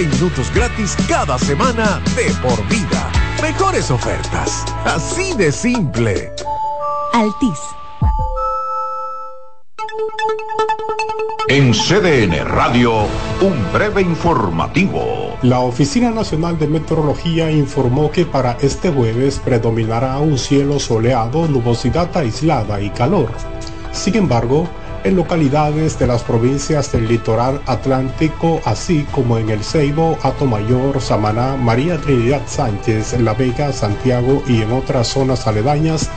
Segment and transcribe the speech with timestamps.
[0.00, 3.12] minutos gratis cada semana de por vida.
[3.42, 4.64] Mejores ofertas.
[4.86, 6.32] Así de simple.
[7.12, 7.58] Altis.
[11.48, 13.02] En CDN Radio,
[13.42, 15.36] un breve informativo.
[15.42, 22.16] La Oficina Nacional de Meteorología informó que para este jueves predominará un cielo soleado, nubosidad
[22.16, 23.30] aislada y calor.
[23.92, 24.66] Sin embargo,
[25.04, 31.56] en localidades de las provincias del litoral atlántico, así como en el Ceibo, Atomayor, Samaná,
[31.56, 36.10] María Trinidad Sánchez, La Vega, Santiago y en otras zonas aledañas,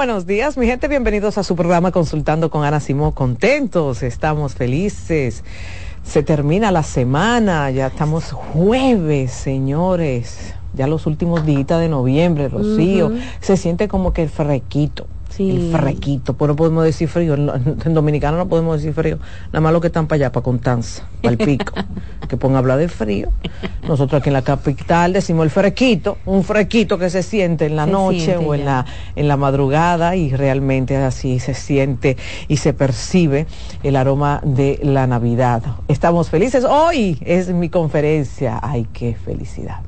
[0.00, 0.88] buenos días, mi gente.
[0.88, 3.12] Bienvenidos a su programa Consultando con Ana Simón.
[3.12, 5.44] Contentos, estamos felices.
[6.02, 10.54] Se termina la semana, ya estamos jueves, señores.
[10.72, 13.12] Ya los últimos días de noviembre, Rocío.
[13.40, 14.30] Se siente como que el
[15.38, 19.72] el frequito, pero no podemos decir frío, en, dominicano no podemos decir frío, nada más
[19.72, 21.72] lo que están para allá, para Contanza, para el pico,
[22.28, 23.30] que pongan a hablar de frío.
[23.86, 27.86] Nosotros aquí en la capital decimos el frequito, un frequito que se siente en la
[27.86, 28.84] noche o en la,
[29.16, 32.16] en la madrugada y realmente así se siente
[32.48, 33.46] y se percibe
[33.82, 35.62] el aroma de la Navidad.
[35.88, 39.80] Estamos felices, hoy es mi conferencia, ay qué felicidad.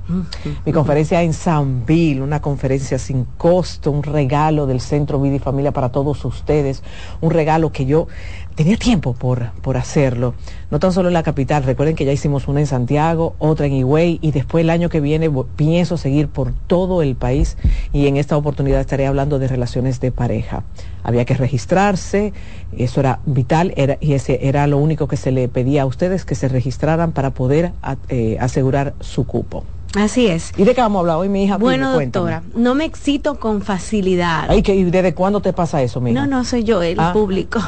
[0.64, 5.38] Mi conferencia en San Bill, una conferencia sin costo, un regalo del Centro Vida y
[5.38, 6.82] Familia para todos ustedes,
[7.20, 8.08] un regalo que yo
[8.54, 10.34] tenía tiempo por, por hacerlo,
[10.70, 13.72] no tan solo en la capital, recuerden que ya hicimos una en Santiago, otra en
[13.72, 17.56] Higüey y después el año que viene pienso seguir por todo el país
[17.92, 20.64] y en esta oportunidad estaré hablando de relaciones de pareja.
[21.02, 22.32] Había que registrarse,
[22.76, 26.24] eso era vital era, y ese era lo único que se le pedía a ustedes,
[26.24, 27.72] que se registraran para poder
[28.08, 29.64] eh, asegurar su cupo.
[29.94, 30.52] Así es.
[30.56, 31.58] ¿Y de qué vamos a hablar hoy, mi hija?
[31.58, 34.46] Bueno, doctora, no me excito con facilidad.
[34.48, 37.12] Ay, ¿y desde cuándo te pasa eso, mi No, no, soy yo, el ah.
[37.12, 37.60] público.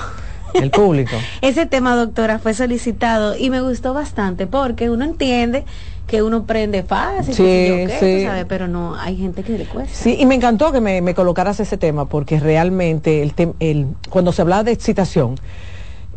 [0.55, 1.17] El público.
[1.43, 5.65] Ese tema, doctora, fue solicitado y me gustó bastante porque uno entiende
[6.07, 8.27] que uno prende fácil, sí, sí.
[8.47, 9.95] pero no, hay gente que le cuesta.
[9.95, 14.43] Sí, y me encantó que me, colocaras ese tema porque realmente el, el cuando se
[14.43, 15.37] habla de excitación,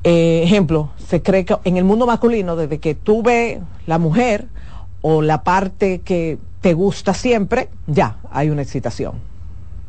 [0.03, 4.47] eh, ejemplo, se cree que en el mundo masculino, desde que tú ves la mujer,
[5.01, 9.13] o la parte que te gusta siempre, ya hay una excitación.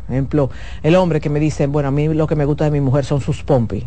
[0.09, 0.51] ejemplo,
[0.83, 3.05] el hombre que me dice, bueno, a mí lo que me gusta de mi mujer
[3.05, 3.85] son sus pompis.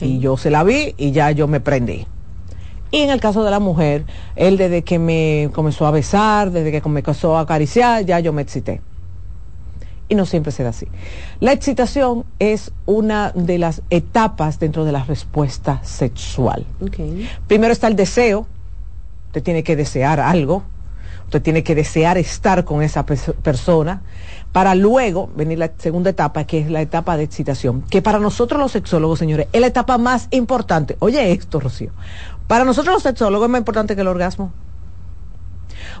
[0.00, 2.06] Y yo se la vi y ya yo me prendí.
[2.90, 4.04] Y en el caso de la mujer,
[4.36, 8.34] él desde que me comenzó a besar, desde que me comenzó a acariciar, ya yo
[8.34, 8.82] me excité.
[10.10, 10.86] Y no siempre será así.
[11.40, 16.66] La excitación es una de las etapas dentro de la respuesta sexual.
[17.46, 18.46] Primero está el deseo,
[19.32, 20.62] Usted tiene que desear algo,
[21.24, 24.02] usted tiene que desear estar con esa persona,
[24.52, 28.60] para luego venir la segunda etapa, que es la etapa de excitación, que para nosotros
[28.60, 30.96] los sexólogos, señores, es la etapa más importante.
[30.98, 31.92] Oye esto, Rocío.
[32.46, 34.52] Para nosotros los sexólogos es más importante que el orgasmo.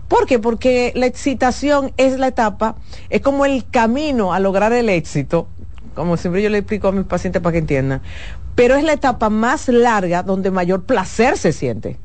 [0.08, 0.38] ¿Por qué?
[0.38, 2.76] Porque la excitación es la etapa,
[3.08, 5.48] es como el camino a lograr el éxito
[5.94, 8.00] como siempre yo le explico a mis pacientes para que entiendan,
[8.54, 11.98] pero es la etapa más larga donde mayor placer se siente.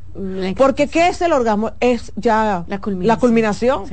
[0.55, 1.71] Porque ¿qué es el orgasmo?
[1.79, 3.83] Es ya la culminación.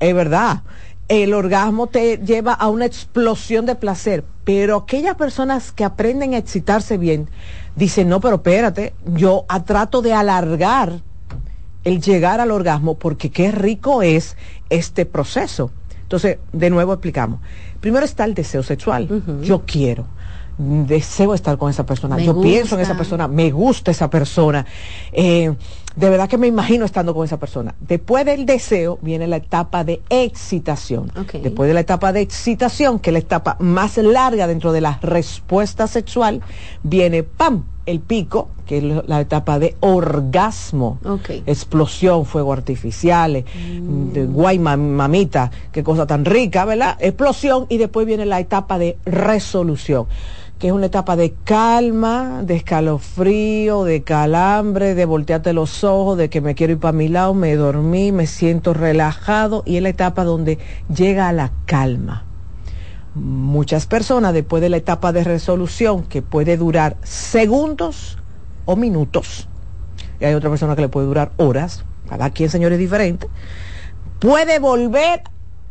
[0.00, 0.62] Es verdad.
[1.08, 6.38] El orgasmo te lleva a una explosión de placer, pero aquellas personas que aprenden a
[6.38, 7.28] excitarse bien
[7.76, 11.00] dicen, no, pero espérate, yo trato de alargar
[11.84, 14.36] el llegar al orgasmo porque qué rico es
[14.70, 15.70] este proceso.
[16.02, 17.40] Entonces, de nuevo explicamos.
[17.80, 19.08] Primero está el deseo sexual.
[19.42, 20.06] Yo quiero
[20.58, 24.64] deseo estar con esa persona, yo pienso en esa persona, me gusta esa persona,
[25.12, 25.54] eh,
[25.96, 27.74] de verdad que me imagino estando con esa persona.
[27.80, 31.12] Después del deseo viene la etapa de excitación.
[31.42, 34.98] Después de la etapa de excitación, que es la etapa más larga dentro de la
[35.02, 36.40] respuesta sexual,
[36.82, 37.64] viene ¡pam!
[37.84, 40.98] el pico, que es la etapa de orgasmo,
[41.46, 44.32] explosión, fuego artificiales, mm.
[44.32, 46.96] guay mamita, qué cosa tan rica, ¿verdad?
[47.00, 50.06] Explosión y después viene la etapa de resolución
[50.62, 56.30] que es una etapa de calma, de escalofrío, de calambre, de voltearte los ojos, de
[56.30, 59.88] que me quiero ir para mi lado, me dormí, me siento relajado y es la
[59.88, 62.26] etapa donde llega a la calma.
[63.16, 68.18] Muchas personas después de la etapa de resolución, que puede durar segundos
[68.64, 69.48] o minutos,
[70.20, 73.26] y hay otra persona que le puede durar horas, cada quien señor es diferente,
[74.20, 75.22] puede volver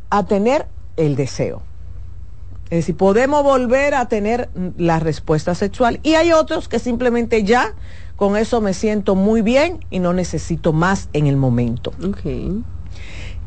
[0.10, 0.68] a tener
[0.98, 1.70] el deseo
[2.71, 6.00] es decir, podemos volver a tener la respuesta sexual.
[6.03, 7.73] Y hay otros que simplemente ya
[8.15, 11.91] con eso me siento muy bien y no necesito más en el momento.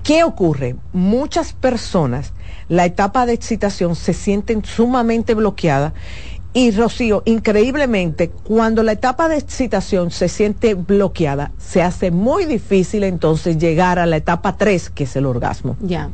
[0.02, 0.76] ¿Qué ocurre?
[0.92, 2.34] Muchas personas,
[2.68, 5.94] la etapa de excitación se sienten sumamente bloqueada.
[6.52, 13.04] Y Rocío, increíblemente, cuando la etapa de excitación se siente bloqueada, se hace muy difícil
[13.04, 15.76] entonces llegar a la etapa 3, que es el orgasmo.
[15.80, 16.10] Ya.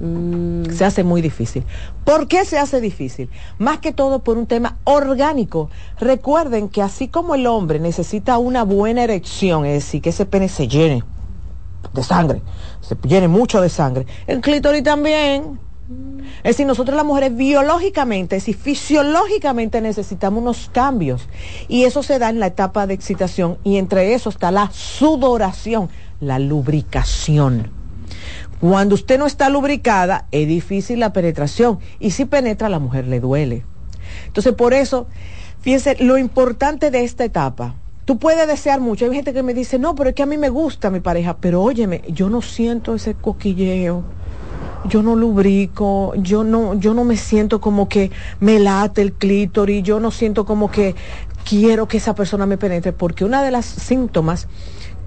[0.00, 0.70] Mm.
[0.70, 1.64] Se hace muy difícil.
[2.04, 3.28] ¿Por qué se hace difícil?
[3.58, 5.70] Más que todo por un tema orgánico.
[5.98, 10.48] Recuerden que así como el hombre necesita una buena erección, es decir, que ese pene
[10.48, 11.02] se llene
[11.92, 12.42] de sangre,
[12.80, 15.58] se llene mucho de sangre, el clítoris también.
[16.38, 21.26] Es decir, nosotros las mujeres biológicamente, es decir, fisiológicamente necesitamos unos cambios.
[21.66, 25.88] Y eso se da en la etapa de excitación y entre eso está la sudoración,
[26.20, 27.77] la lubricación.
[28.60, 31.78] Cuando usted no está lubricada, es difícil la penetración.
[32.00, 33.64] Y si penetra, la mujer le duele.
[34.26, 35.06] Entonces, por eso,
[35.60, 39.04] fíjense, lo importante de esta etapa, tú puedes desear mucho.
[39.04, 41.36] Hay gente que me dice, no, pero es que a mí me gusta mi pareja,
[41.36, 44.02] pero óyeme, yo no siento ese coquilleo.
[44.84, 49.82] Yo no lubrico, yo no, yo no me siento como que me late el clítoris,
[49.82, 50.94] yo no siento como que
[51.44, 54.46] quiero que esa persona me penetre, porque una de las síntomas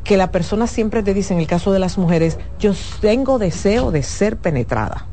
[0.03, 3.91] que la persona siempre te dice, en el caso de las mujeres, yo tengo deseo
[3.91, 5.05] de ser penetrada.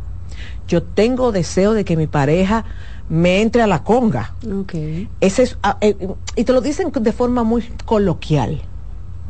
[0.67, 2.65] Yo tengo deseo de que mi pareja
[3.09, 4.35] me entre a la conga.
[4.63, 5.09] Okay.
[5.21, 5.97] Ese es, ah, eh,
[6.37, 8.63] y te lo dicen de forma muy coloquial.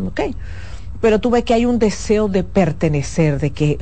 [0.08, 0.34] Okay.
[1.00, 3.78] Pero tú ves que hay un deseo de pertenecer, de que,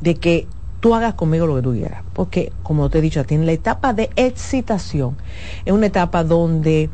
[0.00, 0.46] de que
[0.80, 2.02] tú hagas conmigo lo que tú quieras.
[2.12, 5.16] Porque, como te he dicho, en la etapa de excitación
[5.64, 6.90] es una etapa donde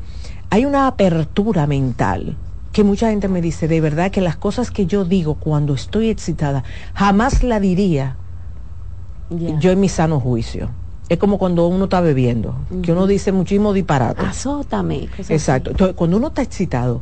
[0.50, 2.36] hay una apertura mental
[2.76, 6.10] que mucha gente me dice, de verdad que las cosas que yo digo cuando estoy
[6.10, 6.62] excitada,
[6.92, 8.18] jamás la diría
[9.30, 10.68] yo en mi sano juicio.
[11.08, 14.20] Es como cuando uno está bebiendo, que uno dice muchísimo disparate.
[14.20, 15.08] Azótame.
[15.30, 15.70] Exacto.
[15.70, 17.00] Entonces, cuando uno está excitado,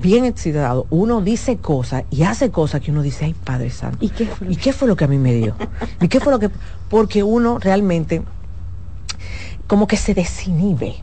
[0.00, 3.98] bien excitado, uno dice cosas y hace cosas que uno dice, ay Padre Santo.
[4.00, 5.54] ¿Y qué fue lo, ¿Y qué, fue lo que a mí me dio?
[6.00, 6.50] ¿Y qué fue lo que...?
[6.90, 8.22] Porque uno realmente
[9.66, 10.96] como que se desinhibe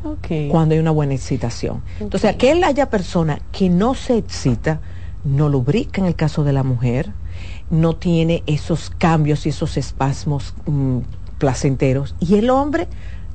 [0.52, 1.82] cuando hay una buena excitación.
[2.00, 4.80] Entonces, aquella haya persona que no se excita,
[5.24, 7.12] no lubrica en el caso de la mujer,
[7.70, 11.00] no tiene esos cambios y esos espasmos mm,
[11.38, 12.16] placenteros.
[12.20, 12.88] Y el hombre,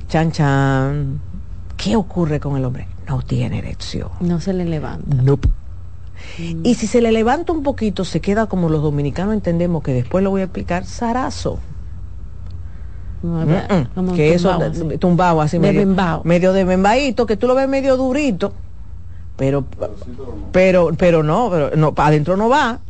[0.09, 1.21] chan chan,
[1.77, 2.87] ¿qué ocurre con el hombre?
[3.09, 4.11] No tiene erección.
[4.21, 5.17] No se le levanta.
[5.23, 5.39] No.
[6.63, 10.23] Y si se le levanta un poquito, se queda como los dominicanos entendemos que después
[10.23, 11.59] lo voy a explicar, zarazo
[14.15, 14.59] que eso
[14.99, 15.87] tumbado así medio,
[16.25, 18.53] medio de membadito, que tú lo ves medio durito,
[19.37, 19.65] pero
[20.53, 22.81] pero pero no, pero no para adentro no va.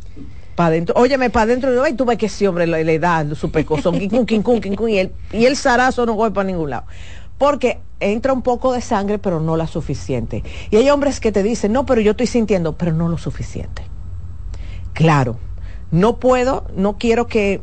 [0.55, 3.25] Para adentro, óyeme, para adentro no va y tú ves que ese hombre le, da
[3.35, 6.85] su pecozón, y el, y el zarazo no va para ningún lado.
[7.37, 10.43] Porque entra un poco de sangre, pero no la suficiente.
[10.71, 13.83] Y hay hombres que te dicen, no, pero yo estoy sintiendo, pero no lo suficiente.
[14.93, 15.37] Claro,
[15.91, 17.59] no puedo, no quiero que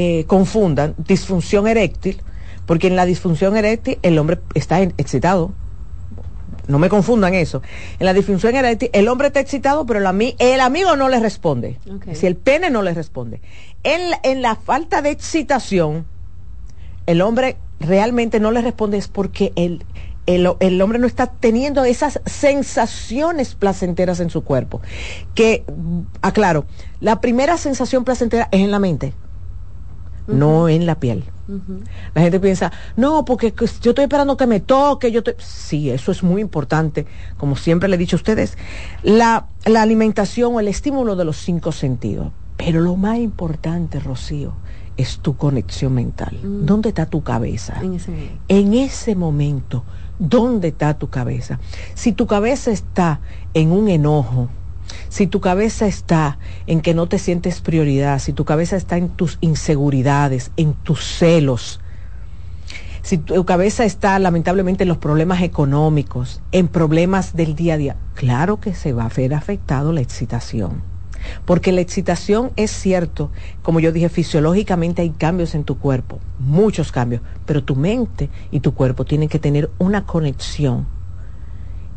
[0.00, 2.22] eh, confundan disfunción eréctil,
[2.66, 5.50] porque en la disfunción eréctil el hombre está excitado.
[6.68, 7.62] No me confundan eso.
[7.98, 11.80] En la disfunción eréctil el hombre está excitado, pero el, el amigo no le responde.
[12.12, 13.40] Si el pene no le responde.
[13.82, 16.06] En, en la falta de excitación,
[17.06, 19.84] el hombre realmente no le responde es porque el,
[20.26, 24.80] el, hombre no está teniendo esas sensaciones placenteras en su cuerpo.
[25.34, 25.64] Que,
[26.22, 26.66] aclaro,
[27.00, 29.12] la primera sensación placentera es en la mente,
[30.28, 31.24] no en la piel.
[32.14, 35.34] La gente piensa, no, porque yo estoy esperando que me toque, yo estoy...
[35.38, 37.06] Sí, eso es muy importante,
[37.38, 38.58] como siempre le he dicho a ustedes,
[39.02, 42.28] la, la alimentación o el estímulo de los cinco sentidos.
[42.58, 44.52] Pero lo más importante, Rocío,
[44.98, 46.36] es tu conexión mental.
[46.42, 46.66] Mm.
[46.66, 47.80] ¿Dónde está tu cabeza?
[47.80, 48.12] En ese,
[48.48, 49.84] en ese momento,
[50.18, 51.60] ¿dónde está tu cabeza?
[51.94, 53.20] Si tu cabeza está
[53.54, 54.50] en un enojo,
[55.08, 59.08] si tu cabeza está en que no te sientes prioridad, si tu cabeza está en
[59.08, 61.80] tus inseguridades, en tus celos,
[63.02, 67.96] si tu cabeza está lamentablemente en los problemas económicos, en problemas del día a día,
[68.14, 70.82] claro que se va a ver afectado la excitación.
[71.44, 73.30] Porque la excitación es cierto,
[73.62, 78.60] como yo dije, fisiológicamente hay cambios en tu cuerpo, muchos cambios, pero tu mente y
[78.60, 80.86] tu cuerpo tienen que tener una conexión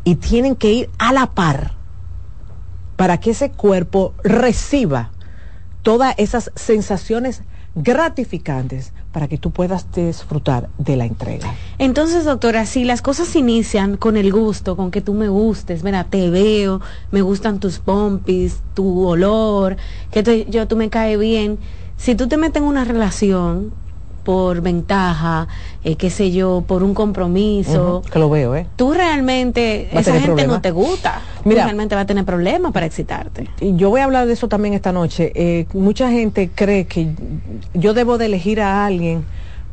[0.04, 1.81] y tienen que ir a la par
[2.96, 5.12] para que ese cuerpo reciba
[5.82, 7.42] todas esas sensaciones
[7.74, 11.54] gratificantes para que tú puedas disfrutar de la entrega.
[11.78, 16.04] Entonces, doctora, si las cosas inician con el gusto, con que tú me gustes, mira,
[16.04, 16.80] te veo,
[17.10, 19.76] me gustan tus pompis, tu olor,
[20.10, 21.58] que yo tú me cae bien,
[21.96, 23.72] si tú te metes en una relación
[24.24, 25.48] por ventaja,
[25.84, 28.02] eh, qué sé yo, por un compromiso.
[28.10, 28.66] que lo veo, ¿eh?
[28.76, 31.20] Tú realmente, esa gente no te gusta.
[31.44, 33.48] Mira, realmente va a tener problemas para excitarte.
[33.60, 35.32] Y yo voy a hablar de eso también esta noche.
[35.34, 37.14] Eh, mucha gente cree que
[37.74, 39.24] yo debo de elegir a alguien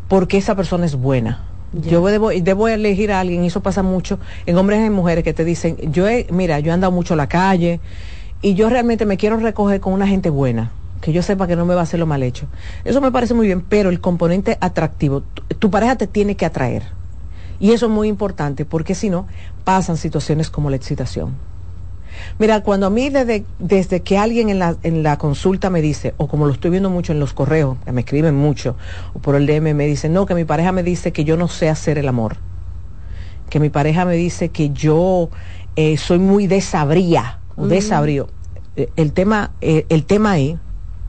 [0.07, 1.45] porque esa persona es buena.
[1.71, 5.23] Yo debo, debo elegir a alguien, y eso pasa mucho en hombres y en mujeres
[5.23, 7.79] que te dicen, yo he, mira, yo he andado mucho a la calle
[8.41, 11.65] y yo realmente me quiero recoger con una gente buena que yo sepa que no
[11.65, 12.47] me va a hacer lo mal hecho.
[12.83, 15.23] Eso me parece muy bien, pero el componente atractivo,
[15.59, 16.83] tu, pareja te tiene que atraer.
[17.59, 19.27] Y eso es muy importante, porque si no,
[19.63, 21.35] pasan situaciones como la excitación.
[22.37, 26.13] Mira, cuando a mí desde, desde que alguien en la, en la consulta me dice,
[26.17, 28.75] o como lo estoy viendo mucho en los correos, que me escriben mucho,
[29.13, 31.47] o por el DM me dicen, no, que mi pareja me dice que yo no
[31.47, 32.37] sé hacer el amor,
[33.49, 35.29] que mi pareja me dice que yo
[35.75, 38.27] eh, soy muy desabría, o desabrío.
[38.75, 40.57] Eh, el tema, eh, el tema ahí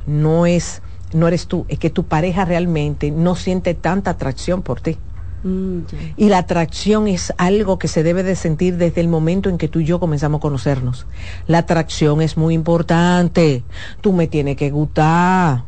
[0.06, 4.80] no es, no eres tú, es que tu pareja realmente no siente tanta atracción por
[4.80, 4.98] ti.
[5.42, 5.80] Mm,
[6.16, 9.68] y la atracción es algo que se debe de sentir desde el momento en que
[9.68, 11.06] tú y yo comenzamos a conocernos.
[11.46, 13.64] La atracción es muy importante.
[14.00, 15.64] Tú me tienes que gustar.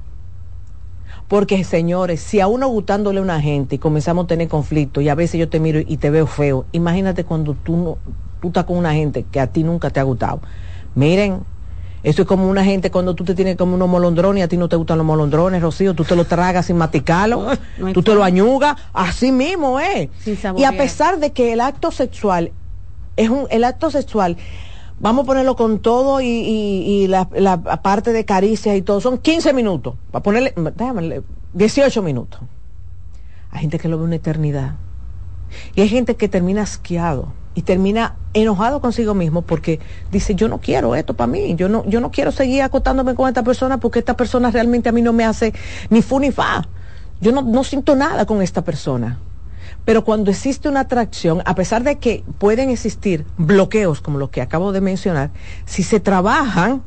[1.28, 5.08] Porque, señores, si a uno gustándole a una gente y comenzamos a tener conflicto y
[5.08, 7.98] a veces yo te miro y te veo feo, imagínate cuando tú, no,
[8.42, 10.42] tú estás con una gente que a ti nunca te ha gustado.
[10.94, 11.40] Miren,
[12.02, 14.56] eso es como una gente cuando tú te tienes como unos molondrones y a ti
[14.56, 17.46] no te gustan los molondrones, Rocío, tú te lo tragas sin maticarlo,
[17.94, 20.10] tú te lo añugas, así mismo ¿eh?
[20.56, 22.52] y a pesar de que el acto sexual
[23.16, 24.36] es un, el acto sexual,
[24.98, 27.26] vamos a ponerlo con todo y, la,
[27.82, 32.40] parte de caricias y todo, son 15 minutos, para ponerle, déjame, 18 minutos.
[33.50, 34.76] Hay gente que lo ve una eternidad.
[35.74, 39.78] Y hay gente que termina asqueado y termina enojado consigo mismo porque
[40.10, 43.28] dice yo no quiero esto para mí yo no yo no quiero seguir acostándome con
[43.28, 45.52] esta persona porque esta persona realmente a mí no me hace
[45.90, 46.66] ni fu ni fa.
[47.20, 49.18] Yo no, no siento nada con esta persona
[49.84, 54.40] pero cuando existe una atracción a pesar de que pueden existir bloqueos como los que
[54.40, 55.30] acabo de mencionar
[55.66, 56.82] si se trabajan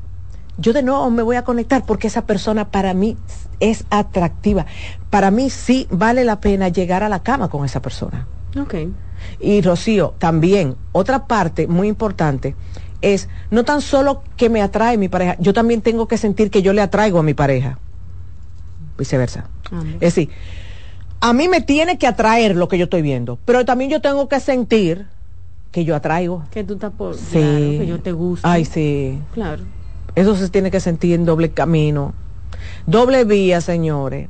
[0.57, 3.17] yo de nuevo me voy a conectar porque esa persona para mí
[3.59, 4.65] es atractiva.
[5.09, 8.25] Para mí sí vale la pena llegar a la cama con esa persona.
[8.57, 8.89] Okay
[9.39, 12.55] y Rocío, también, otra parte muy importante
[13.01, 16.61] es no tan solo que me atrae mi pareja, yo también tengo que sentir que
[16.61, 17.77] yo le atraigo a mi pareja.
[18.97, 19.45] Viceversa.
[19.95, 20.29] Es decir,
[21.19, 24.27] a mí me tiene que atraer lo que yo estoy viendo, pero también yo tengo
[24.27, 25.07] que sentir
[25.71, 26.43] que yo atraigo.
[26.51, 27.15] Que tú estás por...
[27.15, 27.77] Sí.
[27.79, 28.47] que yo te gusto.
[28.47, 29.19] Ay, sí.
[29.33, 29.63] Claro.
[30.15, 32.13] Eso se tiene que sentir en doble camino.
[32.87, 34.29] Doble vía, señores.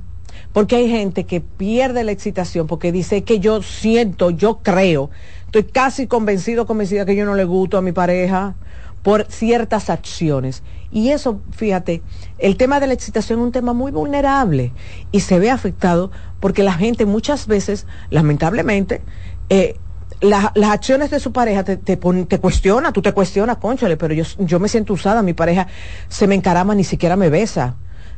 [0.56, 5.10] Porque hay gente que pierde la excitación porque dice que yo siento, yo creo,
[5.48, 8.56] estoy casi convencido, convencida que yo no le gusto a mi pareja
[9.04, 10.64] por ciertas acciones.
[10.94, 12.04] Y eso, fíjate,
[12.38, 14.72] el tema de la excitación es un tema muy vulnerable
[15.12, 16.10] y se ve afectado
[16.40, 19.02] porque la gente muchas veces, lamentablemente,
[19.50, 19.78] eh,
[20.22, 24.24] las acciones de su pareja te, te, te cuestiona, tú te cuestionas, conchale, pero yo,
[24.40, 25.68] yo me siento usada, mi pareja
[26.08, 27.76] se me encarama, ni siquiera me besa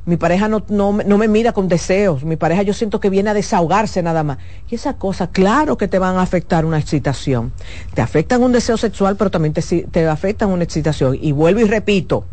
[0.08, 3.34] mi pareja no, no, me mira con deseos, mi pareja yo siento que viene a
[3.34, 4.38] desahogarse nada más.
[4.70, 7.52] Y esas cosas, claro que te van a afectar una excitación.
[7.94, 11.18] Te afectan un deseo sexual, pero también te, te afectan una excitación.
[11.22, 12.24] Y vuelvo y repito,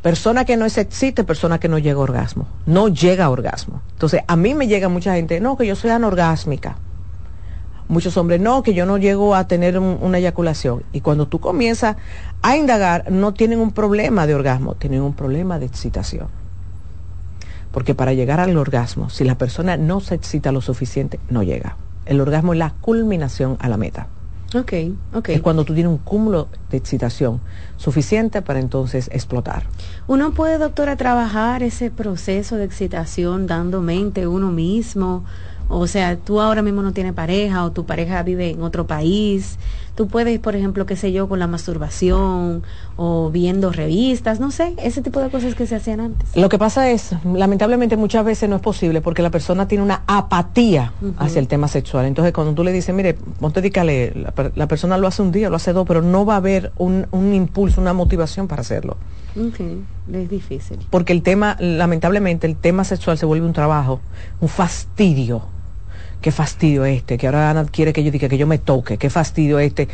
[0.00, 2.48] Persona que no es excite, persona que no llega a orgasmo.
[2.66, 3.82] No llega a orgasmo.
[3.92, 6.76] Entonces, a mí me llega mucha gente, no, que yo soy anorgásmica.
[7.88, 10.82] Muchos hombres, no, que yo no llego a tener una eyaculación.
[10.92, 11.96] Y cuando tú comienzas
[12.42, 16.28] a indagar, no tienen un problema de orgasmo, tienen un problema de excitación.
[17.70, 21.76] Porque para llegar al orgasmo, si la persona no se excita lo suficiente, no llega.
[22.06, 24.08] El orgasmo es la culminación a la meta.
[24.54, 24.72] Ok,
[25.14, 25.30] ok.
[25.30, 27.40] Es cuando tú tienes un cúmulo de excitación
[27.78, 29.64] suficiente para entonces explotar.
[30.06, 35.24] Uno puede, doctora, trabajar ese proceso de excitación dando mente uno mismo,
[35.68, 39.58] o sea, tú ahora mismo no tienes pareja o tu pareja vive en otro país.
[39.94, 42.62] Tú puedes, por ejemplo, qué sé yo, con la masturbación
[42.96, 46.34] o viendo revistas, no sé, ese tipo de cosas que se hacían antes.
[46.34, 50.02] Lo que pasa es, lamentablemente muchas veces no es posible porque la persona tiene una
[50.06, 52.06] apatía hacia el tema sexual.
[52.06, 55.50] Entonces, cuando tú le dices, mire, ponte dícale, la, la, persona lo hace un día,
[55.50, 58.96] lo hace dos, pero no va a haber un, un impulso, una motivación para hacerlo.
[59.36, 59.84] Okay.
[60.12, 60.78] Es difícil.
[60.88, 64.00] Porque el tema, lamentablemente, el tema sexual se vuelve un trabajo,
[64.40, 65.42] un fastidio
[66.22, 69.10] qué fastidio este, que ahora Ana quiere que yo diga que yo me toque, qué
[69.10, 69.88] fastidio este.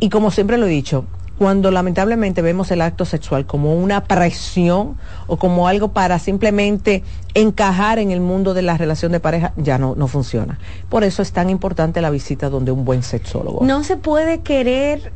[0.00, 1.04] Y como siempre lo he dicho,
[1.38, 7.02] cuando lamentablemente vemos el acto sexual como una presión o como algo para simplemente
[7.34, 10.58] encajar en el mundo de la relación de pareja, ya no, no funciona.
[10.88, 13.64] Por eso es tan importante la visita donde un buen sexólogo.
[13.64, 15.12] No se puede querer,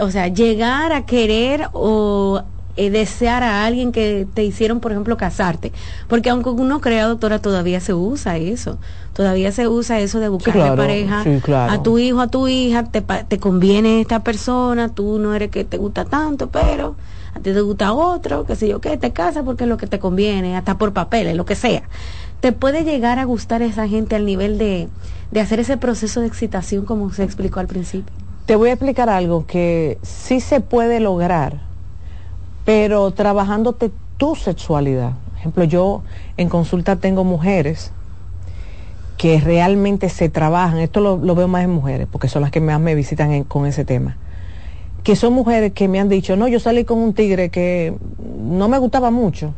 [0.00, 2.42] o sea, llegar a querer o
[2.76, 5.72] eh, desear a alguien que te hicieron, por ejemplo, casarte.
[6.08, 8.78] Porque aunque uno crea, doctora, todavía se usa eso.
[9.14, 11.24] Todavía se usa eso de buscar pareja
[11.68, 15.64] a tu hijo, a tu hija, te, te conviene esta persona, tú no eres que
[15.64, 16.96] te gusta tanto, pero
[17.34, 19.86] a ti te gusta otro, que sé yo qué, te casa porque es lo que
[19.86, 21.84] te conviene, hasta por papeles, lo que sea.
[22.40, 24.88] Te puede llegar a gustar esa gente al nivel de,
[25.30, 28.12] de hacer ese proceso de excitación como se explicó al principio.
[28.44, 31.65] Te voy a explicar algo que sí se puede lograr
[32.66, 35.12] pero trabajándote tu sexualidad.
[35.30, 36.02] Por ejemplo, yo
[36.36, 37.92] en consulta tengo mujeres
[39.16, 42.78] que realmente se trabajan, esto lo, veo más en mujeres, porque son las que más
[42.80, 44.18] me visitan con ese tema,
[45.04, 47.94] que son mujeres que me han dicho, no, yo salí con un tigre que
[48.38, 49.54] no me gustaba mucho,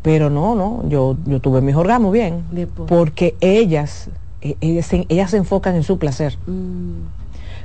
[0.00, 2.44] pero no, no, yo, yo tuve mis orgasmos bien,
[2.86, 4.08] porque ellas,
[4.40, 6.38] e, ellas, ellas, se enfocan en su placer.
[6.46, 7.18] Mm.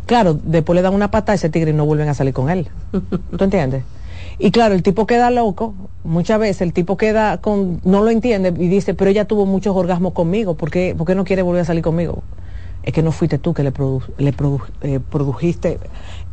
[0.08, 2.50] Claro, después le dan una pata a ese tigre y no vuelven a salir con
[2.50, 2.67] él.
[3.38, 3.84] ¿Tú entiendes?
[4.38, 8.50] Y claro, el tipo queda loco, muchas veces el tipo queda con, no lo entiende
[8.50, 11.84] y dice, pero ella tuvo muchos orgasmos conmigo, ¿por qué, no quiere volver a salir
[11.84, 12.24] conmigo?
[12.84, 13.74] Es que no fuiste tú que le,
[14.17, 14.34] le
[14.82, 15.80] eh, produjiste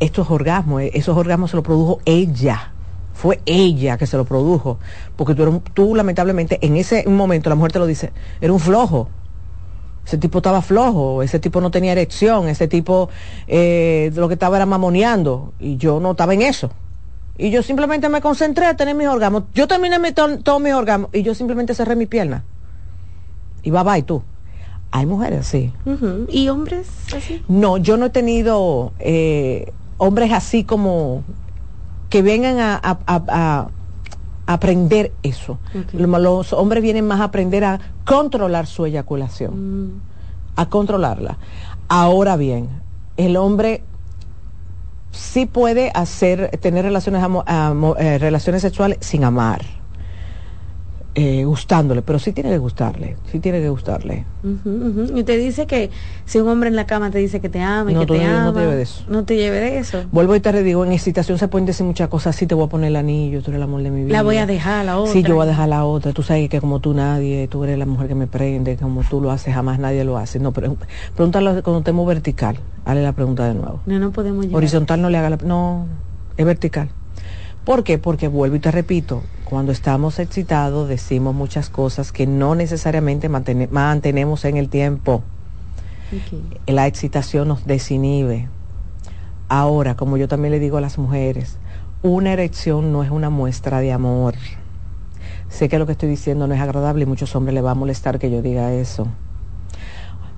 [0.00, 2.72] estos orgasmos, eh, esos orgasmos se los produjo ella,
[3.14, 4.78] fue ella que se lo produjo,
[5.14, 9.08] porque tú, tú lamentablemente en ese momento, la mujer te lo dice, era un flojo,
[10.04, 13.08] ese tipo estaba flojo, ese tipo no tenía erección, ese tipo
[13.46, 16.70] eh, lo que estaba era mamoneando y yo no estaba en eso.
[17.38, 19.44] Y yo simplemente me concentré a tener mis orgasmos.
[19.54, 22.44] Yo terminé todos mis orgasmos y yo simplemente cerré mi pierna.
[23.62, 24.22] Y va, va, y tú.
[24.90, 25.72] Hay mujeres así.
[26.28, 27.42] ¿Y hombres así?
[27.48, 31.24] No, yo no he tenido eh, hombres así como
[32.10, 33.68] que vengan a,
[34.46, 35.58] aprender eso.
[35.94, 40.00] Los, hombres vienen más a aprender a controlar su eyaculación, mm.
[40.56, 41.38] a controlarla.
[41.88, 42.68] Ahora bien,
[43.16, 43.82] el hombre
[45.12, 47.22] sí puede hacer, tener relaciones,
[47.98, 49.81] eh, relaciones sexuales sin amar
[51.14, 54.24] eh, gustándole, pero sí tiene que gustarle, sí tiene que gustarle.
[55.14, 55.90] Y te dice que
[56.24, 58.44] si un hombre en la cama te dice que te ama y que te ama,
[58.44, 59.04] no te lleve de eso.
[59.08, 60.04] No te lleve de eso.
[60.10, 62.68] Vuelvo y te digo, en excitación se pueden decir muchas cosas, sí te voy a
[62.68, 64.16] poner el anillo, tú eres el amor de mi vida.
[64.16, 65.12] La voy a dejar la otra.
[65.12, 67.78] Sí, yo voy a dejar la otra, tú sabes que como tú nadie, tú eres
[67.78, 70.38] la mujer que me prende, como tú lo haces, jamás nadie lo hace.
[70.38, 70.76] No, pero
[71.14, 73.80] pregúntalo cuando estemos vertical, hazle la pregunta de nuevo.
[73.84, 74.56] No, no podemos llegar.
[74.56, 75.36] Horizontal no le haga la...
[75.36, 75.86] No,
[76.38, 76.88] es vertical.
[77.64, 77.98] ¿Por qué?
[77.98, 84.44] Porque vuelvo y te repito, cuando estamos excitados decimos muchas cosas que no necesariamente mantenemos
[84.44, 85.22] en el tiempo.
[86.66, 88.48] La excitación nos desinhibe.
[89.48, 91.58] Ahora, como yo también le digo a las mujeres,
[92.02, 94.34] una erección no es una muestra de amor.
[95.48, 97.76] Sé que lo que estoy diciendo no es agradable y muchos hombres le va a
[97.76, 99.06] molestar que yo diga eso.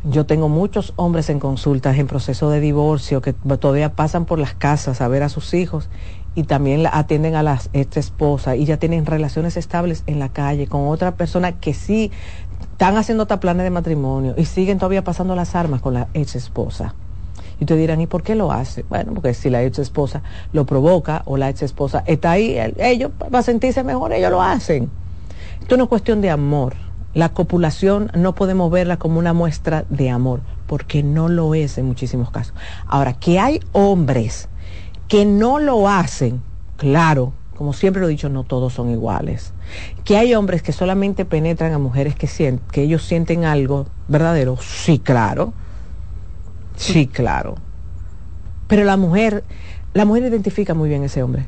[0.04, 4.52] Yo tengo muchos hombres en consultas en proceso de divorcio que todavía pasan por las
[4.52, 5.88] casas a ver a sus hijos
[6.34, 10.66] y también atienden a la ex esposa y ya tienen relaciones estables en la calle
[10.66, 12.10] con otra persona que sí
[12.72, 16.34] están haciendo hasta planes de matrimonio y siguen todavía pasando las armas con la ex
[16.34, 16.94] esposa.
[17.60, 18.84] Y te dirán, ¿y por qué lo hace?
[18.88, 23.12] Bueno, porque si la ex esposa lo provoca o la ex esposa está ahí, ellos,
[23.16, 24.90] para sentirse mejor, ellos lo hacen.
[25.60, 26.74] Esto no es cuestión de amor.
[27.14, 31.86] La copulación no podemos verla como una muestra de amor, porque no lo es en
[31.86, 32.54] muchísimos casos.
[32.88, 34.48] Ahora, que hay hombres
[35.08, 36.42] que no lo hacen,
[36.76, 39.52] claro, como siempre lo he dicho, no todos son iguales.
[40.04, 44.56] Que hay hombres que solamente penetran a mujeres que, sienten, que ellos sienten algo verdadero,
[44.60, 45.52] sí, claro.
[46.76, 47.54] Sí, claro.
[48.66, 49.44] Pero la mujer,
[49.92, 51.46] la mujer identifica muy bien ese hombre.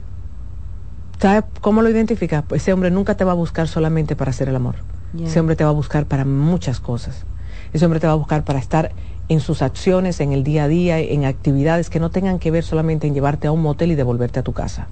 [1.19, 2.43] ¿Sabe cómo lo identifica?
[2.43, 4.77] Pues ese hombre nunca te va a buscar solamente para hacer el amor.
[5.19, 7.25] Ese hombre te va a buscar para muchas cosas.
[7.73, 8.93] Ese hombre te va a buscar para estar
[9.29, 12.65] en sus acciones, en el día a día, en actividades que no tengan que ver
[12.65, 14.89] solamente en llevarte a un motel y devolverte a tu casa.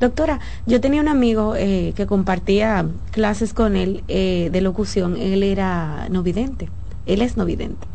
[0.00, 5.16] Doctora, yo tenía un amigo eh, que compartía clases con él eh, de locución.
[5.16, 6.68] Él era no vidente.
[7.06, 7.86] Él es no vidente.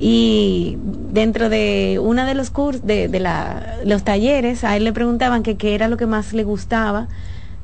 [0.00, 0.78] Y
[1.12, 5.74] dentro de uno de los cursos, de, la, los talleres, a él le preguntaban qué
[5.74, 7.06] era lo que más le gustaba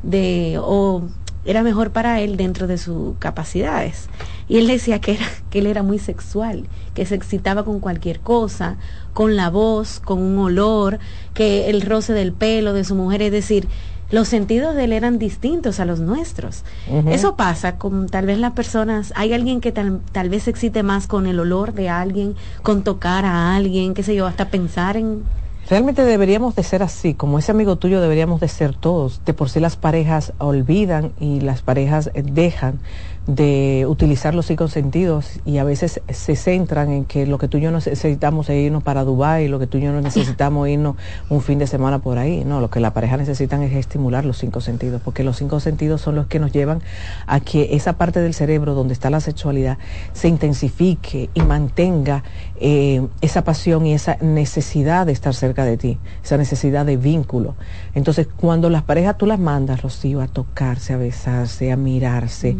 [0.04, 1.02] de, o
[1.44, 4.08] era mejor para él dentro de sus capacidades.
[4.48, 8.20] Y él decía que, era, que él era muy sexual, que se excitaba con cualquier
[8.20, 8.76] cosa,
[9.12, 10.98] con la voz, con un olor,
[11.34, 13.68] que el roce del pelo de su mujer, es decir,
[14.10, 16.64] los sentidos de él eran distintos a los nuestros.
[17.08, 20.82] Eso pasa con tal vez las personas, hay alguien que tal, tal vez se excite
[20.82, 24.96] más con el olor de alguien, con tocar a alguien, qué sé yo, hasta pensar
[24.96, 25.24] en...
[25.68, 29.20] Realmente deberíamos de ser así, como ese amigo tuyo deberíamos de ser todos.
[29.26, 32.80] De por sí las parejas olvidan y las parejas dejan
[33.28, 37.58] de utilizar los cinco sentidos y a veces se centran en que lo que tú
[37.58, 40.96] y yo necesitamos es irnos para Dubái, lo que tú y yo no necesitamos irnos
[41.28, 42.42] un fin de semana por ahí.
[42.46, 46.00] No, lo que la pareja necesitan es estimular los cinco sentidos, porque los cinco sentidos
[46.00, 46.80] son los que nos llevan
[47.26, 49.76] a que esa parte del cerebro donde está la sexualidad
[50.14, 52.24] se intensifique y mantenga
[52.60, 57.54] eh, esa pasión y esa necesidad de estar cerca de ti, esa necesidad de vínculo.
[57.94, 62.56] Entonces, cuando las parejas tú las mandas, Rocío, a tocarse, a besarse, a mirarse,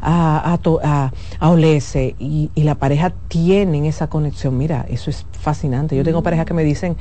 [0.00, 4.56] a a, a, a, olerse y, la pareja tienen esa conexión.
[4.56, 5.96] Mira, eso es fascinante.
[5.96, 6.24] Yo tengo mm.
[6.24, 6.96] parejas que me dicen,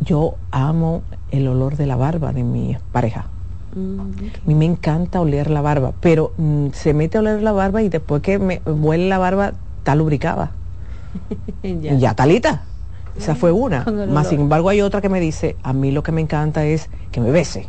[0.00, 3.26] yo amo el olor de la barba de mi pareja.
[3.74, 4.04] Mm, a
[4.46, 7.88] mí me encanta oler la barba, pero mm, se mete a oler la barba y
[7.88, 10.52] después que me huele la barba, está lubricada.
[11.62, 11.94] ya.
[11.94, 12.62] ya talita.
[13.16, 13.84] Esa fue una.
[13.84, 16.88] Más sin embargo hay otra que me dice, a mí lo que me encanta es
[17.10, 17.68] que me bese.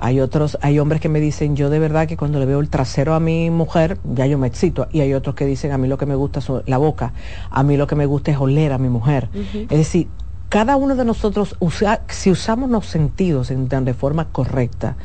[0.00, 2.68] Hay otros, hay hombres que me dicen, yo de verdad que cuando le veo el
[2.68, 4.88] trasero a mi mujer, ya yo me excito.
[4.90, 7.12] Y hay otros que dicen, a mí lo que me gusta es la boca,
[7.50, 9.28] a mí lo que me gusta es oler a mi mujer.
[9.54, 10.08] Es decir,
[10.48, 11.56] cada uno de nosotros,
[12.08, 14.96] si usamos los sentidos en, de forma correcta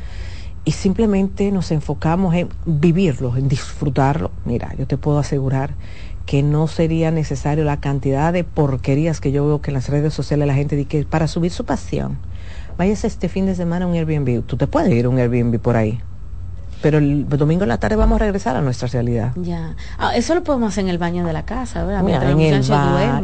[0.64, 5.74] y simplemente nos enfocamos en vivirlos, en disfrutarlo, mira, yo te puedo asegurar
[6.28, 10.12] que no sería necesario la cantidad de porquerías que yo veo que en las redes
[10.12, 12.18] sociales la gente dice para subir su pasión
[12.76, 14.42] vayas este fin de semana a un Airbnb.
[14.44, 16.02] Tú te puedes ir a un Airbnb por ahí
[16.80, 19.32] pero el domingo en la tarde vamos a regresar a nuestra realidad.
[19.36, 19.74] Ya.
[19.98, 22.02] Ah, eso lo podemos hacer en el baño de la casa, ¿verdad?
[22.08, 22.70] en, el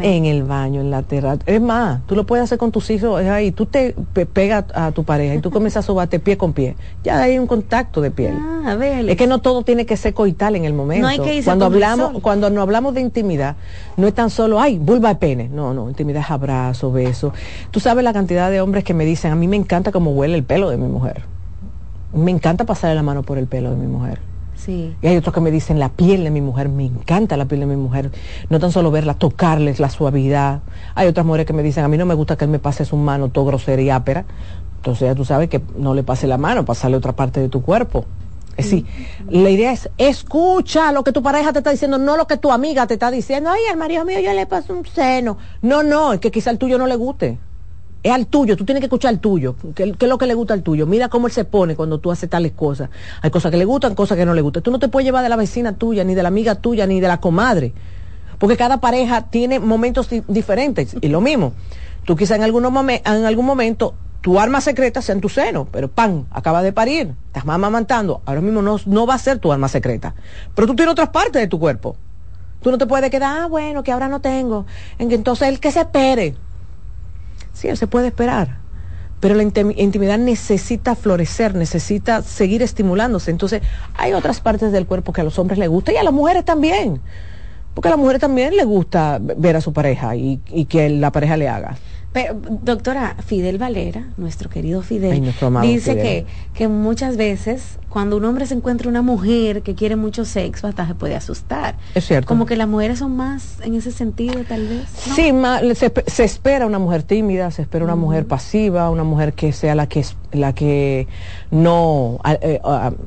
[0.02, 1.42] en el baño, en la terraza.
[1.46, 3.52] Es más, tú lo puedes hacer con tus hijos ahí.
[3.52, 3.94] Tú te
[4.32, 6.76] pegas a tu pareja y tú comienzas a sobarte pie con pie.
[7.02, 8.36] Ya hay un contacto de piel.
[8.64, 11.02] Ah, es que no todo tiene que ser coital en el momento.
[11.02, 13.56] No hay que irse cuando hablamos, cuando no hablamos de intimidad,
[13.96, 15.48] no es tan solo, ay, vulva de pene.
[15.48, 17.32] No, no, intimidad es abrazo, beso.
[17.70, 20.34] Tú sabes la cantidad de hombres que me dicen, a mí me encanta cómo huele
[20.34, 21.33] el pelo de mi mujer
[22.14, 24.20] me encanta pasarle la mano por el pelo de mi mujer.
[24.55, 24.94] Sí.
[25.03, 27.61] Y hay otros que me dicen la piel de mi mujer, me encanta la piel
[27.61, 28.11] de mi mujer.
[28.48, 30.61] No tan solo verla, tocarles la suavidad.
[30.94, 32.85] Hay otras mujeres que me dicen, a mí no me gusta que él me pase
[32.85, 34.24] su mano todo grosera y ápera.
[34.77, 37.62] Entonces ya tú sabes que no le pase la mano, pasarle otra parte de tu
[37.62, 38.05] cuerpo.
[38.57, 38.87] Es decir,
[39.29, 42.53] la idea es escucha lo que tu pareja te está diciendo, no lo que tu
[42.53, 43.50] amiga te está diciendo.
[43.50, 45.37] Ay, al marido mío yo le paso un seno.
[45.61, 47.38] No, no, es que quizá el tuyo no le guste
[48.04, 50.52] es al tuyo, tú tienes que escuchar al tuyo, ¿Qué, es lo que le gusta
[50.52, 50.86] al tuyo.
[50.86, 52.90] Mira cómo él se pone cuando tú haces tales cosas.
[53.22, 54.62] Hay cosas que le gustan, cosas que no le gustan.
[54.62, 57.00] Tú no te puedes llevar de la vecina tuya, ni de la amiga tuya, ni
[57.00, 57.72] de la comadre,
[58.38, 60.94] porque cada pareja tiene momentos diferentes.
[61.00, 61.54] Y lo mismo,
[62.04, 66.62] tú quizás en, algún momento tu arma secreta sea en tu seno, pero pan, acaba
[66.62, 70.14] de parir, estás amamantando, ahora mismo no, no va a ser tu arma secreta,
[70.54, 71.96] pero tú tienes otras partes de tu cuerpo.
[72.60, 74.64] Tú no te puedes quedar, ah, bueno, que ahora no tengo.
[74.98, 76.34] Entonces, el que se espere.
[77.54, 78.58] Sí, se puede esperar,
[79.20, 83.30] pero la intimidad necesita florecer, necesita seguir estimulándose.
[83.30, 83.62] Entonces,
[83.96, 86.44] hay otras partes del cuerpo que a los hombres les gusta y a las mujeres
[86.44, 87.00] también,
[87.72, 91.10] porque a las mujeres también les gusta ver a su pareja y, y que la
[91.10, 91.76] pareja le haga.
[92.14, 98.46] Pero, doctora, Fidel Valera, nuestro querido Fidel, dice Que, que muchas veces cuando un hombre
[98.46, 101.77] se encuentra una mujer que quiere mucho sexo, hasta se puede asustar.
[101.96, 102.29] Es cierto.
[102.29, 104.88] Como que las mujeres son más en ese sentido, tal vez.
[104.90, 105.33] Sí,
[106.07, 109.88] se, espera una mujer tímida, se espera una mujer pasiva, una mujer que sea la
[109.88, 111.09] que, la que
[111.50, 112.61] no eh,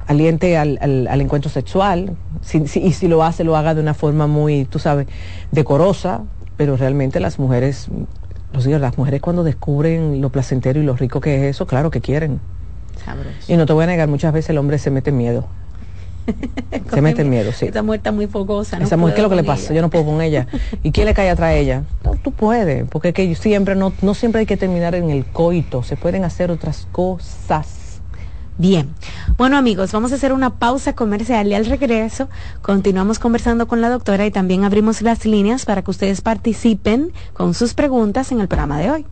[0.07, 2.17] aliente al, al, encuentro sexual.
[2.53, 5.07] y si lo hace, lo haga de una forma muy, tú sabes,
[5.51, 6.23] decorosa,
[6.57, 7.87] pero realmente las mujeres
[8.53, 12.01] los las mujeres cuando descubren lo placentero y lo rico que es eso, claro que
[12.01, 12.39] quieren.
[13.47, 15.47] Y no te voy a negar, muchas veces el hombre se mete miedo.
[16.93, 17.67] se mete miedo, sí.
[17.67, 18.77] Esa mujer está muy fogosa.
[18.77, 19.73] Esa mujer, ¿qué es lo que le pasa?
[19.73, 20.47] Yo no puedo con ella.
[20.83, 21.83] ¿Y quién le cae atrás de ella?
[22.03, 25.83] No, tú puedes, porque que siempre, no, no siempre hay que terminar en el coito,
[25.83, 27.86] se pueden hacer otras cosas.
[28.59, 28.89] Bien,
[29.37, 32.27] bueno amigos, vamos a hacer una pausa comercial y al regreso
[32.63, 37.53] continuamos conversando con la doctora y también abrimos las líneas para que ustedes participen con
[37.53, 39.05] sus preguntas en el programa de hoy.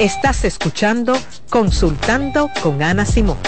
[0.00, 1.16] Estás escuchando
[1.48, 3.38] Consultando con Ana Simón.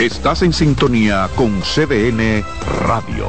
[0.00, 2.44] Estás en sintonía con CDN
[2.82, 3.28] Radio.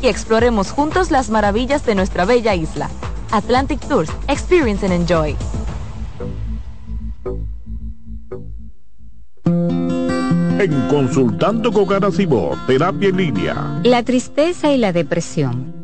[0.00, 2.88] Y exploremos juntos las maravillas de nuestra bella isla.
[3.32, 5.36] Atlantic Tours, Experience and Enjoy.
[10.60, 13.80] En Consultando con Garacimo, Terapia en Línea.
[13.82, 15.74] La tristeza y la depresión.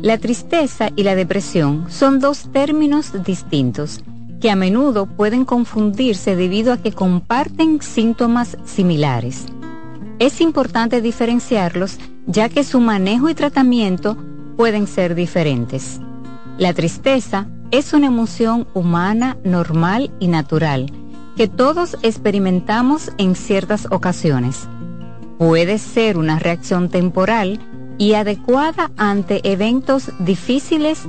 [0.00, 4.02] La tristeza y la depresión son dos términos distintos
[4.40, 9.46] que a menudo pueden confundirse debido a que comparten síntomas similares.
[10.18, 14.16] Es importante diferenciarlos ya que su manejo y tratamiento
[14.56, 16.00] pueden ser diferentes.
[16.58, 20.92] La tristeza es una emoción humana, normal y natural
[21.36, 24.68] que todos experimentamos en ciertas ocasiones.
[25.38, 27.58] Puede ser una reacción temporal
[27.98, 31.02] y adecuada ante eventos difíciles,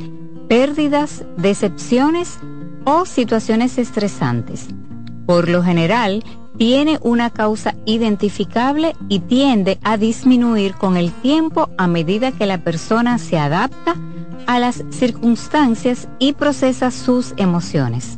[0.47, 2.39] pérdidas, decepciones
[2.85, 4.67] o situaciones estresantes.
[5.25, 6.23] Por lo general,
[6.57, 12.59] tiene una causa identificable y tiende a disminuir con el tiempo a medida que la
[12.59, 13.95] persona se adapta
[14.47, 18.17] a las circunstancias y procesa sus emociones.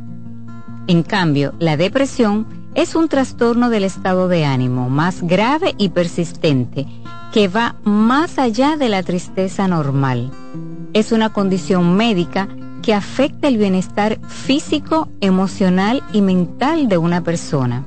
[0.86, 6.86] En cambio, la depresión es un trastorno del estado de ánimo más grave y persistente
[7.32, 10.30] que va más allá de la tristeza normal.
[10.92, 12.48] Es una condición médica
[12.82, 17.84] que afecta el bienestar físico, emocional y mental de una persona.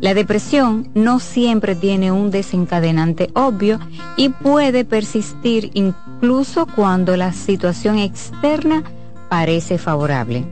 [0.00, 3.78] La depresión no siempre tiene un desencadenante obvio
[4.16, 8.82] y puede persistir incluso cuando la situación externa
[9.28, 10.44] parece favorable.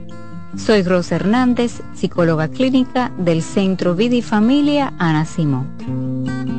[0.55, 6.58] Soy Rosa Hernández, psicóloga clínica del Centro Vida y Familia Ana Simón.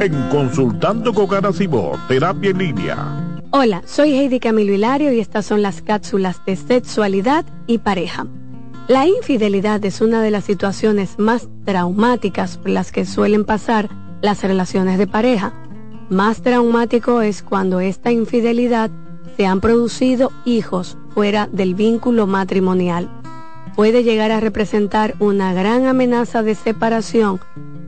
[0.00, 1.28] en Consultando con
[2.08, 2.96] Terapia en Línea.
[3.50, 8.26] Hola, soy Heidi Camilo Hilario y estas son las cápsulas de sexualidad y pareja.
[8.88, 13.90] La infidelidad es una de las situaciones más traumáticas por las que suelen pasar
[14.22, 15.52] las relaciones de pareja.
[16.08, 18.90] Más traumático es cuando esta infidelidad
[19.36, 23.10] se han producido hijos fuera del vínculo matrimonial.
[23.76, 27.38] Puede llegar a representar una gran amenaza de separación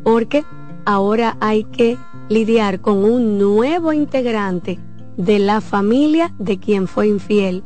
[0.05, 0.45] porque
[0.85, 4.79] ahora hay que lidiar con un nuevo integrante
[5.17, 7.63] de la familia de quien fue infiel.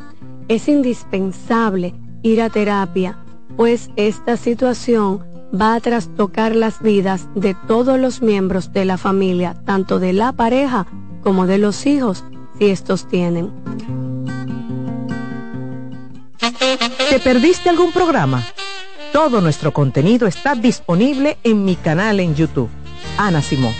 [0.49, 3.19] Es indispensable ir a terapia,
[3.57, 5.25] pues esta situación
[5.59, 10.33] va a trastocar las vidas de todos los miembros de la familia, tanto de la
[10.33, 10.87] pareja
[11.23, 12.25] como de los hijos,
[12.59, 13.51] si estos tienen.
[17.11, 18.43] ¿Te perdiste algún programa?
[19.13, 22.69] Todo nuestro contenido está disponible en mi canal en YouTube.
[23.19, 23.75] Ana Simón.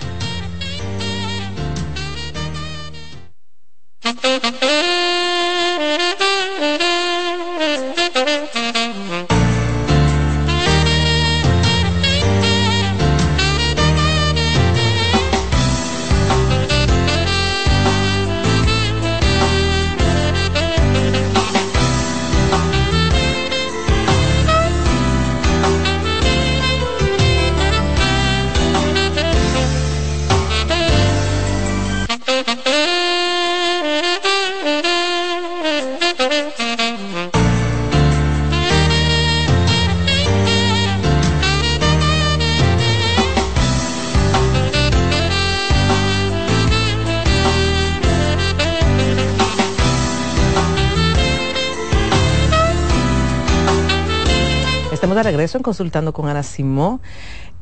[55.47, 56.99] Regreso en Consultando con Ana Simó.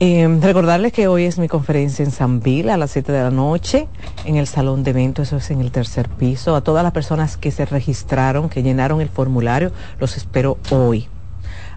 [0.00, 3.30] Eh, recordarles que hoy es mi conferencia en San Bill a las 7 de la
[3.30, 3.88] noche
[4.24, 6.56] en el salón de eventos, eso es en el tercer piso.
[6.56, 9.70] A todas las personas que se registraron, que llenaron el formulario,
[10.00, 11.08] los espero hoy.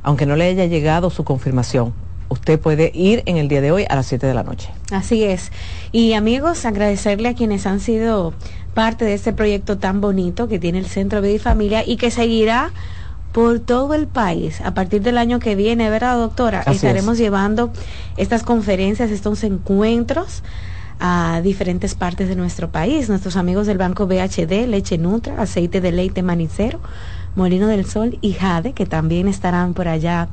[0.02, 1.94] Aunque no le haya llegado su confirmación,
[2.30, 4.70] usted puede ir en el día de hoy a las 7 de la noche.
[4.92, 5.52] Así es.
[5.92, 8.34] Y amigos, agradecerle a quienes han sido
[8.74, 12.12] parte de este proyecto tan bonito que tiene el Centro Vida y Familia y que
[12.12, 12.72] seguirá
[13.32, 14.62] por todo el país.
[14.62, 16.62] A partir del año que viene, ¿verdad, doctora?
[16.62, 17.20] Así Estaremos es.
[17.20, 17.72] llevando
[18.18, 20.44] estas conferencias, estos encuentros
[21.00, 23.10] a diferentes partes de nuestro país.
[23.10, 26.80] Nuestros amigos del Banco BHD, Leche Nutra, Aceite de Leite Manicero,
[27.36, 30.30] Molino del Sol y Jade, que también estarán por allá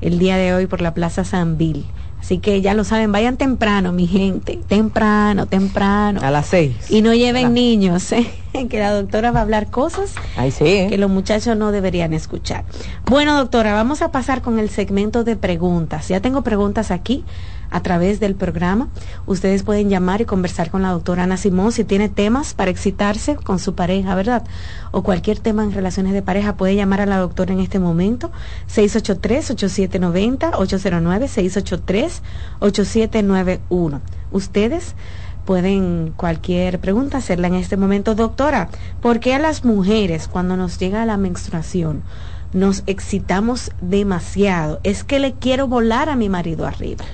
[0.00, 1.86] el día de hoy por la Plaza San Bill.
[2.24, 6.20] Así que ya lo saben, vayan temprano, mi gente, temprano, temprano.
[6.22, 6.90] A las 6.
[6.90, 8.26] Y no lleven niños, ¿eh?
[8.70, 10.86] que la doctora va a hablar cosas Ahí sí.
[10.88, 12.64] que los muchachos no deberían escuchar.
[13.04, 16.08] Bueno, doctora, vamos a pasar con el segmento de preguntas.
[16.08, 17.26] Ya tengo preguntas aquí
[17.74, 18.88] a través del programa.
[19.26, 23.34] Ustedes pueden llamar y conversar con la doctora Ana Simón si tiene temas para excitarse
[23.34, 24.44] con su pareja, ¿verdad?
[24.92, 28.30] O cualquier tema en relaciones de pareja, puede llamar a la doctora en este momento.
[28.72, 30.52] 683-8790,
[32.60, 34.00] 809-683-8791.
[34.30, 34.94] Ustedes
[35.44, 38.14] pueden cualquier pregunta hacerla en este momento.
[38.14, 38.68] Doctora,
[39.02, 42.04] ¿por qué a las mujeres cuando nos llega la menstruación
[42.52, 44.78] nos excitamos demasiado?
[44.84, 47.04] Es que le quiero volar a mi marido arriba.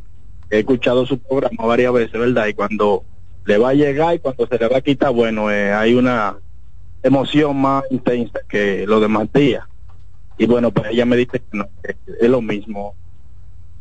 [0.50, 2.48] he escuchado su programa varias veces, ¿verdad?
[2.48, 3.02] Y cuando
[3.46, 6.36] le va a llegar y cuando se le va a quitar, bueno, eh, hay una
[7.02, 9.64] emoción más intensa que los demás días.
[10.36, 12.94] Y bueno, pues ella me dice que no, es lo mismo,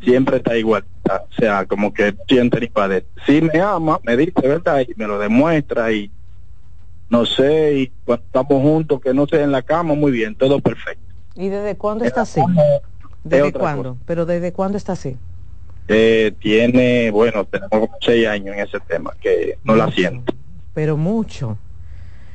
[0.01, 3.07] siempre está igual, o sea, como que siente ni padece.
[3.25, 4.85] Sí me ama, me dice, ¿verdad?
[4.87, 6.09] Y me lo demuestra y
[7.11, 10.61] no sé, y cuando estamos juntos, que no sé, en la cama, muy bien, todo
[10.61, 11.13] perfecto.
[11.35, 12.39] ¿Y desde cuándo está así?
[12.39, 12.81] Es
[13.25, 13.97] ¿Desde cuándo?
[14.05, 15.17] Pero ¿desde cuándo está así?
[15.89, 20.33] Eh, tiene, bueno, tenemos seis años en ese tema, que no la siento.
[20.73, 21.57] Pero mucho.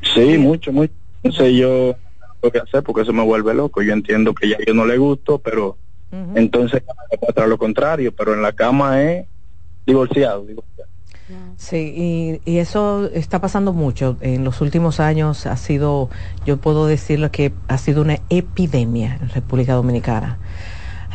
[0.03, 0.93] Sí, mucho, mucho.
[1.22, 1.97] No sé yo
[2.43, 3.81] lo que hacer porque eso me vuelve loco.
[3.81, 5.79] Yo entiendo que ya yo no le gusto, pero
[6.35, 6.83] Entonces
[7.35, 9.27] para lo contrario, pero en la cama es
[9.87, 10.45] divorciado.
[11.57, 14.16] Sí, y, y, eso está pasando mucho.
[14.20, 16.09] En los últimos años ha sido,
[16.45, 20.39] yo puedo decirlo que ha sido una epidemia en República Dominicana.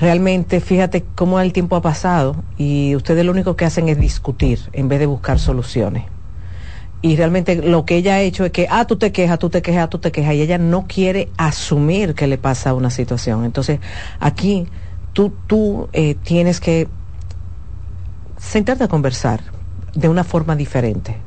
[0.02, 4.60] Realmente, fíjate cómo el tiempo ha pasado y ustedes lo único que hacen es discutir
[4.74, 6.06] en vez de buscar soluciones.
[7.04, 9.62] Y realmente lo que ella ha hecho es que, ah, tú te quejas, tú te
[9.62, 13.46] quejas, tú te quejas, y ella no quiere asumir que le pasa una situación.
[13.46, 13.80] Entonces,
[14.20, 14.68] aquí
[15.14, 16.88] tú, tú eh, tienes que
[18.38, 19.61] sentarte a conversar
[19.94, 21.18] de una forma diferente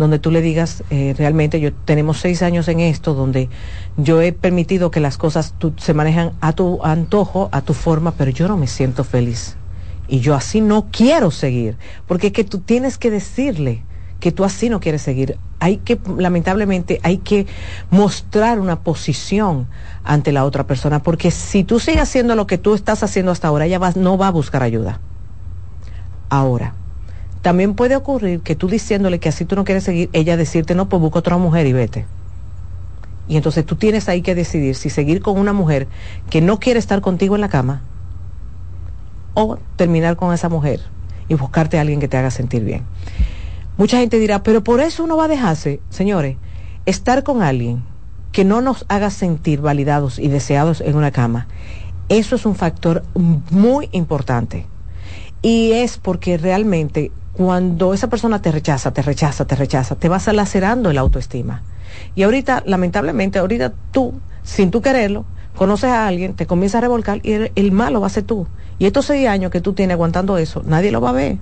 [0.00, 3.48] donde tú le digas eh, realmente yo tenemos seis años en esto donde
[3.96, 8.30] yo he permitido que las cosas se manejan a tu antojo a tu forma pero
[8.30, 9.56] yo no me siento feliz.
[10.08, 11.76] Y yo así no quiero seguir
[12.08, 13.84] porque es que tú tienes que decirle
[14.18, 15.38] que tú así no quieres seguir.
[15.60, 17.46] Hay que lamentablemente hay que
[17.90, 19.66] mostrar una posición
[20.02, 23.48] ante la otra persona porque si tú sigues haciendo lo que tú estás haciendo hasta
[23.48, 25.00] ahora ella va, no va a buscar ayuda.
[26.30, 26.74] Ahora
[27.42, 30.88] también puede ocurrir que tú diciéndole que así tú no quieres seguir, ella decirte, no,
[30.88, 32.06] pues busca otra mujer y vete.
[33.28, 35.86] Y entonces tú tienes ahí que decidir si seguir con una mujer
[36.28, 37.82] que no quiere estar contigo en la cama
[39.34, 40.80] o terminar con esa mujer
[41.28, 42.82] y buscarte a alguien que te haga sentir bien.
[43.76, 46.36] Mucha gente dirá, pero por eso uno va a dejarse, señores,
[46.86, 47.82] estar con alguien
[48.32, 51.46] que no nos haga sentir validados y deseados en una cama,
[52.08, 54.66] eso es un factor muy importante.
[55.42, 60.26] Y es porque realmente cuando esa persona te rechaza, te rechaza, te rechaza, te vas
[60.26, 61.62] lacerando el autoestima.
[62.14, 64.12] Y ahorita, lamentablemente, ahorita tú,
[64.42, 65.24] sin tú quererlo,
[65.56, 68.46] conoces a alguien, te comienza a revolcar y el, malo va a ser tú.
[68.78, 71.38] Y estos seis años que tú tienes aguantando eso, nadie lo va a ver.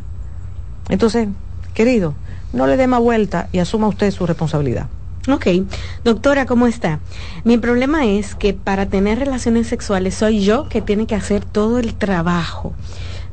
[0.88, 1.26] Entonces,
[1.74, 2.14] querido,
[2.52, 4.86] no le dé más vuelta y asuma usted su responsabilidad.
[5.28, 5.48] Ok,
[6.04, 7.00] doctora, ¿cómo está?
[7.42, 11.80] Mi problema es que para tener relaciones sexuales soy yo que tiene que hacer todo
[11.80, 12.72] el trabajo.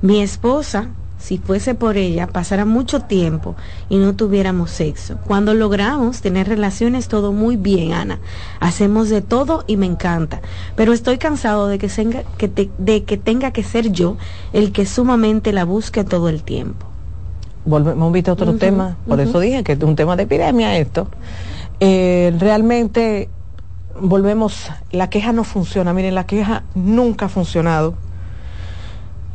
[0.02, 0.90] Mi esposa
[1.26, 3.56] si fuese por ella, pasara mucho tiempo
[3.90, 5.18] y no tuviéramos sexo.
[5.26, 8.20] Cuando logramos tener relaciones, todo muy bien, Ana.
[8.60, 10.42] Hacemos de todo y me encanta.
[10.76, 14.18] Pero estoy cansado de que, tenga, que de que, tenga que ser yo
[14.54, 16.86] el que sumamente la busque todo el tiempo.
[17.66, 21.08] Volvemos a otro tema, por eso dije que es un tema de epidemia esto.
[21.80, 23.30] Eh, realmente
[24.00, 27.96] volvemos, la queja no funciona, miren, la queja nunca ha funcionado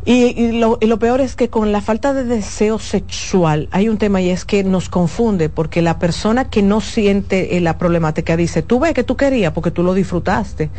[0.07, 4.31] y, lo, peor es que con la falta de deseo sexual hay un tema y
[4.31, 8.81] es que nos confunde porque la persona que no siente eh, la problemática dice, tú
[8.81, 10.71] ves que tú querías porque tú lo disfrutaste,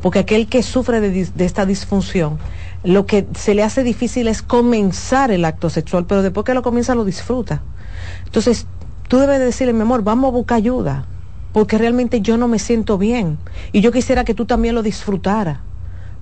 [0.00, 2.38] porque aquel que sufre de, de, esta disfunción,
[2.84, 6.62] lo que se le hace difícil es comenzar el acto sexual, pero después que lo
[6.62, 7.62] comienza lo disfruta.
[8.26, 8.68] Entonces,
[9.08, 11.04] tú debes decirle, mi amor, vamos a buscar ayuda,
[11.52, 13.38] porque realmente yo no me siento bien
[13.72, 15.58] y yo quisiera que tú también lo disfrutaras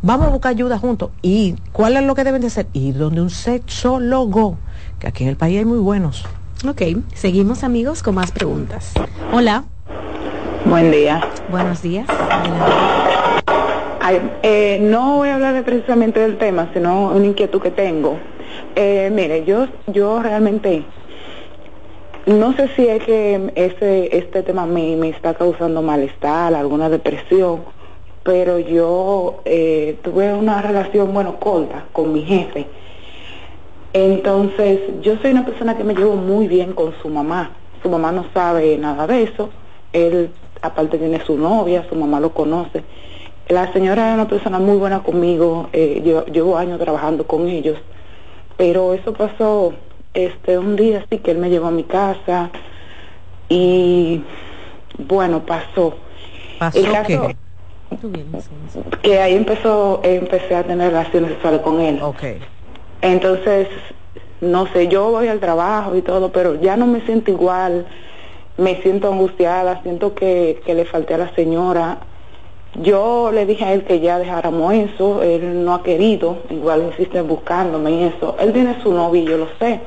[0.02, 1.10] Vamos a buscar ayuda juntos.
[1.22, 2.66] ¿Y cuál es lo que deben de hacer?
[2.72, 4.56] Ir donde un sexólogo,
[4.98, 6.24] que aquí en el país hay muy buenos.
[6.68, 6.82] Ok,
[7.14, 8.92] seguimos amigos con más preguntas.
[9.32, 9.64] Hola.
[10.64, 11.20] Buen día.
[11.50, 12.06] Buenos días.
[14.42, 18.18] Eh, no voy a hablar precisamente del tema, sino una inquietud que tengo.
[18.76, 20.84] Eh, mire, yo, yo realmente
[22.26, 27.62] no sé si es que este, este tema me, me está causando malestar, alguna depresión,
[28.26, 32.66] pero yo eh, tuve una relación, bueno, corta con mi jefe.
[33.92, 37.52] Entonces, yo soy una persona que me llevo muy bien con su mamá.
[37.84, 39.50] Su mamá no sabe nada de eso.
[39.92, 42.82] Él, aparte, tiene su novia, su mamá lo conoce.
[43.48, 45.68] La señora es una persona muy buena conmigo.
[45.72, 47.78] Eh, yo, llevo años trabajando con ellos.
[48.56, 49.72] Pero eso pasó
[50.14, 52.50] este un día así que él me llevó a mi casa
[53.48, 54.20] y
[54.98, 55.94] bueno, pasó.
[56.58, 57.36] ¿Pasó qué?
[59.02, 62.02] Que ahí empezó, empecé a tener relaciones sexuales con él.
[62.02, 62.38] Okay.
[63.02, 63.68] Entonces,
[64.40, 67.86] no sé, yo voy al trabajo y todo, pero ya no me siento igual,
[68.58, 71.98] me siento angustiada, siento que, que le falté a la señora.
[72.82, 77.22] Yo le dije a él que ya dejáramos eso, él no ha querido, igual insiste
[77.22, 78.36] buscándome y eso.
[78.38, 79.80] Él tiene su novio, yo lo sé.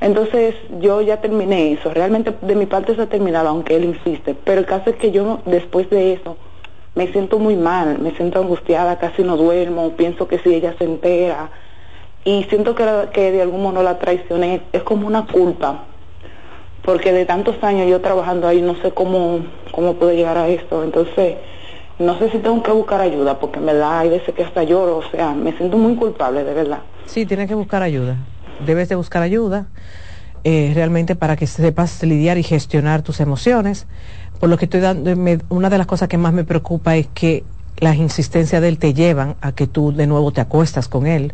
[0.00, 4.36] Entonces yo ya terminé eso, realmente de mi parte se ha terminado, aunque él insiste,
[4.44, 6.36] pero el caso es que yo después de eso
[6.94, 10.84] me siento muy mal, me siento angustiada, casi no duermo, pienso que si ella se
[10.84, 11.50] entera
[12.24, 15.84] y siento que, que de algún modo la traicioné, es como una culpa,
[16.82, 19.40] porque de tantos años yo trabajando ahí no sé cómo,
[19.72, 21.36] cómo pude llegar a esto, entonces
[21.98, 24.98] no sé si tengo que buscar ayuda, porque me da, hay veces que hasta lloro,
[24.98, 26.80] o sea, me siento muy culpable, de verdad.
[27.06, 28.16] Sí, tienes que buscar ayuda,
[28.64, 29.66] debes de buscar ayuda.
[30.46, 33.86] Eh, realmente para que sepas lidiar y gestionar tus emociones
[34.44, 35.10] por lo que estoy dando,
[35.48, 37.44] una de las cosas que más me preocupa es que
[37.78, 41.32] las insistencias de él te llevan a que tú de nuevo te acuestas con él.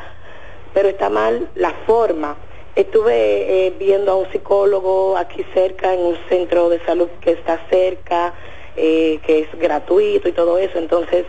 [0.73, 2.35] pero está mal la forma.
[2.75, 7.59] Estuve eh, viendo a un psicólogo aquí cerca, en un centro de salud que está
[7.69, 8.33] cerca,
[8.75, 11.25] que es gratuito y todo eso, entonces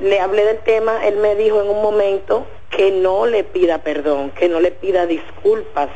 [0.00, 4.30] le hablé del tema, él me dijo en un momento que no le pida perdón,
[4.30, 5.88] que no le pida disculpas,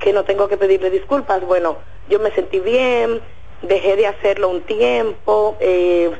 [0.00, 1.42] que no tengo que pedirle disculpas.
[1.46, 1.78] Bueno,
[2.08, 3.20] yo me sentí bien,
[3.62, 5.56] dejé de hacerlo un tiempo.
[5.60, 6.10] Eh,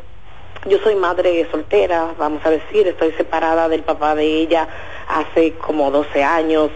[0.67, 4.69] yo soy madre soltera, vamos a decir, estoy separada del papá de ella
[5.09, 6.71] hace como 12 años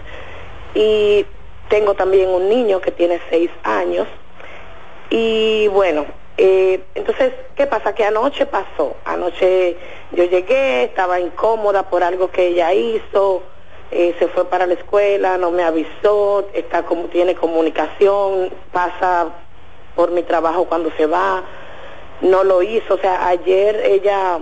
[0.73, 1.25] y
[1.69, 4.07] tengo también un niño que tiene 6 años.
[5.09, 6.05] Y bueno,
[6.37, 7.93] eh, entonces, ¿qué pasa?
[7.93, 8.95] Que anoche pasó.
[9.05, 9.77] Anoche
[10.11, 13.43] yo llegué, estaba incómoda por algo que ella hizo,
[13.91, 19.27] eh, se fue para la escuela, no me avisó, está como tiene comunicación, pasa
[19.95, 21.43] por mi trabajo cuando se va,
[22.21, 22.95] no lo hizo.
[22.95, 24.39] O sea, ayer ella,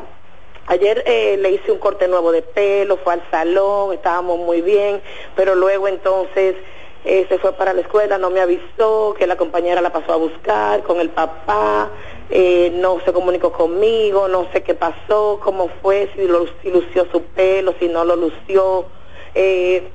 [0.68, 5.02] ayer eh, le hice un corte nuevo de pelo, fue al salón, estábamos muy bien,
[5.36, 6.56] pero luego entonces
[7.04, 10.18] eh, se fue para la escuela, no me avisó, que la compañera la pasó a
[10.18, 11.90] buscar con el papá,
[12.30, 17.24] eh, no se comunicó conmigo, no sé qué pasó, cómo fue, si, lo, lució su
[17.24, 18.86] pelo, si no lo lució.
[19.34, 19.90] Eh,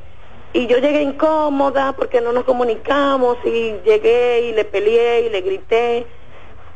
[0.52, 5.40] y yo llegué incómoda porque no nos comunicamos y llegué y le peleé y le
[5.42, 6.06] grité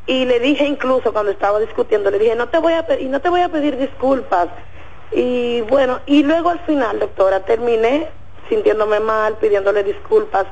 [0.06, 3.20] y le dije incluso cuando estaba discutiendo, le dije, no te voy a, y no
[3.20, 4.48] te voy a pedir disculpas.
[5.12, 8.08] Y bueno, y luego al final, doctora, terminé
[8.50, 10.44] sintiéndome mal, pidiéndole disculpas.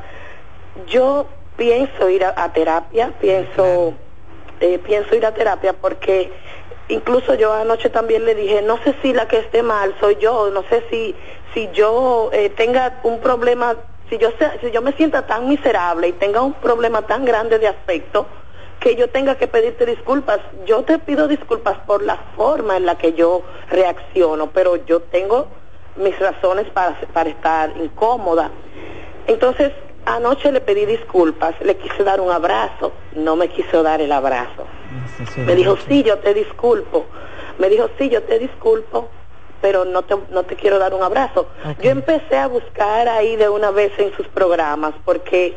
[0.87, 1.27] Yo
[1.59, 3.93] pienso ir a, terapia, pienso,
[4.61, 6.33] eh, pienso ir a terapia porque
[6.89, 10.51] incluso yo anoche también le dije, no sé si la que esté mal soy yo,
[10.51, 11.15] no sé si,
[11.53, 13.77] si yo eh, tenga un problema,
[14.09, 14.31] si yo,
[14.63, 18.27] si yo me sienta tan miserable y tenga un problema tan grande de afecto,
[18.81, 20.39] que yo tenga que pedirte disculpas.
[20.65, 25.49] Yo te pido disculpas por la forma en la que yo reacciono, pero yo tengo
[25.99, 28.51] mis razones para, para estar incómoda.
[29.27, 29.73] Entonces,
[30.07, 34.65] anoche le pedí disculpas, le quise dar un abrazo, no me quiso dar el abrazo.
[35.45, 37.07] Me dijo, sí, yo te disculpo.
[37.59, 39.09] Me dijo, sí, yo te disculpo,
[39.61, 41.49] pero no te, no te quiero dar un abrazo.
[41.83, 45.57] Yo empecé a buscar ahí de una vez en sus programas, porque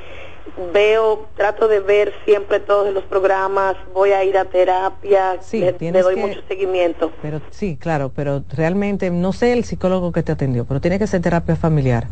[0.73, 5.91] veo, trato de ver siempre todos los programas, voy a ir a terapia, sí, le,
[6.01, 7.11] doy mucho seguimiento.
[7.21, 11.07] Pero sí, claro, pero realmente no sé el psicólogo que te atendió, pero tiene que
[11.07, 12.07] ser terapia familiar,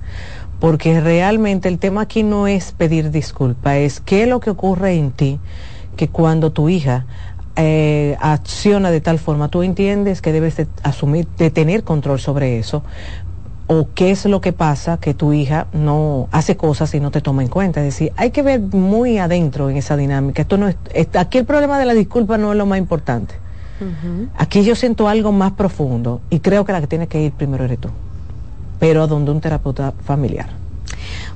[0.59, 4.93] porque realmente el tema aquí no es pedir disculpa, es qué es lo que ocurre
[4.93, 5.39] en ti
[5.95, 7.05] que cuando tu hija
[7.55, 12.57] eh, acciona de tal forma, tú entiendes que debes de asumir, de tener control sobre
[12.57, 12.83] eso,
[13.71, 17.21] o qué es lo que pasa que tu hija no hace cosas y no te
[17.21, 17.81] toma en cuenta.
[17.81, 20.41] Es decir, hay que ver muy adentro en esa dinámica.
[20.41, 20.75] Esto no es,
[21.13, 23.35] aquí el problema de la disculpa no es lo más importante.
[24.35, 27.63] Aquí yo siento algo más profundo y creo que la que tiene que ir primero
[27.63, 27.89] eres tú,
[28.79, 30.49] pero a donde un terapeuta familiar.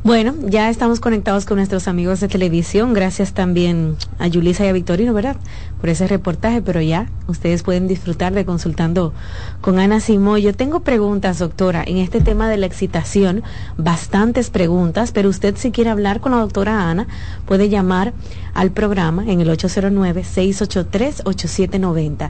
[0.06, 2.94] Bueno, ya estamos conectados con nuestros amigos de televisión.
[2.94, 5.38] Gracias también a Yulisa y a Victorino, ¿verdad?
[5.80, 9.14] Por ese reportaje, pero ya ustedes pueden disfrutar de consultando
[9.62, 10.38] con Ana Simó.
[10.38, 13.44] Yo tengo preguntas, doctora, en este tema de la excitación,
[13.78, 17.08] bastantes preguntas, pero usted si quiere hablar con la doctora Ana,
[17.46, 18.12] puede llamar
[18.54, 22.30] al programa en el 809-683-8790.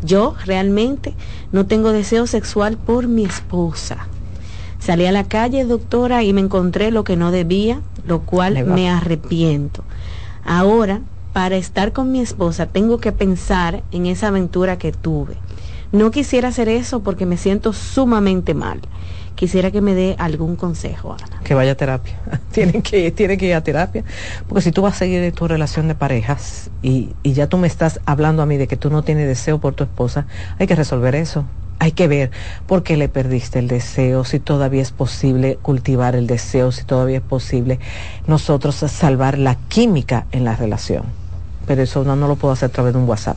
[0.05, 1.15] Yo realmente
[1.51, 4.07] no tengo deseo sexual por mi esposa.
[4.79, 8.89] Salí a la calle, doctora, y me encontré lo que no debía, lo cual me
[8.89, 9.83] arrepiento.
[10.45, 11.01] Ahora,
[11.33, 15.35] para estar con mi esposa, tengo que pensar en esa aventura que tuve.
[15.93, 18.81] No quisiera hacer eso porque me siento sumamente mal.
[19.35, 21.41] Quisiera que me dé algún consejo, Ana.
[21.43, 22.20] Que vaya a terapia.
[22.53, 24.05] tienen, que, tiene que ir a terapia.
[24.47, 27.66] Porque si tú vas a seguir tu relación de parejas y, y ya tú me
[27.66, 30.26] estás hablando a mí de que tú no tienes deseo por tu esposa,
[30.59, 31.47] hay que resolver eso
[31.81, 32.31] hay que ver
[32.66, 37.16] por qué le perdiste el deseo, si todavía es posible cultivar el deseo, si todavía
[37.16, 37.81] es posible
[38.26, 41.05] nosotros salvar la química en la relación.
[41.71, 43.37] Pero eso no, no lo puedo hacer a través de un WhatsApp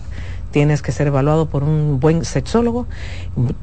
[0.49, 2.85] tienes que ser evaluado por un buen sexólogo,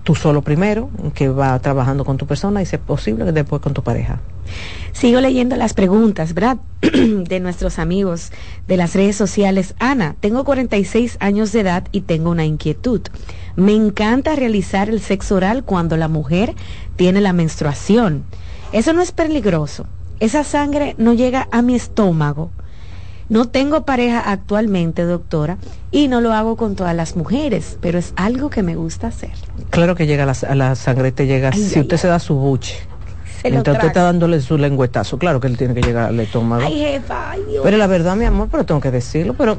[0.03, 3.73] tú solo primero, que va trabajando con tu persona y si es posible después con
[3.73, 4.19] tu pareja.
[4.93, 6.59] Sigo leyendo las preguntas, ¿verdad?
[6.83, 8.33] de nuestros amigos
[8.67, 9.75] de las redes sociales.
[9.79, 13.03] Ana, tengo 46 años de edad y tengo una inquietud.
[13.55, 16.57] Me encanta realizar el sexo oral cuando la mujer
[16.97, 18.25] tiene la menstruación.
[18.73, 19.87] Eso no es peligroso.
[20.19, 22.51] Esa sangre no llega a mi estómago.
[23.31, 25.57] No tengo pareja actualmente, doctora,
[25.93, 29.31] y no lo hago con todas las mujeres, pero es algo que me gusta hacer.
[29.71, 32.77] Claro que llega a la, la sangre, te llega, si usted se da su buche
[33.45, 36.63] Mientras usted está dándole su lengüetazo, claro que él tiene que llegar al estómago.
[36.67, 37.63] Ay, jefa, ay, Dios.
[37.65, 39.57] Pero la verdad, mi amor, pero tengo que decirlo, pero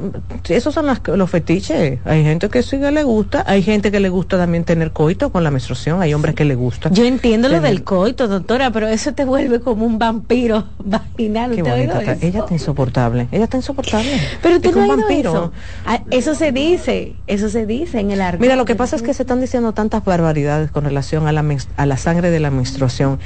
[0.48, 1.98] esos son los fetiches.
[2.04, 5.30] Hay gente que sí que le gusta, hay gente que le gusta también tener coito
[5.30, 6.90] con la menstruación, hay hombres que le gusta.
[6.90, 11.54] Yo entiendo lo del coito, doctora, pero eso te vuelve como un vampiro vaginal.
[11.54, 14.20] Qué bonita Ella está insoportable, ella está insoportable.
[14.42, 15.30] Pero tú no un vampiro.
[15.30, 15.52] Eso.
[15.86, 18.40] Ah, eso se dice, eso se dice en el arco.
[18.40, 21.44] Mira, lo que pasa es que se están diciendo tantas barbaridades con relación a la,
[21.76, 23.18] a la sangre de la menstruación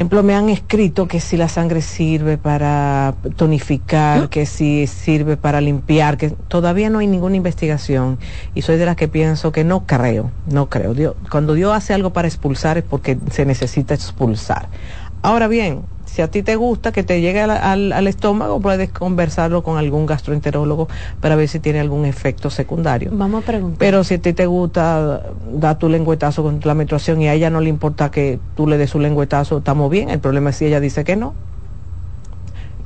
[0.00, 5.60] ejemplo, me han escrito que si la sangre sirve para tonificar, que si sirve para
[5.60, 8.18] limpiar, que todavía no hay ninguna investigación
[8.54, 10.94] y soy de las que pienso que no creo, no creo.
[10.94, 14.70] Dios, cuando Dios hace algo para expulsar es porque se necesita expulsar.
[15.20, 15.82] Ahora bien,
[16.12, 20.88] si a ti te gusta que te llegue al, estómago, puedes conversarlo con algún gastroenterólogo
[21.20, 23.10] para ver si tiene algún efecto secundario.
[23.12, 23.78] Vamos a preguntar.
[23.78, 27.48] Pero si a ti te gusta, da tu lengüetazo con la menstruación y a ella
[27.48, 30.10] no le importa que tú le des su lengüetazo, estamos bien.
[30.10, 31.32] El problema es si ella dice que no.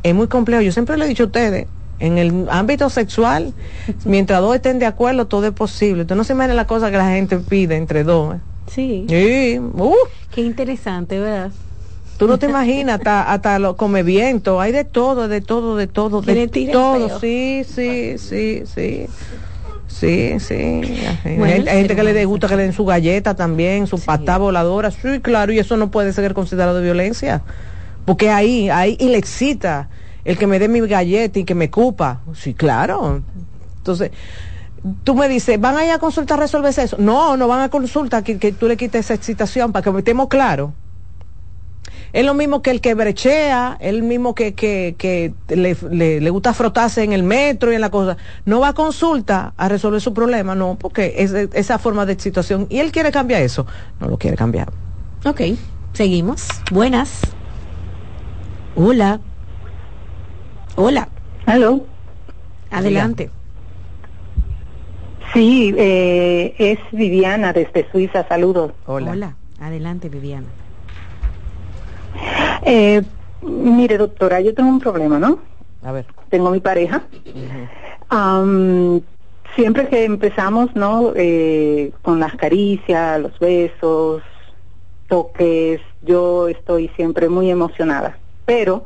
[0.02, 0.60] Es muy complejo.
[0.60, 1.66] Yo siempre le he dicho a ustedes,
[2.00, 3.54] en el ámbito sexual,
[4.04, 6.02] mientras dos estén de acuerdo, todo es posible.
[6.02, 8.34] Entonces no se imaginen la cosa que la gente pide entre dos.
[8.34, 8.38] ¿eh?
[8.66, 9.06] Sí.
[9.08, 9.58] Sí.
[9.58, 9.94] Uh.
[10.30, 11.52] Qué interesante, ¿verdad?
[12.16, 15.86] Tú no te imaginas, hasta, hasta lo come viento, hay de todo, de todo, de
[15.86, 19.06] todo, de todo, sí, sí, sí, sí.
[19.86, 20.54] Sí, sí.
[21.24, 24.90] hay, gente que le gusta que le den su galleta también, su patá voladora.
[24.90, 27.42] Sí, claro, y eso no puede ser considerado violencia.
[28.04, 29.88] Porque ahí, ahí, y le excita
[30.24, 32.20] el que me dé mi galleta y que me cupa.
[32.34, 33.22] Sí, claro.
[33.78, 34.10] Entonces,
[35.04, 36.96] tú me dices, ¿van a ir a consulta a resolver eso?
[36.98, 40.28] No, no van a consulta que, que tú le quites esa excitación para que estemos
[40.28, 40.70] claros.
[42.14, 45.76] Es lo mismo que el que brechea, el mismo que, que, que le,
[46.20, 48.16] le, gusta frotarse en el metro y en la cosa.
[48.44, 52.68] No va a consulta a resolver su problema, no, porque es esa forma de situación.
[52.70, 53.66] Y él quiere cambiar eso,
[53.98, 54.70] no lo quiere cambiar.
[55.24, 55.40] Ok,
[55.92, 56.46] seguimos.
[56.70, 57.22] Buenas.
[58.76, 59.18] Hola.
[60.76, 61.08] Hola.
[61.46, 61.84] Aló.
[62.70, 63.28] Adelante.
[65.32, 68.24] Sí, eh, es Viviana desde Suiza.
[68.28, 68.70] Saludos.
[68.86, 69.10] Hola.
[69.10, 69.36] Hola.
[69.58, 70.46] Adelante, Viviana.
[72.64, 73.02] Eh,
[73.42, 75.38] mire, doctora, yo tengo un problema, ¿no?
[75.82, 76.06] A ver.
[76.30, 77.02] Tengo mi pareja.
[79.54, 81.12] siempre que empezamos, ¿no?
[81.14, 84.22] Eh, con las caricias, los besos,
[85.08, 88.18] toques, yo estoy siempre muy emocionada.
[88.44, 88.84] Pero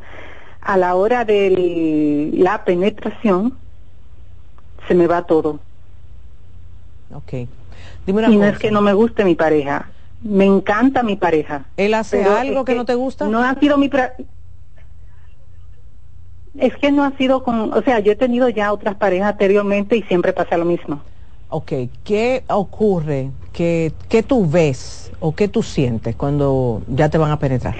[0.60, 3.56] a la hora de la penetración,
[4.86, 5.60] se me va todo.
[7.14, 7.48] Ok.
[8.06, 9.90] Dime una y no es que no me guste mi pareja,
[10.22, 11.66] me encanta mi pareja.
[11.76, 13.26] ¿Él hace algo que, no te gusta?
[13.26, 13.90] No ha sido mi...
[16.58, 17.72] Es que no ha sido con...
[17.72, 21.00] O sea, yo he tenido ya otras parejas anteriormente y siempre pasa lo mismo.
[21.50, 21.72] Ok,
[22.04, 23.30] ¿qué ocurre?
[23.52, 27.74] ¿Qué, qué tú ves o qué tú sientes cuando ya te van a penetrar?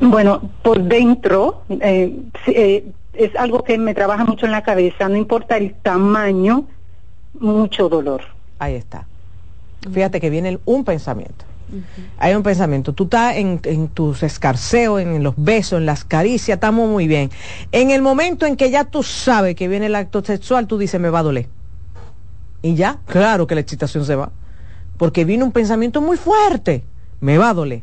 [0.00, 2.16] Bueno, por dentro eh,
[2.46, 6.64] eh, es algo que me trabaja mucho en la cabeza, no importa el tamaño,
[7.38, 8.22] mucho dolor.
[8.58, 9.06] Ahí está.
[9.92, 11.44] Fíjate que viene un pensamiento.
[12.18, 12.92] Hay un pensamiento.
[12.92, 17.30] Tú estás en, en tus escarceos, en los besos, en las caricias, estamos muy bien.
[17.72, 21.00] En el momento en que ya tú sabes que viene el acto sexual, tú dices,
[21.00, 21.48] me va a doler.
[22.62, 24.32] Y ya, claro que la excitación se va.
[24.96, 26.84] Porque vino un pensamiento muy fuerte,
[27.20, 27.82] me va a doler.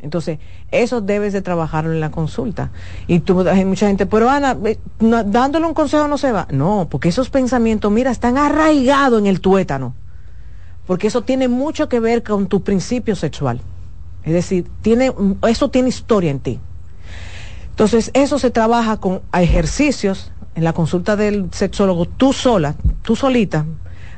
[0.00, 0.38] Entonces,
[0.70, 2.70] eso debes de trabajarlo en la consulta.
[3.06, 4.56] Y tú, hay mucha gente, pero Ana,
[5.00, 6.46] no, dándole un consejo no se va.
[6.50, 9.94] No, porque esos pensamientos, mira, están arraigados en el tuétano.
[10.86, 13.60] Porque eso tiene mucho que ver con tu principio sexual.
[14.22, 15.12] Es decir, tiene,
[15.48, 16.60] eso tiene historia en ti.
[17.70, 23.66] Entonces, eso se trabaja con ejercicios en la consulta del sexólogo, tú sola, tú solita,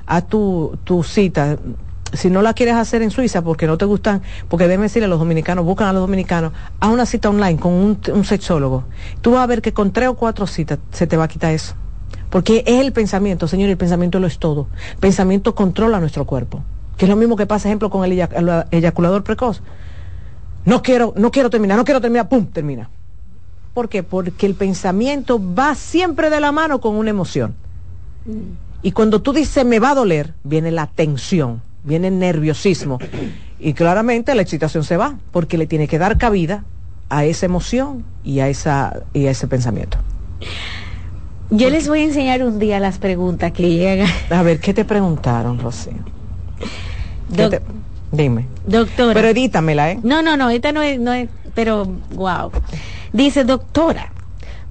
[0.07, 1.59] a tu, tu cita
[2.13, 5.09] si no la quieres hacer en Suiza porque no te gustan, porque déjeme decirle a
[5.09, 8.85] los dominicanos, buscan a los dominicanos, a una cita online con un, sexólogo.
[9.21, 11.53] Tú vas a ver que con tres o cuatro citas se te va a quitar
[11.53, 11.75] eso.
[12.31, 14.69] Porque es el pensamiento, señor, el pensamiento lo es todo.
[15.01, 16.63] Pensamiento controla nuestro cuerpo.
[16.97, 18.13] Que es lo mismo que pasa, ejemplo, con el,
[18.71, 19.63] eyaculador precoz.
[20.65, 22.47] No quiero, no quiero terminar, no quiero terminar, ¡pum!
[22.47, 22.91] termina.
[23.75, 24.03] ¿Por qué?
[24.03, 27.55] Porque el pensamiento va siempre de la mano con una emoción.
[28.83, 32.99] Y cuando tú dices me va a doler, viene la tensión viene el nerviosismo.
[33.59, 36.65] Y claramente la excitación se va, porque le tiene que dar cabida
[37.09, 39.97] a esa emoción y a, esa, y a ese pensamiento.
[41.51, 44.09] Yo les voy a enseñar un día las preguntas que llegan.
[44.31, 45.95] A ver, ¿qué te preguntaron, Rocío?
[48.11, 48.47] Dime.
[48.67, 49.15] Doctora.
[49.15, 50.01] Pero edítamela, ¿eh?
[50.03, 52.51] No, no, no, esta no es, no es, pero wow.
[53.13, 54.13] Dice, doctora,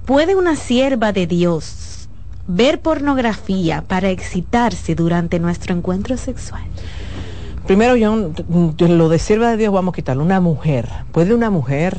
[0.04, 2.08] ¿puede una sierva de Dios
[2.46, 6.62] ver pornografía para excitarse durante nuestro encuentro sexual?
[7.66, 8.30] Primero, yo,
[8.78, 10.22] lo de sierva de Dios vamos a quitarlo.
[10.22, 10.88] Una mujer.
[11.12, 11.98] ¿Puede una mujer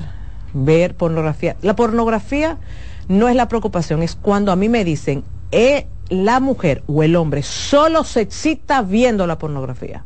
[0.53, 1.57] ver pornografía?
[1.61, 2.57] La pornografía
[3.07, 7.15] no es la preocupación, es cuando a mí me dicen, eh, la mujer o el
[7.15, 10.05] hombre solo se excita viendo la pornografía.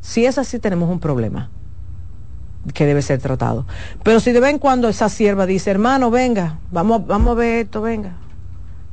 [0.00, 1.50] Si es así, tenemos un problema
[2.74, 3.66] que debe ser tratado.
[4.02, 7.66] Pero si de vez en cuando esa sierva dice, hermano, venga, vamos, vamos a ver
[7.66, 8.16] esto, venga.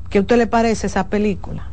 [0.09, 1.69] ¿Qué a usted le parece esa película?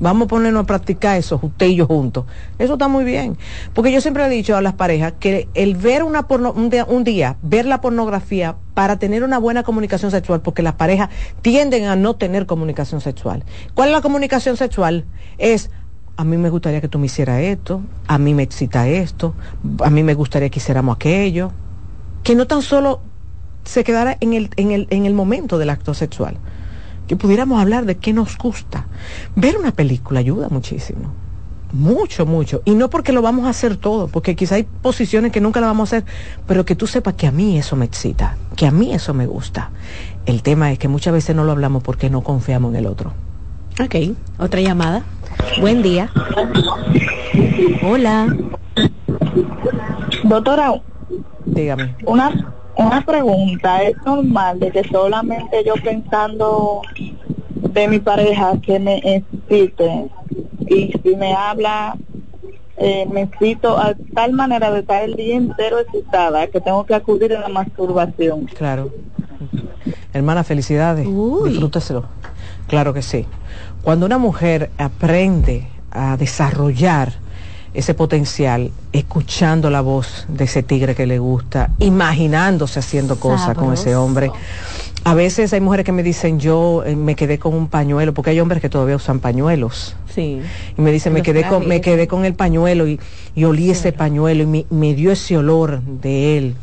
[0.00, 2.24] Vamos a ponernos a practicar eso, usted y yo juntos.
[2.58, 3.38] Eso está muy bien.
[3.72, 7.04] Porque yo siempre he dicho a las parejas que el ver una un, día, un,
[7.04, 11.10] día, ver la pornografía para tener una buena comunicación sexual, porque las parejas
[11.40, 13.44] tienden a no tener comunicación sexual.
[13.74, 15.04] ¿Cuál es la comunicación sexual?
[15.38, 15.70] Es,
[16.16, 19.34] a mí me gustaría que tú me hicieras esto, a mí me excita esto,
[19.84, 21.52] a mí me gustaría que hiciéramos aquello.
[22.24, 23.00] Que no tan solo
[23.64, 26.38] se quedara en el, en el, en el momento del acto sexual
[27.12, 28.86] que pudiéramos hablar de qué nos gusta.
[29.36, 31.12] Ver una película ayuda muchísimo.
[31.70, 32.62] Mucho, mucho.
[32.64, 35.66] Y no porque lo vamos a hacer todo, porque quizá hay posiciones que nunca la
[35.66, 36.08] vamos a hacer,
[36.46, 39.26] pero que tú sepas que a mí eso me excita, que a mí eso me
[39.26, 39.72] gusta.
[40.24, 43.12] El tema es que muchas veces no lo hablamos porque no confiamos en el otro.
[43.78, 45.02] Ok, otra llamada.
[45.60, 46.10] Buen día.
[47.82, 48.34] Hola.
[50.24, 50.80] Doctora,
[51.44, 51.94] dígame.
[52.06, 56.82] Una una pregunta, ¿es normal de que solamente yo pensando
[57.54, 60.10] de mi pareja que me excite
[60.66, 61.96] y si me habla
[62.76, 66.94] eh, me excito a tal manera de estar el día entero excitada que tengo que
[66.94, 68.46] acudir a la masturbación?
[68.46, 68.90] Claro.
[70.12, 71.06] Hermana, felicidades.
[71.06, 72.04] Disfrúteselo.
[72.66, 73.26] Claro que sí.
[73.82, 77.12] Cuando una mujer aprende a desarrollar
[77.74, 83.72] ese potencial, escuchando la voz de ese tigre que le gusta, imaginándose haciendo cosas con
[83.72, 84.30] ese hombre.
[85.04, 88.30] A veces hay mujeres que me dicen, yo eh, me quedé con un pañuelo, porque
[88.30, 89.96] hay hombres que todavía usan pañuelos.
[90.14, 90.40] Sí.
[90.76, 93.00] Y me dicen, me quedé, con, me quedé con el pañuelo y,
[93.42, 96.56] olí ese pañuelo y me, dio ese olor de él,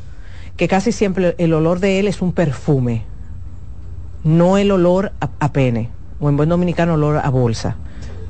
[0.57, 3.03] que casi siempre el olor de él es un perfume,
[4.24, 5.89] no el olor a, a pene,
[6.20, 7.78] o en buen dominicano olor a bolsa.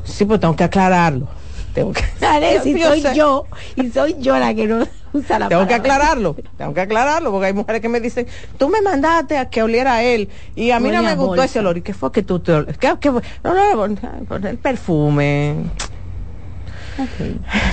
[0.06, 1.28] Sí, pues tengo que aclararlo
[1.74, 2.04] tengo que
[2.64, 3.46] si soy yo
[3.76, 7.48] y soy yo la que no usa la tengo que aclararlo tengo que aclararlo porque
[7.48, 10.80] hay mujeres que me dicen tú me mandaste a que oliera a él y a
[10.80, 11.78] mí no me gustó ese olor.
[11.78, 15.56] Y qué fue que tú te ¿Qué, qué no, no, el perfume.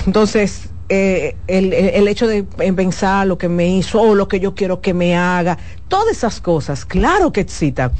[0.05, 4.55] Entonces eh, el, el, hecho de pensar lo que me hizo o lo que yo
[4.55, 5.57] quiero que me haga,
[5.89, 7.91] todas esas cosas, claro que excitan.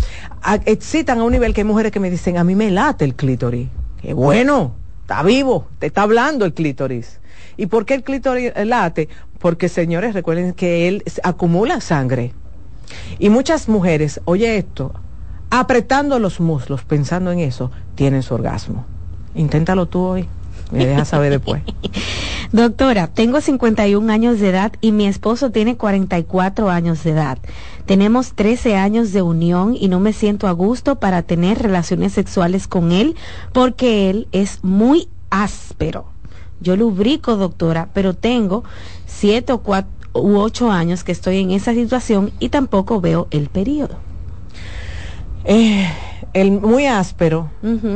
[0.65, 3.15] excitan a un nivel que hay mujeres que me dicen, a mí me late el
[3.15, 3.67] clítoris.
[4.01, 4.75] Qué bueno,
[5.07, 7.21] está vivo, te está hablando el clítoris.
[7.55, 9.07] ¿Y por qué el clítoris late?
[9.39, 12.33] Porque, señores, recuerden que él acumula sangre.
[13.17, 14.93] Y muchas mujeres, oye esto,
[15.49, 18.85] apretando los muslos, pensando en eso, tienen su orgasmo.
[19.33, 20.27] Inténtalo tú hoy.
[20.73, 21.63] Me dejas saber después.
[22.51, 27.37] Doctora, tengo 51 años de edad y mi esposo tiene 44 años de edad.
[27.87, 32.67] Tenemos 13 años de unión y no me siento a gusto para tener relaciones sexuales
[32.67, 33.15] con él
[33.53, 36.05] porque él es muy áspero.
[36.59, 38.65] Yo lubrico, doctora, pero tengo
[39.05, 43.47] siete o cuatro u ocho años que estoy en esa situación y tampoco veo el
[43.47, 43.97] periodo.
[45.45, 45.87] Eh,
[46.33, 47.51] el muy áspero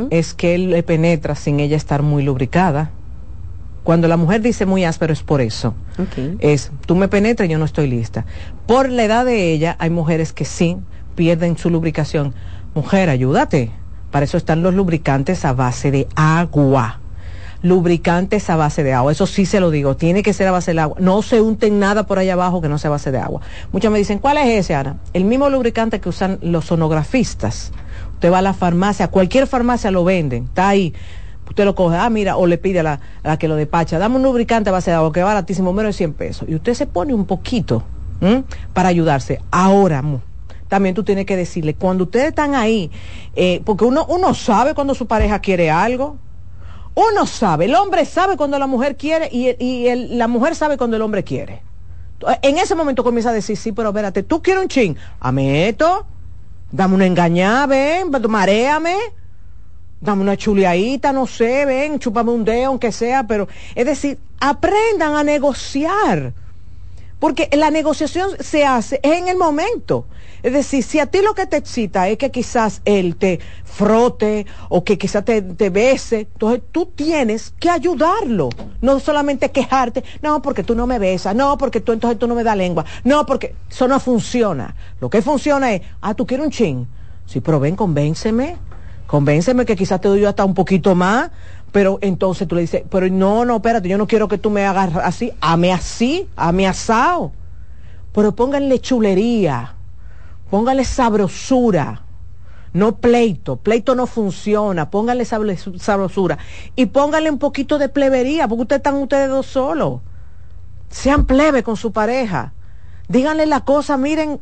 [0.08, 2.92] es que él le penetra sin ella estar muy lubricada.
[3.84, 5.74] Cuando la mujer dice muy áspero es por eso.
[6.38, 8.24] Es, tú me penetras y yo no estoy lista.
[8.66, 10.76] Por la edad de ella, hay mujeres que sí
[11.16, 12.34] pierden su lubricación.
[12.74, 13.70] Mujer, ayúdate.
[14.12, 17.00] Para eso están los lubricantes a base de agua.
[17.62, 19.10] Lubricantes a base de agua.
[19.10, 19.96] Eso sí se lo digo.
[19.96, 20.96] Tiene que ser a base de agua.
[21.00, 23.40] No se unten nada por allá abajo que no sea a base de agua.
[23.72, 24.98] Muchas me dicen, ¿cuál es ese, Ana?
[25.12, 27.72] El mismo lubricante que usan los sonografistas.
[28.14, 30.44] Usted va a la farmacia, cualquier farmacia lo venden.
[30.44, 30.94] Está ahí
[31.52, 34.22] usted lo coge, ah, mira, o le pide a la, que lo despacha, dame un
[34.22, 36.48] lubricante a base de agua que es baratísimo, menos de 100 pesos.
[36.48, 37.84] Y usted se pone un poquito
[38.72, 39.40] para ayudarse.
[39.50, 40.02] Ahora,
[40.68, 42.90] también tú tienes que decirle, cuando ustedes están ahí,
[43.36, 46.16] eh, porque uno, uno sabe cuando su pareja quiere algo,
[46.94, 50.96] uno sabe, el hombre sabe cuando la mujer quiere y, y la mujer sabe cuando
[50.96, 51.62] el hombre quiere.
[52.40, 56.06] En ese momento comienza a decir, sí, pero espérate, tú quieres un chin, ameto,
[56.70, 58.96] dame una engañada, ven, maréame
[60.02, 65.14] dame una chuleadita, no sé, ven, chúpame un dedo, aunque sea, pero es decir, aprendan
[65.14, 66.34] a negociar.
[67.20, 70.06] Porque la negociación se hace en el momento.
[70.42, 74.44] Es decir, si a ti lo que te excita es que quizás él te frote
[74.68, 78.48] o que quizás te, te bese, entonces tú tienes que ayudarlo.
[78.80, 82.34] No solamente quejarte, no, porque tú no me besas, no, porque tú entonces tú no
[82.34, 84.74] me das lengua, no, porque eso no funciona.
[85.00, 86.88] Lo que funciona es, ah, tú quieres un chin.
[87.24, 88.71] Sí, pero ven, convénceme
[89.12, 91.30] convénceme que quizás te doy yo hasta un poquito más,
[91.70, 94.64] pero entonces tú le dices, pero no, no, espérate, yo no quiero que tú me
[94.64, 97.30] hagas así, ame así, ame asado.
[98.14, 99.74] Pero pónganle chulería,
[100.48, 102.04] pónganle sabrosura,
[102.72, 106.38] no pleito, pleito no funciona, pónganle sabrosura
[106.74, 110.00] y pónganle un poquito de plebería, porque ustedes están ustedes dos solos.
[110.88, 112.54] Sean plebe con su pareja.
[113.08, 114.40] Díganle la cosa, miren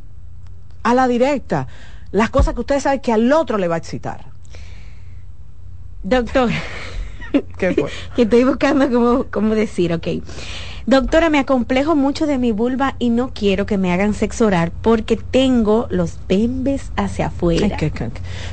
[0.83, 1.67] a la directa,
[2.11, 4.30] las cosas que ustedes saben que al otro le va a excitar.
[6.03, 6.49] Doctor.
[7.57, 7.89] ¿Qué fue?
[8.15, 10.07] que estoy buscando cómo, cómo decir, ok.
[10.87, 14.71] Doctora, me acomplejo mucho de mi vulva y no quiero que me hagan sexo oral
[14.81, 17.77] porque tengo los bembes hacia afuera.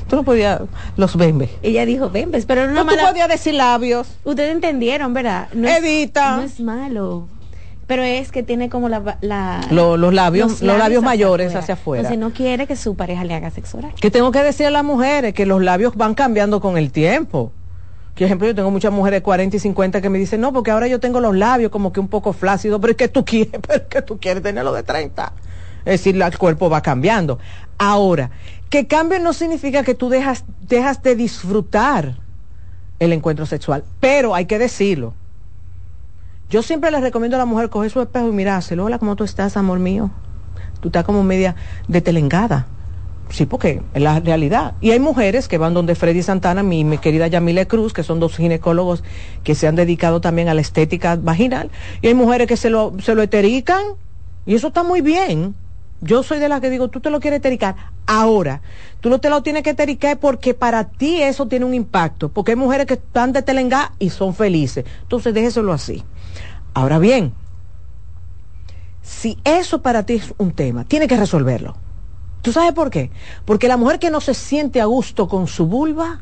[0.09, 0.61] Tú no podías
[0.97, 1.51] los bembes.
[1.63, 4.09] Ella dijo bembes, pero no, no tú podías decir labios.
[4.25, 5.49] Ustedes entendieron, ¿verdad?
[5.55, 6.37] No Evita.
[6.37, 7.29] no es malo
[7.89, 9.01] pero es que tiene como la,
[9.71, 12.03] los, labios los labios, mayores hacia afuera.
[12.03, 13.95] Entonces no quiere que su pareja le haga sexo oral.
[13.99, 17.51] Que tengo que decir a las mujeres que los labios van cambiando con el tiempo.
[18.13, 20.71] Por ejemplo, yo tengo muchas mujeres de 40 y 50 que me dicen, no, porque
[20.71, 23.59] ahora yo tengo los labios como que un poco flácidos, pero es que tú quieres,
[23.67, 25.33] pero es que tú quieres tenerlo de 30.
[25.87, 27.39] Es decir, el cuerpo va cambiando.
[27.79, 28.31] Ahora,
[28.69, 32.17] que cambio no significa que tú dejas, dejas de disfrutar
[32.99, 35.15] el encuentro sexual, pero hay que decirlo
[36.51, 38.87] yo siempre les recomiendo a la mujer coger su espejo y mirárselo.
[38.87, 40.11] Hola, ¿cómo tú estás, amor mío?
[40.81, 41.55] Tú estás como media
[41.89, 42.67] detelengada.
[43.29, 44.73] Sí, porque es la realidad.
[44.81, 48.19] Y hay mujeres que van donde Freddy Santana, mi, mi querida Yamile Cruz, que son
[48.19, 49.05] dos ginecólogos
[49.45, 51.71] que se han dedicado también a la estética vaginal.
[52.01, 53.83] Y hay mujeres que se lo, se lo eterican.
[54.47, 55.55] Y eso está muy bien.
[56.01, 57.77] Yo soy de las que digo, tú te lo quieres etericar.
[58.07, 58.63] Ahora,
[59.01, 62.31] tú no te lo tienes que etericar porque para ti eso tiene un impacto.
[62.31, 64.87] Porque hay mujeres que están de telengá y son felices.
[65.03, 66.03] Entonces, déjeselo así.
[66.79, 67.33] Ahora bien,
[69.03, 71.75] si eso para ti es un tema, tiene que resolverlo.
[72.41, 73.11] ¿Tú sabes por qué?
[73.45, 76.21] Porque la mujer que no se siente a gusto con su vulva,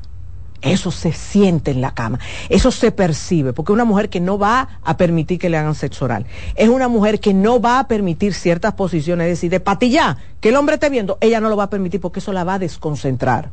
[0.63, 4.81] eso se siente en la cama, eso se percibe, porque una mujer que no va
[4.83, 8.33] a permitir que le hagan sexo oral, es una mujer que no va a permitir
[8.33, 11.65] ciertas posiciones, es decir, de patilla, que el hombre esté viendo, ella no lo va
[11.65, 13.51] a permitir porque eso la va a desconcentrar.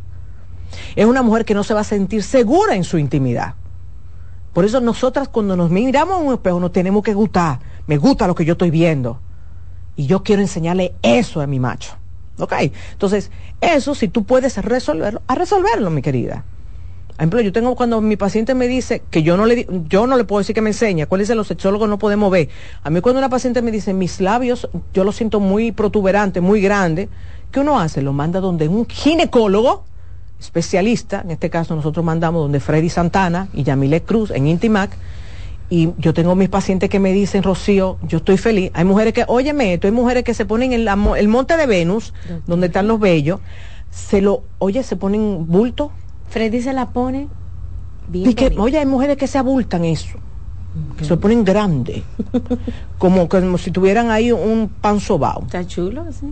[0.95, 3.55] Es una mujer que no se va a sentir segura en su intimidad.
[4.53, 7.59] Por eso nosotras cuando nos miramos en un espejo nos tenemos que gustar.
[7.87, 9.19] Me gusta lo que yo estoy viendo.
[9.95, 11.95] Y yo quiero enseñarle eso a mi macho.
[12.39, 12.53] ¿Ok?
[12.91, 13.31] Entonces,
[13.61, 16.45] eso si tú puedes resolverlo, a resolverlo, mi querida.
[17.07, 20.17] Por ejemplo, yo tengo cuando mi paciente me dice que yo no le yo no
[20.17, 22.49] le puedo decir que me enseña, cuál es los sexólogos no podemos ver.
[22.81, 26.59] A mí cuando una paciente me dice mis labios, yo los siento muy protuberantes, muy
[26.59, 27.09] grandes,
[27.51, 28.01] ¿qué uno hace?
[28.01, 29.83] Lo manda donde un ginecólogo
[30.43, 34.91] especialista, en este caso nosotros mandamos donde Freddy Santana y Yamile Cruz en Intimac,
[35.69, 38.69] y yo tengo mis pacientes que me dicen, Rocío, yo estoy feliz.
[38.75, 42.13] Hay mujeres que, óyeme esto, hay mujeres que se ponen en el monte de Venus,
[42.45, 43.39] donde están los bellos,
[43.89, 45.91] se lo, oye, se ponen bulto.
[46.29, 47.27] Freddy se la pone
[48.07, 48.33] bien.
[48.33, 50.19] que, oye, hay mujeres que se abultan eso,
[50.97, 52.03] que se ponen grande,
[52.99, 55.43] como, como si tuvieran ahí un pan sobao.
[55.43, 56.27] Está chulo, sí.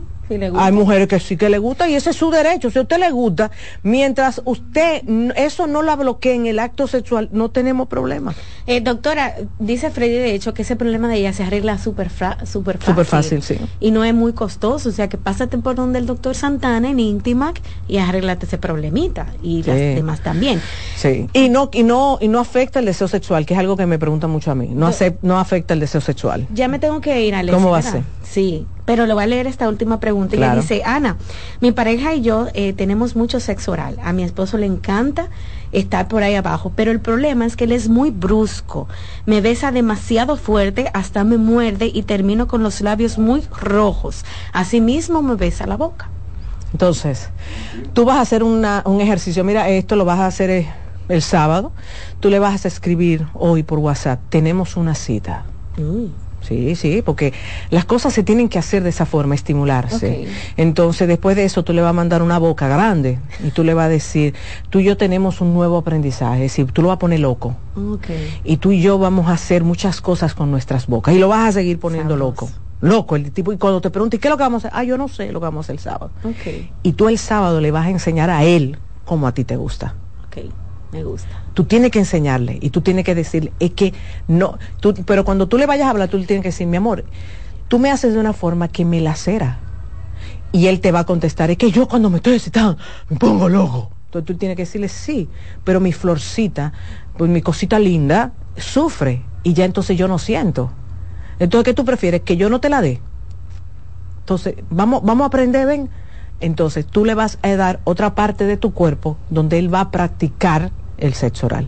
[0.56, 2.70] Hay mujeres que sí que le gusta y ese es su derecho.
[2.70, 3.52] Si a usted le gusta,
[3.84, 5.04] mientras usted
[5.36, 8.34] eso no la bloquee en el acto sexual, no tenemos problema.
[8.68, 12.10] Eh, doctora, dice Freddy de hecho que ese problema de ella se arregla súper
[12.46, 12.86] super fácil.
[12.86, 13.58] Súper fácil, sí.
[13.80, 14.90] Y no es muy costoso.
[14.90, 19.28] O sea que pásate por donde el doctor Santana en Intimac y arreglate ese problemita.
[19.44, 20.62] Y las demás también.
[20.96, 21.28] Sí.
[21.34, 24.00] Y no, y no, y no afecta el deseo sexual, que es algo que me
[24.00, 24.70] pregunta mucho a mí.
[24.74, 26.48] No, no afecta el deseo sexual.
[26.54, 27.56] Ya me tengo que ir, Alex.
[27.56, 28.04] ¿Cómo va a ser?
[28.32, 30.38] Sí, pero lo voy a leer esta última pregunta.
[30.38, 31.18] Y dice, Ana,
[31.60, 33.98] mi pareja y yo eh, tenemos mucho sexo oral.
[34.02, 35.28] A mi esposo le encanta
[35.74, 38.88] estar por ahí abajo, pero el problema es que él es muy brusco.
[39.26, 44.24] Me besa demasiado fuerte, hasta me muerde y termino con los labios muy rojos.
[44.54, 46.10] Asimismo me besa la boca.
[46.72, 47.32] Entonces,
[47.92, 48.64] tú vas a hacer un
[49.02, 49.44] ejercicio.
[49.44, 50.70] Mira, esto lo vas a hacer eh,
[51.10, 51.74] el, sábado.
[52.22, 54.22] Tú le vas a escribir hoy por WhatsApp.
[54.30, 55.44] Tenemos una cita.
[55.78, 56.31] Mm.
[56.42, 57.34] Sí, sí, porque
[57.70, 60.28] las cosas se tienen que hacer de esa forma, estimularse.
[60.58, 63.74] Entonces, después de eso, tú le vas a mandar una boca grande y tú le
[63.74, 64.34] vas a decir,
[64.70, 67.56] tú y yo tenemos un nuevo aprendizaje, es decir, tú lo vas a poner loco.
[68.44, 71.50] Y tú y yo vamos a hacer muchas cosas con nuestras bocas y lo vas
[71.50, 72.50] a seguir poniendo loco.
[72.82, 74.80] Loco, el tipo, y cuando te pregunte, ¿qué es lo que vamos a hacer?
[74.80, 76.10] Ah, yo no sé lo que vamos a hacer el sábado.
[76.82, 79.94] Y tú el sábado le vas a enseñar a él cómo a ti te gusta.
[80.92, 81.36] Me gusta.
[81.54, 83.94] Tú tienes que enseñarle y tú tienes que decirle, es que
[84.28, 86.78] no, tú, pero cuando tú le vayas a hablar, tú le tienes que decir, mi
[86.78, 87.06] amor,
[87.68, 89.60] tú me haces de una forma que me lacera.
[90.52, 92.78] Y él te va a contestar, es que yo cuando me estoy excitando
[93.10, 93.92] me pongo loco.
[94.06, 95.30] Entonces tú tienes que decirle, sí,
[95.64, 96.74] pero mi florcita,
[97.18, 100.74] pues mi cosita linda, sufre y ya entonces yo no siento.
[101.40, 102.22] Entonces, ¿qué tú prefieres?
[102.22, 103.02] Que yo no te la dé.
[104.20, 105.90] Entonces, vamos, vamos a aprender, ven.
[106.42, 109.92] Entonces, tú le vas a dar otra parte de tu cuerpo donde él va a
[109.92, 110.72] practicar
[111.02, 111.68] el sexo oral.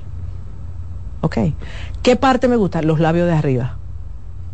[1.21, 1.38] ¿Ok?
[2.01, 2.81] ¿Qué parte me gusta?
[2.81, 3.77] Los labios de arriba.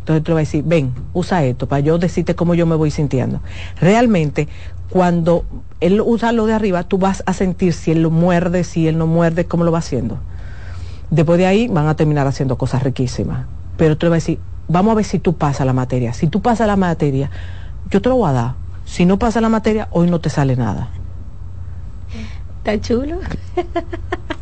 [0.00, 2.74] Entonces tú le vas a decir, ven, usa esto para yo decirte cómo yo me
[2.74, 3.40] voy sintiendo.
[3.80, 4.48] Realmente,
[4.88, 5.44] cuando
[5.80, 8.98] él usa lo de arriba, tú vas a sentir si él lo muerde, si él
[8.98, 10.18] no muerde, cómo lo va haciendo.
[11.10, 13.46] Después de ahí van a terminar haciendo cosas riquísimas.
[13.76, 16.12] Pero tú le vas a decir, vamos a ver si tú pasas la materia.
[16.12, 17.30] Si tú pasas la materia,
[17.90, 18.54] yo te lo voy a dar.
[18.84, 20.88] Si no pasa la materia, hoy no te sale nada.
[22.58, 23.18] Está chulo.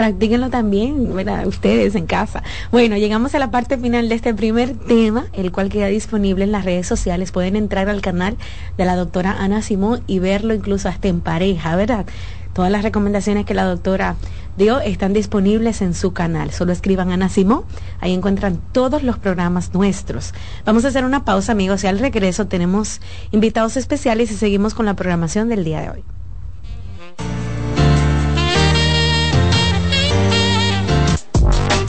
[0.00, 1.46] practíquenlo también, ¿verdad?
[1.46, 2.42] Ustedes en casa.
[2.72, 6.52] Bueno, llegamos a la parte final de este primer tema, el cual queda disponible en
[6.52, 7.32] las redes sociales.
[7.32, 8.38] Pueden entrar al canal
[8.78, 12.06] de la doctora Ana Simón y verlo incluso hasta en pareja, ¿verdad?
[12.54, 14.16] Todas las recomendaciones que la doctora
[14.56, 16.50] dio están disponibles en su canal.
[16.50, 17.64] Solo escriban Ana Simón,
[18.00, 20.32] ahí encuentran todos los programas nuestros.
[20.64, 24.86] Vamos a hacer una pausa, amigos, y al regreso tenemos invitados especiales y seguimos con
[24.86, 26.04] la programación del día de hoy.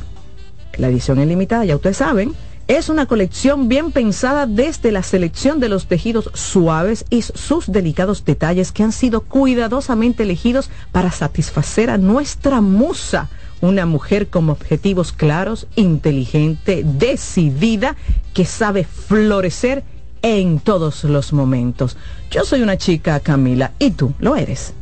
[0.78, 2.32] La edición es limitada, ya ustedes saben,
[2.68, 8.24] es una colección bien pensada desde la selección de los tejidos suaves y sus delicados
[8.24, 13.28] detalles que han sido cuidadosamente elegidos para satisfacer a nuestra musa,
[13.60, 17.94] una mujer con objetivos claros, inteligente, decidida,
[18.32, 19.84] que sabe florecer
[20.24, 21.98] en todos los momentos.
[22.30, 24.72] Yo soy una chica, Camila, y tú lo eres.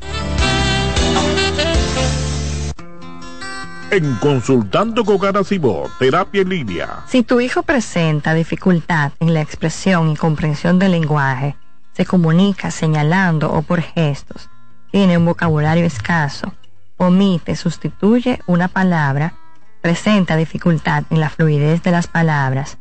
[3.90, 7.00] En Consultando con Garacimo, Terapia en Línea.
[7.08, 11.56] Si tu hijo presenta dificultad en la expresión y comprensión del lenguaje,
[11.92, 14.48] se comunica señalando o por gestos,
[14.92, 16.54] tiene un vocabulario escaso,
[16.98, 19.34] omite, sustituye una palabra,
[19.80, 22.78] presenta dificultad en la fluidez de las palabras,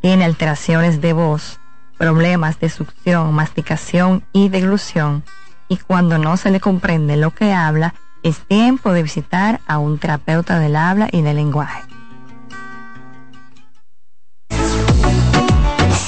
[0.00, 1.58] tiene alteraciones de voz,
[1.98, 5.24] problemas de succión, masticación y deglución,
[5.68, 9.98] y cuando no se le comprende lo que habla, es tiempo de visitar a un
[9.98, 11.82] terapeuta del habla y del lenguaje.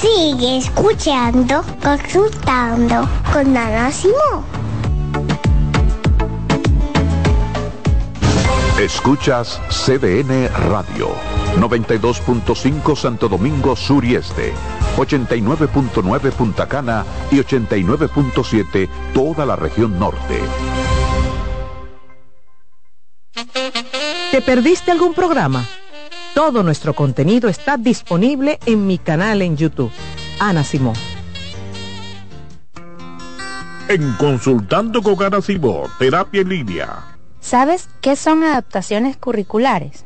[0.01, 4.43] Sigue escuchando, consultando con Ana Simón.
[8.79, 11.38] Escuchas CDN Radio.
[11.57, 14.53] 92.5 Santo Domingo Sur y Este,
[14.97, 20.39] 89.9 Punta Cana y 89.7 toda la región norte.
[24.31, 25.65] ¿Te perdiste algún programa?
[26.35, 29.91] Todo nuestro contenido está disponible en mi canal en YouTube.
[30.39, 30.95] Ana Simón.
[33.87, 37.17] En Consultando con Ana Simón, Terapia en Línea.
[37.41, 40.05] ¿Sabes qué son adaptaciones curriculares?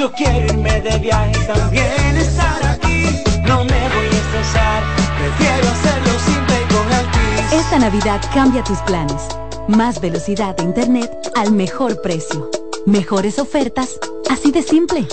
[0.00, 3.04] Yo quiero irme de viaje y también estar aquí.
[3.42, 4.82] No me voy a estresar,
[5.18, 7.52] prefiero hacerlo simple y con Altis.
[7.52, 9.28] Esta Navidad cambia tus planes.
[9.68, 12.50] Más velocidad de internet al mejor precio.
[12.86, 15.06] Mejores ofertas, así de simple.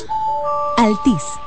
[0.77, 1.46] Altis.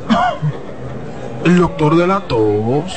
[1.43, 2.93] El doctor de la tos.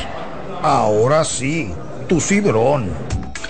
[0.62, 1.72] Ahora sí,
[2.06, 2.90] tu cibrón.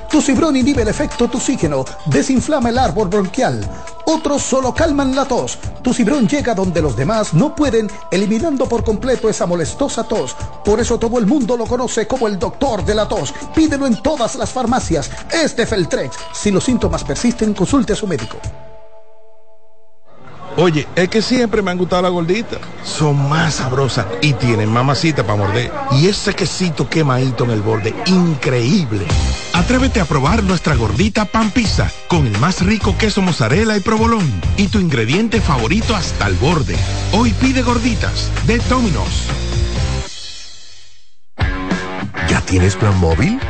[0.08, 3.68] Tu cibrón inhibe el efecto toxígeno, desinflama el árbol bronquial.
[4.04, 5.58] Otros solo calman la tos.
[5.82, 10.36] Tu cibrón llega donde los demás no pueden, eliminando por completo esa molestosa tos.
[10.64, 13.34] Por eso todo el mundo lo conoce como el doctor de la tos.
[13.52, 15.10] Pídelo en todas las farmacias.
[15.32, 16.16] Este Feltrex.
[16.32, 18.38] Si los síntomas persisten, consulte a su médico.
[20.56, 22.60] Oye, es que siempre me han gustado las gorditas.
[22.84, 25.72] Son más sabrosas y tienen mamacita para morder.
[25.92, 29.04] Y ese quesito quemadito en el borde, increíble.
[29.52, 34.28] Atrévete a probar nuestra gordita pan pizza con el más rico queso mozzarella y provolón
[34.56, 36.76] y tu ingrediente favorito hasta el borde.
[37.12, 39.26] Hoy pide gorditas de Domino's.
[42.28, 43.40] ¿Ya tienes plan móvil?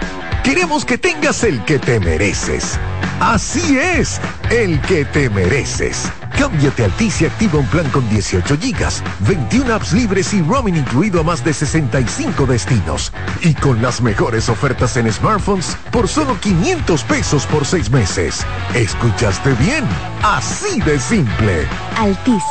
[0.43, 2.79] Queremos que tengas el que te mereces.
[3.21, 4.21] Así es,
[4.51, 6.11] el que te mereces.
[6.39, 10.77] Cámbiate a Altis y activa un plan con 18 gigas, 21 apps libres y roaming
[10.77, 13.13] incluido a más de 65 destinos.
[13.43, 18.45] Y con las mejores ofertas en smartphones por solo 500 pesos por 6 meses.
[18.75, 19.85] ¿Escuchaste bien?
[20.23, 21.67] Así de simple.
[21.97, 22.43] Altis,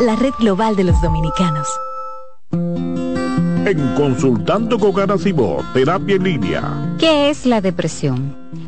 [0.00, 1.68] la red global de los dominicanos.
[2.50, 6.96] En Consultando con Garacimo, Terapia en Línea.
[6.98, 8.34] ¿Qué es la depresión?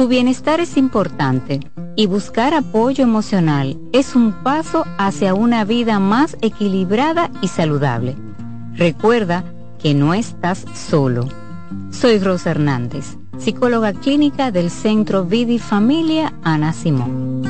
[0.00, 1.60] Tu bienestar es importante
[1.94, 8.16] y buscar apoyo emocional es un paso hacia una vida más equilibrada y saludable.
[8.72, 9.44] Recuerda
[9.78, 11.28] que no estás solo.
[11.90, 17.42] Soy Rosa Hernández, psicóloga clínica del Centro Vidi Familia Ana Simón.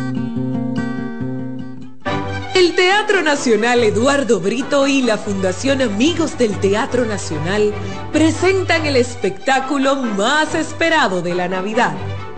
[2.57, 7.73] El Teatro Nacional Eduardo Brito y la Fundación Amigos del Teatro Nacional
[8.13, 11.95] presentan el espectáculo más esperado de la Navidad.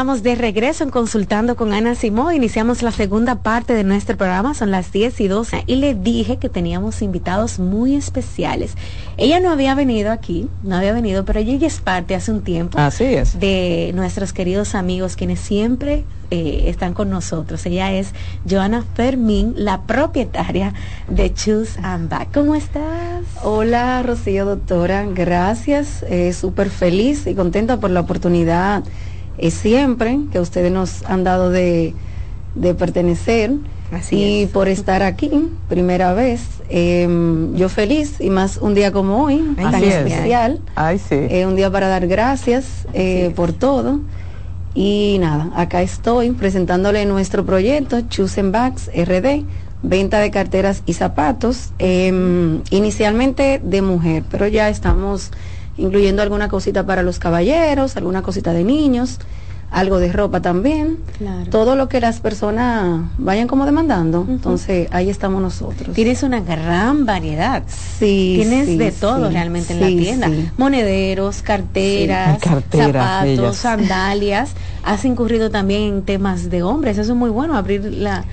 [0.00, 2.32] Estamos de regreso en Consultando con Ana Simó.
[2.32, 5.64] Iniciamos la segunda parte de nuestro programa, son las 10 y 12.
[5.66, 8.76] Y le dije que teníamos invitados muy especiales.
[9.18, 12.40] Ella no había venido aquí, no había venido, pero ella ya es parte hace un
[12.40, 12.78] tiempo.
[12.78, 13.38] Así es.
[13.38, 17.66] De nuestros queridos amigos, quienes siempre eh, están con nosotros.
[17.66, 18.14] Ella es
[18.48, 20.72] Joana Fermín, la propietaria
[21.08, 22.32] de Choose and Back.
[22.32, 23.22] ¿Cómo estás?
[23.42, 25.04] Hola, Rocío, doctora.
[25.04, 26.06] Gracias.
[26.08, 28.82] Eh, Súper feliz y contenta por la oportunidad
[29.40, 31.94] eh, siempre que ustedes nos han dado de,
[32.54, 33.52] de pertenecer.
[33.92, 34.50] Así y es.
[34.50, 39.74] por estar aquí, primera vez, em, yo feliz y más un día como hoy, tan
[39.74, 39.94] así es.
[39.96, 40.60] especial.
[40.76, 41.16] Ay, sí.
[41.16, 43.98] Eh, un día para dar gracias eh, por todo.
[44.74, 49.44] Y nada, acá estoy presentándole nuestro proyecto Choose and Bags RD,
[49.82, 55.32] venta de carteras y zapatos, em, inicialmente de mujer, pero ya estamos
[55.80, 59.18] incluyendo alguna cosita para los caballeros, alguna cosita de niños,
[59.72, 61.48] algo de ropa también, Claro.
[61.48, 64.26] todo lo que las personas vayan como demandando.
[64.28, 65.94] Entonces ahí estamos nosotros.
[65.94, 67.62] Tienes una gran variedad.
[67.68, 70.26] Sí, Tienes sí, de todo sí, realmente en la tienda.
[70.28, 70.50] sí.
[70.56, 73.56] Monederos, carteras, zapatos, bellas.
[73.56, 74.50] sandalias.
[74.82, 76.98] Has incurrido también en temas de hombres.
[76.98, 78.24] Eso es muy bueno, abrir la,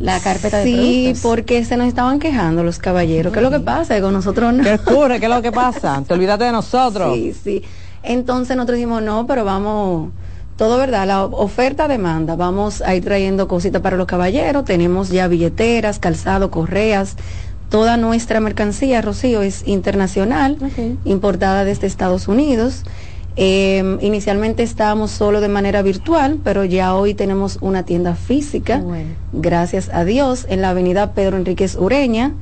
[0.00, 0.72] la carpeta de Sí,
[1.04, 1.22] productos.
[1.22, 3.32] porque se nos estaban quejando los caballeros.
[3.32, 3.94] ¿Qué es lo que pasa?
[3.94, 4.62] Que con nosotros no.
[4.64, 5.18] ¿Qué ocurre?
[5.20, 6.02] ¿Qué es lo que pasa?
[6.06, 7.14] Te olvidaste de nosotros.
[7.14, 7.62] Sí, sí.
[8.02, 10.10] Entonces nosotros dijimos, no, pero vamos,
[10.56, 15.26] todo verdad, la oferta demanda, vamos a ir trayendo cositas para los caballeros, tenemos ya
[15.26, 17.16] billeteras, calzado, correas,
[17.70, 20.58] toda nuestra mercancía, Rocío, es internacional,
[21.04, 22.82] importada desde Estados Unidos.
[23.36, 28.82] Eh, inicialmente estábamos solo de manera virtual, pero ya hoy tenemos una tienda física,
[29.32, 32.32] gracias a Dios, en la avenida Pedro Enríquez Ureña,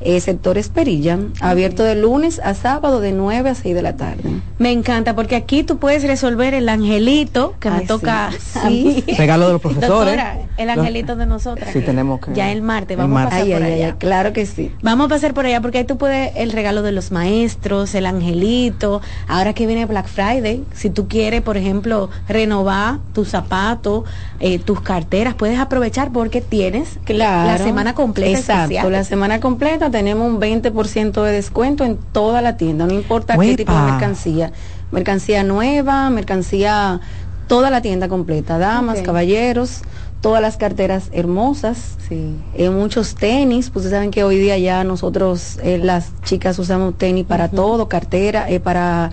[0.00, 4.22] eh, sector Esperilla, abierto de lunes a sábado de 9 a 6 de la tarde.
[4.58, 8.58] Me encanta porque aquí tú puedes resolver el angelito que me Ay, toca sí.
[8.58, 9.04] a mí.
[9.18, 9.88] Regalo de los profesores.
[10.16, 11.70] Doctora, el angelito de nosotras.
[11.72, 13.34] Sí, tenemos que- Ya el martes, el vamos martes.
[13.34, 13.94] a pasar Ay, por ay, ay, allá.
[13.98, 14.72] claro que sí.
[14.82, 18.06] Vamos a pasar por allá porque ahí tú puedes el regalo de los maestros, el
[18.06, 19.00] angelito.
[19.28, 24.04] Ahora que viene Black Friday, si tú quieres, por ejemplo, renovar tus zapatos,
[24.40, 27.46] eh, tus carteras, puedes aprovechar porque tienes Claro.
[27.46, 28.38] la semana completa.
[28.38, 28.92] Exacto, especial.
[28.92, 33.56] la semana completa tenemos un 20% de descuento en toda la tienda, no importa qué
[33.56, 34.52] tipo de mercancía.
[34.92, 37.00] Mercancía nueva, mercancía,
[37.46, 39.82] toda la tienda completa, damas, caballeros,
[40.20, 45.58] todas las carteras hermosas, eh, muchos tenis, pues ustedes saben que hoy día ya nosotros,
[45.62, 49.10] eh, las chicas usamos tenis para todo, cartera, eh, para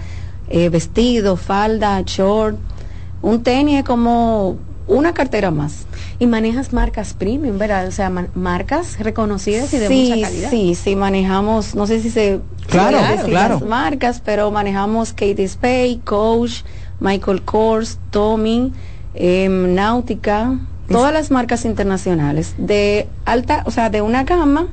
[0.50, 2.58] eh, vestido, falda, short.
[3.22, 5.87] Un tenis es como una cartera más.
[6.20, 7.88] Y manejas marcas premium, ¿verdad?
[7.88, 10.50] O sea, marcas reconocidas y de sí, mucha calidad.
[10.50, 13.56] Sí, sí, manejamos, no sé si se Claro, claro.
[13.56, 16.64] las marcas, pero manejamos Kate Spade, Coach,
[17.00, 18.74] Michael Kors, Tommy,
[19.14, 24.68] em, Náutica, todas las marcas internacionales de alta, o sea, de una gama,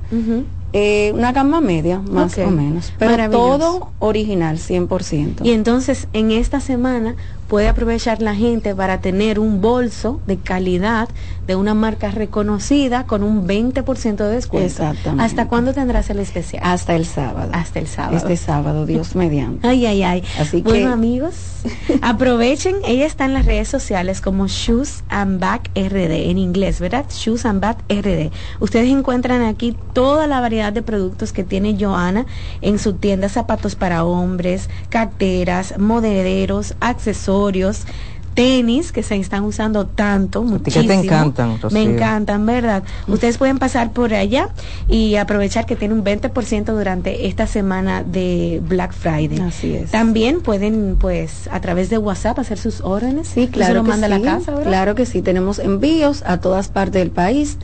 [0.73, 5.45] eh, una gama media, más o menos, pero todo original, 100%.
[5.45, 7.15] Y entonces en esta semana
[7.55, 11.09] puede aprovechar la gente para tener un bolso de calidad
[11.47, 14.67] de una marca reconocida con un 20% de descuento.
[14.67, 15.23] Exactamente.
[15.23, 16.65] ¿Hasta cuándo tendrás el especial?
[16.67, 17.51] Hasta el sábado.
[17.53, 18.17] Hasta el sábado.
[18.17, 19.69] Este sábado, Dios mediante.
[19.69, 20.25] Ay, ay, ay.
[20.37, 21.35] Así bueno, que- amigos,
[22.03, 22.75] aprovechen.
[22.85, 27.05] Ella está en las redes sociales como Shoes and Back RD, en inglés, ¿verdad?
[27.09, 28.33] Shoes and Back RD.
[28.59, 32.27] Ustedes encuentran aquí toda la variedad de productos que tiene Joana
[32.63, 37.44] en su tienda, zapatos para hombres, carteras, modeleros, accesorios.
[38.35, 40.89] Tenis que se están usando tanto, que muchísimo.
[40.89, 41.79] te encantan, Rocío.
[41.79, 42.83] Me encantan, ¿verdad?
[43.07, 44.49] Ustedes pueden pasar por allá
[44.89, 49.39] y aprovechar que tiene un 20% durante esta semana de Black Friday.
[49.39, 49.93] Así es.
[49.93, 53.29] También pueden, pues, a través de WhatsApp hacer sus órdenes.
[53.29, 54.23] Sí, claro lo que manda a sí.
[54.23, 54.67] la casa, ¿verdad?
[54.67, 57.59] Claro que sí, tenemos envíos a todas partes del país,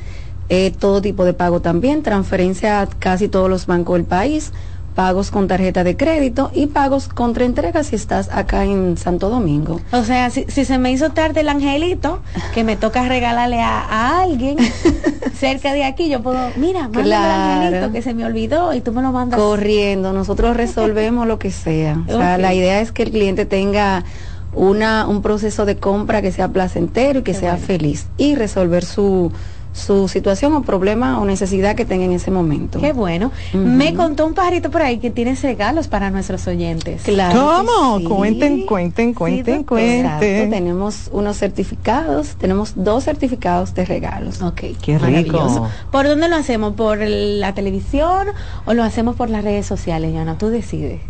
[0.51, 4.53] eh, todo tipo de pago también, transferencia a casi todos los bancos del país,
[5.01, 9.81] pagos con tarjeta de crédito y pagos contra entrega si estás acá en Santo Domingo.
[9.93, 12.21] O sea, si, si se me hizo tarde el angelito,
[12.53, 14.59] que me toca regalarle a, a alguien
[15.35, 17.33] cerca de aquí, yo puedo, mira, mándame Claro.
[17.63, 19.41] el angelito que se me olvidó y tú me lo mandas.
[19.41, 22.05] Corriendo, nosotros resolvemos lo que sea.
[22.07, 24.05] O sea, la idea es que el cliente tenga
[24.53, 29.33] una, un proceso de compra que sea placentero y que sea feliz y resolver su,
[29.73, 32.81] su situación o problema o necesidad que tenga en ese momento.
[32.81, 33.31] Qué bueno.
[33.55, 37.03] Me contó un pajarito por ahí que tienes regalos para nuestros oyentes.
[37.03, 37.99] Claro ¿Cómo?
[37.99, 38.05] sí.
[38.05, 40.51] Cuenten, cuenten, cuenten, Exacto, cuenten.
[40.51, 44.43] tenemos unos certificados, tenemos dos certificados de regalos.
[44.43, 44.63] Ok.
[44.83, 45.69] Qué rico.
[45.93, 46.75] ¿Por dónde lo hacemos?
[46.75, 48.29] ¿Por la televisión
[48.67, 50.37] o lo hacemos por las redes sociales, Yana?
[50.39, 51.01] Tú decides.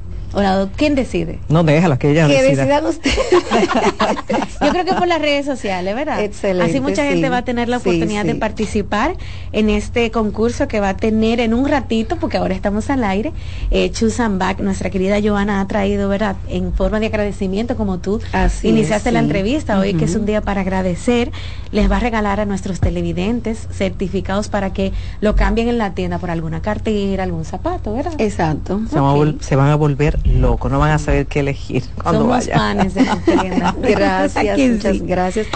[0.77, 1.39] ¿Quién decide?
[1.49, 2.65] No, déjala que ella Que decida.
[2.65, 3.17] decidan ustedes.
[4.61, 6.23] Yo creo que por las redes sociales, ¿verdad?
[6.23, 7.09] Excelente, Así mucha sí.
[7.09, 9.15] gente va a tener la Sí, oportunidad de participar
[9.53, 13.33] en este concurso que va a tener en un ratito, porque ahora estamos al aire.
[13.71, 13.91] Eh,
[14.33, 16.37] Back, nuestra querida Joana ha traído, ¿verdad?
[16.49, 20.27] En forma de agradecimiento, como tú Así iniciaste es, la entrevista, hoy que es un
[20.27, 21.33] día para agradecer,
[21.73, 26.19] les va a regalar a nuestros televidentes certificados para que lo cambien en la tienda
[26.19, 28.13] por alguna cartera, algún zapato, ¿verdad?
[28.19, 28.81] Exacto.
[28.91, 32.23] Se, van a se van a volver locos, no van a saber qué elegir cuando
[32.23, 32.59] Somos vayan.
[32.59, 33.05] panes de.
[33.95, 35.03] Gracias, muchas sí.
[35.05, 35.47] gracias.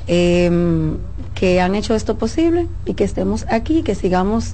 [0.08, 0.98] em,
[1.36, 4.54] que han hecho esto posible y que estemos aquí, que sigamos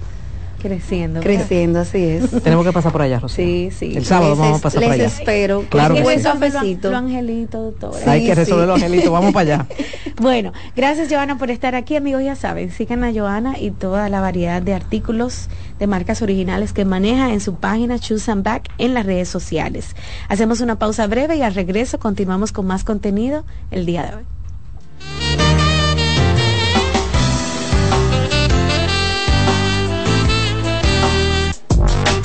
[0.59, 1.21] creciendo.
[1.21, 2.29] Creciendo, así es.
[2.43, 3.43] Tenemos que pasar por allá, Rocío.
[3.43, 3.97] Sí, sí.
[3.97, 5.07] El sábado Les vamos a pasar por les allá.
[5.07, 5.63] espero.
[5.69, 6.25] Claro que buen sí.
[6.25, 6.91] cafecito.
[6.91, 8.11] Lo angelito, doctora.
[8.11, 9.67] Hay que resolver los angelitos, vamos para allá.
[10.21, 14.19] Bueno, gracias Joana por estar aquí, amigos, ya saben, sigan a Joana y toda la
[14.19, 15.47] variedad de artículos
[15.79, 19.95] de marcas originales que maneja en su página Choose and Back en las redes sociales.
[20.27, 24.23] Hacemos una pausa breve y al regreso continuamos con más contenido el día de hoy.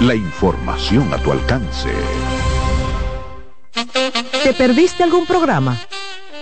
[0.00, 1.88] La información a tu alcance.
[4.42, 5.78] ¿Te perdiste algún programa?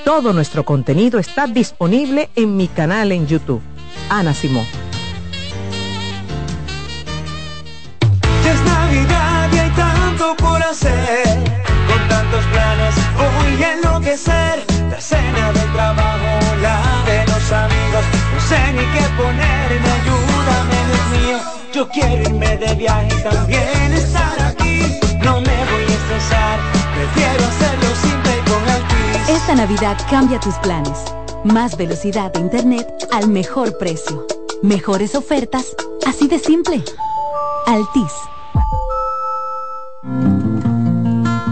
[0.04, 3.62] Todo nuestro contenido está disponible en mi canal en YouTube.
[4.10, 4.66] Ana Simón.
[8.44, 11.24] Ya es Navidad y hay tanto por hacer.
[11.86, 14.64] Con tantos planes voy a enloquecer.
[14.90, 18.04] La cena del trabajo, la de los amigos.
[18.34, 21.63] No sé ni qué ponerme, ayúdame, Dios mío.
[21.74, 24.78] Yo quiero irme de viaje y también estar aquí.
[25.24, 26.60] No me voy a estresar,
[26.94, 29.28] prefiero hacerlo simple y con Altis.
[29.28, 31.04] Esta Navidad cambia tus planes.
[31.42, 34.24] Más velocidad de Internet al mejor precio.
[34.62, 35.74] Mejores ofertas,
[36.06, 36.80] así de simple.
[37.66, 38.12] Altis.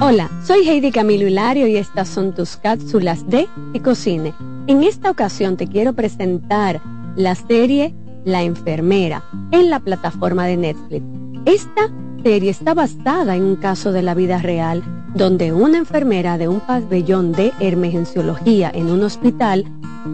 [0.00, 4.34] Hola, soy Heidi Camilo Hilario y estas son tus cápsulas de Ecocine.
[4.68, 6.80] En esta ocasión te quiero presentar
[7.16, 7.92] la serie
[8.24, 11.04] La enfermera en la plataforma de Netflix.
[11.44, 11.90] Esta
[12.22, 14.82] serie está basada en un caso de la vida real
[15.14, 19.64] donde una enfermera de un pabellón de emergenciología en un hospital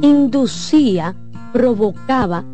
[0.03, 1.15] inducía,
[1.53, 2.45] provocaba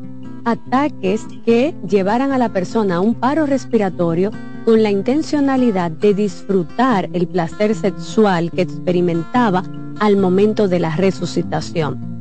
[0.45, 4.31] ataques que llevaran a la persona a un paro respiratorio
[4.65, 9.63] con la intencionalidad de disfrutar el placer sexual que experimentaba
[10.01, 12.14] al momento de la resucitación.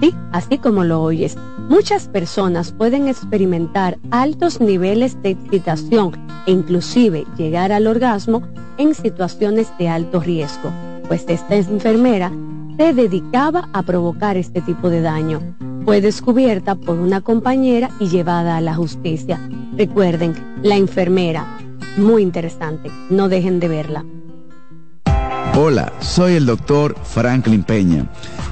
[0.00, 1.36] Sí, así como lo oyes,
[1.68, 6.12] muchas personas pueden experimentar altos niveles de excitación
[6.46, 8.42] e inclusive llegar al orgasmo
[8.78, 10.70] en situaciones de alto riesgo,
[11.08, 12.32] pues esta enfermera
[12.76, 15.40] se dedicaba a provocar este tipo de daño.
[15.84, 19.38] Fue descubierta por una compañera y llevada a la justicia.
[19.76, 21.46] Recuerden, la enfermera,
[21.96, 24.04] muy interesante, no dejen de verla.
[25.56, 28.06] Hola, soy el doctor Franklin Peña.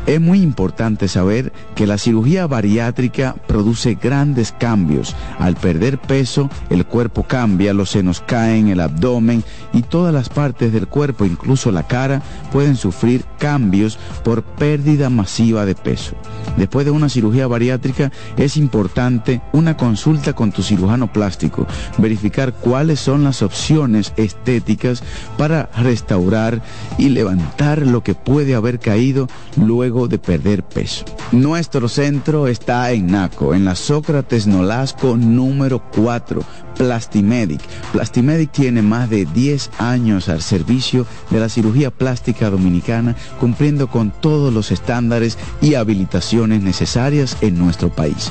[0.06, 5.16] Es muy importante saber que la cirugía bariátrica produce grandes cambios.
[5.40, 9.42] Al perder peso, el cuerpo cambia, los senos caen, el abdomen
[9.72, 12.22] y todas las partes del cuerpo, incluso la cara,
[12.52, 16.14] pueden sufrir cambios por pérdida masiva de peso.
[16.56, 21.66] Después de una cirugía bariátrica es importante una consulta con tu cirujano plástico,
[21.98, 25.02] verificar cuáles son las opciones estéticas
[25.36, 26.62] para restaurar
[26.98, 31.04] y levantar lo que puede haber caído luego de perder peso.
[31.32, 36.42] Nuestro centro está en Naco, en la Sócrates Nolasco número 4,
[36.76, 37.60] Plastimedic.
[37.92, 44.10] Plastimedic tiene más de 10 años al servicio de la cirugía plástica dominicana, cumpliendo con
[44.10, 48.30] todos los estándares y habilitaciones necesarias en nuestro país.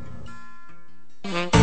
[1.23, 1.60] Mm-hmm.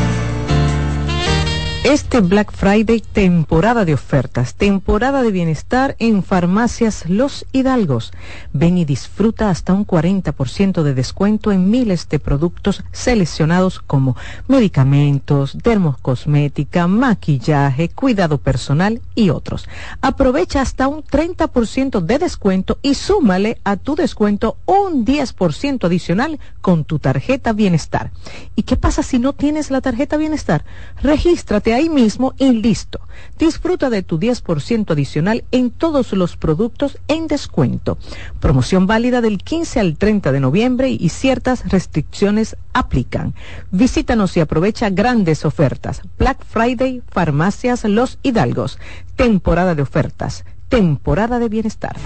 [1.89, 8.13] Este Black Friday, temporada de ofertas, temporada de bienestar en farmacias Los Hidalgos.
[8.53, 14.17] Ven y disfruta hasta un 40% de descuento en miles de productos seleccionados como
[14.49, 19.67] medicamentos, dermocosmética, maquillaje, cuidado personal y otros.
[20.03, 26.85] Aprovecha hasta un 30% de descuento y súmale a tu descuento un 10% adicional con
[26.85, 28.11] tu tarjeta bienestar.
[28.57, 30.67] ¿Y qué pasa si no tienes la tarjeta bienestar?
[31.01, 33.01] Regístrate ahí mismo y listo.
[33.39, 37.99] Disfruta de tu 10% adicional en todos los productos en descuento.
[38.41, 43.35] Promoción válida del 15 al 30 de noviembre y ciertas restricciones aplican.
[43.71, 46.03] Visítanos y aprovecha grandes ofertas.
[46.19, 48.79] Black Friday, Farmacias Los Hidalgos.
[49.17, 50.45] Temporada de ofertas.
[50.69, 51.97] Temporada de bienestar.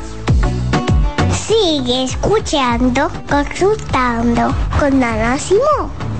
[1.46, 6.11] Sigue escuchando, consultando con Ana Simón.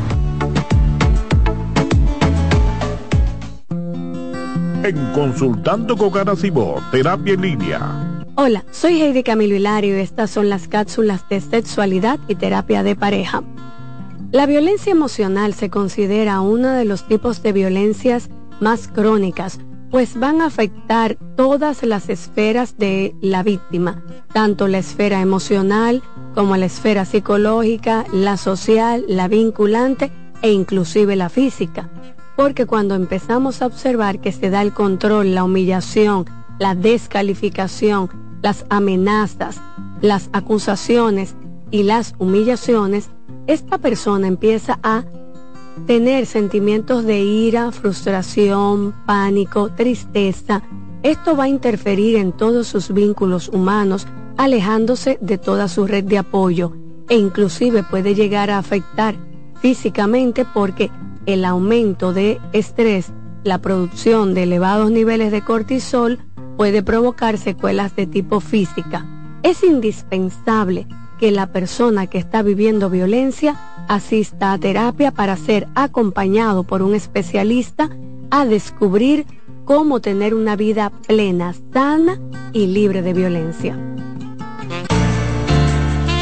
[4.84, 8.24] En Consultando con Simón, Terapia en Línea.
[8.34, 12.96] Hola, soy Heidi Camilo Hilario y estas son las cápsulas de sexualidad y terapia de
[12.96, 13.44] pareja.
[14.32, 18.28] La violencia emocional se considera uno de los tipos de violencias
[18.58, 19.60] más crónicas,
[19.92, 24.02] pues van a afectar todas las esferas de la víctima,
[24.32, 26.02] tanto la esfera emocional
[26.34, 30.10] como la esfera psicológica, la social, la vinculante
[30.42, 31.88] e inclusive la física.
[32.36, 36.26] Porque cuando empezamos a observar que se da el control, la humillación,
[36.58, 38.10] la descalificación,
[38.42, 39.60] las amenazas,
[40.00, 41.34] las acusaciones
[41.70, 43.10] y las humillaciones,
[43.46, 45.04] esta persona empieza a
[45.86, 50.62] tener sentimientos de ira, frustración, pánico, tristeza.
[51.02, 54.06] Esto va a interferir en todos sus vínculos humanos,
[54.36, 56.72] alejándose de toda su red de apoyo
[57.08, 59.14] e inclusive puede llegar a afectar
[59.60, 60.90] físicamente porque
[61.26, 63.12] el aumento de estrés,
[63.44, 66.20] la producción de elevados niveles de cortisol
[66.56, 69.06] puede provocar secuelas de tipo física.
[69.42, 70.86] Es indispensable
[71.18, 73.56] que la persona que está viviendo violencia
[73.88, 77.90] asista a terapia para ser acompañado por un especialista
[78.30, 79.26] a descubrir
[79.64, 82.20] cómo tener una vida plena, sana
[82.52, 83.78] y libre de violencia.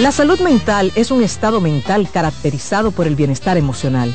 [0.00, 4.14] La salud mental es un estado mental caracterizado por el bienestar emocional,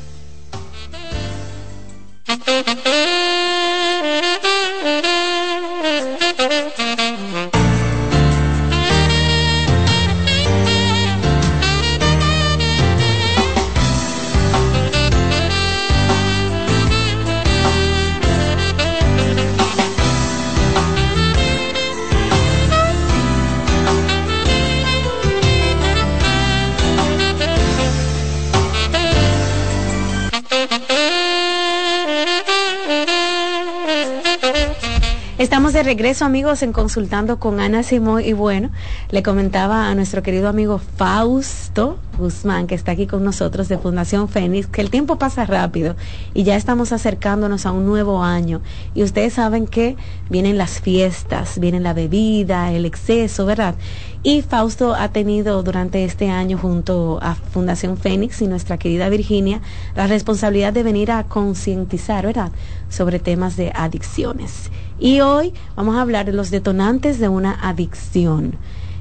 [35.91, 38.69] Regreso amigos en Consultando con Ana Simón y bueno,
[39.09, 44.29] le comentaba a nuestro querido amigo Fausto Guzmán que está aquí con nosotros de Fundación
[44.29, 45.97] Fénix que el tiempo pasa rápido
[46.33, 48.61] y ya estamos acercándonos a un nuevo año
[48.95, 49.97] y ustedes saben que
[50.29, 53.75] vienen las fiestas, vienen la bebida, el exceso, ¿verdad?
[54.23, 59.59] Y Fausto ha tenido durante este año junto a Fundación Fénix y nuestra querida Virginia
[59.95, 62.51] la responsabilidad de venir a concientizar, ¿verdad?,
[62.87, 64.69] sobre temas de adicciones.
[65.01, 68.53] Y hoy vamos a hablar de los detonantes de una adicción,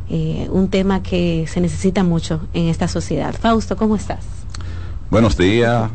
[0.08, 3.34] eh, un tema que se necesita mucho en esta sociedad.
[3.38, 4.24] Fausto, ¿cómo estás?
[5.10, 5.90] Buenos días.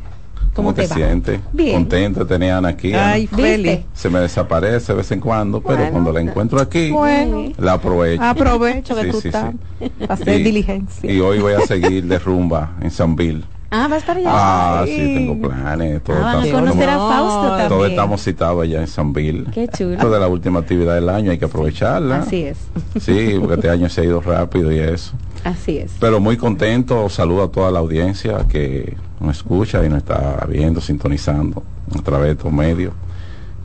[0.54, 1.42] ¿Cómo, te, sientes?
[1.52, 1.74] Bien.
[1.82, 2.94] Contento de tener a Ana aquí.
[2.94, 3.84] Ay, Feli.
[3.94, 5.92] Se me desaparece de vez en cuando, pero Bueno.
[5.92, 7.52] cuando la encuentro aquí, Bueno.
[7.58, 8.24] la aprovecho.
[8.24, 9.90] Aprovecho que Sí, tú sí, estás sí.
[10.00, 11.12] para hacer Y- diligencia.
[11.12, 13.44] Y hoy voy a seguir de rumba en San Bill.
[13.72, 14.30] Ah, va a estar allá.
[14.32, 16.02] Ah, sí, tengo planes.
[16.04, 17.68] Todo Ah, van a está- conocer a Fausto también.
[17.70, 19.48] Todos estamos citados allá en San Bill.
[19.54, 19.94] Qué chulo.
[19.94, 22.20] Esto de la última actividad del año, hay que aprovecharla.
[22.20, 22.58] Así es.
[23.02, 25.14] Sí, porque este año se ha ido rápido y eso.
[25.44, 25.92] Así es.
[26.00, 30.80] Pero muy contento, saludo a toda la audiencia que nos escucha y nos está viendo,
[30.80, 31.64] sintonizando
[31.98, 32.94] a través de estos medios.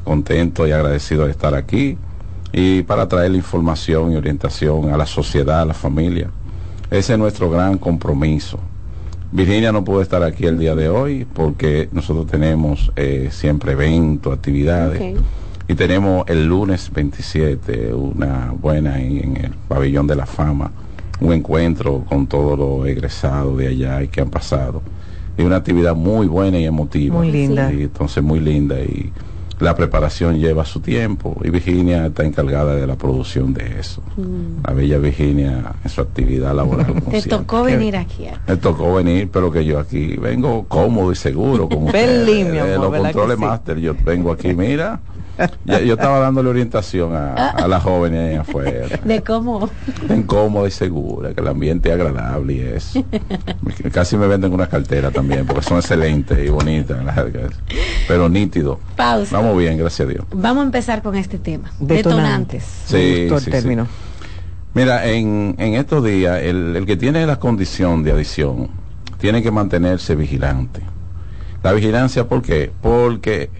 [0.05, 1.97] Contento y agradecido de estar aquí
[2.52, 6.31] y para traer la información y orientación a la sociedad, a la familia.
[6.90, 8.59] Ese es nuestro gran compromiso.
[9.32, 14.35] Virginia no puede estar aquí el día de hoy porque nosotros tenemos eh, siempre eventos,
[14.35, 15.16] actividades.
[15.69, 20.73] Y tenemos el lunes 27 una buena ahí en el pabellón de la fama,
[21.20, 24.82] un encuentro con todos los egresados de allá y que han pasado.
[25.39, 27.16] Y una actividad muy buena y emotiva.
[27.16, 27.73] Muy linda.
[27.73, 29.12] Y entonces muy linda y
[29.61, 34.03] la preparación lleva su tiempo y Virginia está encargada de la producción de eso.
[34.16, 34.66] Mm.
[34.66, 36.95] La bella Virginia en su actividad laboral.
[37.11, 38.27] Te tocó venir aquí.
[38.47, 41.69] Me tocó venir, pero que yo aquí vengo cómodo y seguro.
[41.69, 43.45] Como Pelín, mi de amor, los ¿verdad que controles sí?
[43.45, 45.01] master, yo vengo aquí, mira.
[45.64, 48.98] Ya- yo estaba dándole orientación a, a las jóvenes ahí afuera.
[49.04, 49.68] De cómo.
[50.02, 53.04] Estén cómoda y segura, que el ambiente es agradable y eso.
[53.92, 56.98] Casi me venden una cartera también, porque son excelentes y bonitas,
[58.08, 58.80] pero nítido.
[58.96, 59.36] Pausa.
[59.36, 60.24] Vamos bien, gracias a Dios.
[60.32, 61.70] Vamos a empezar con este tema.
[61.80, 62.64] Detonantes.
[62.86, 63.84] Sí, el sí, término.
[63.84, 63.90] sí.
[64.74, 68.68] Mira, en, en estos días, el, el que tiene la condición de adicción
[69.18, 70.80] tiene que mantenerse vigilante.
[71.62, 72.70] La vigilancia, ¿por qué?
[72.80, 73.50] Porque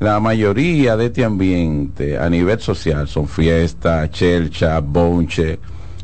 [0.00, 5.58] la mayoría de este ambiente a nivel social son fiestas, chelcha, bonche,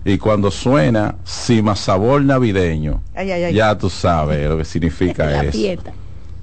[0.04, 3.54] y cuando suena cima sabor navideño, Ay, ay, ay.
[3.54, 5.52] ya tú sabes lo que significa La eso.
[5.52, 5.92] fiesta.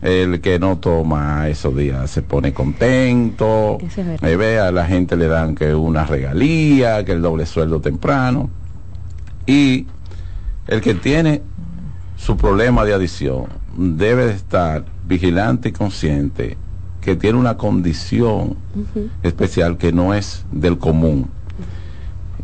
[0.02, 3.78] El que no toma esos días se pone contento.
[3.80, 3.98] Es.
[4.00, 8.50] Eh, ve, a la gente le dan que una regalía, que el doble sueldo temprano.
[9.46, 9.86] Y
[10.68, 11.44] el que tiene
[12.18, 13.46] su problema de adicción
[13.78, 16.58] debe de estar vigilante y consciente
[17.02, 18.56] que tiene una condición
[19.24, 21.30] especial que no es del común.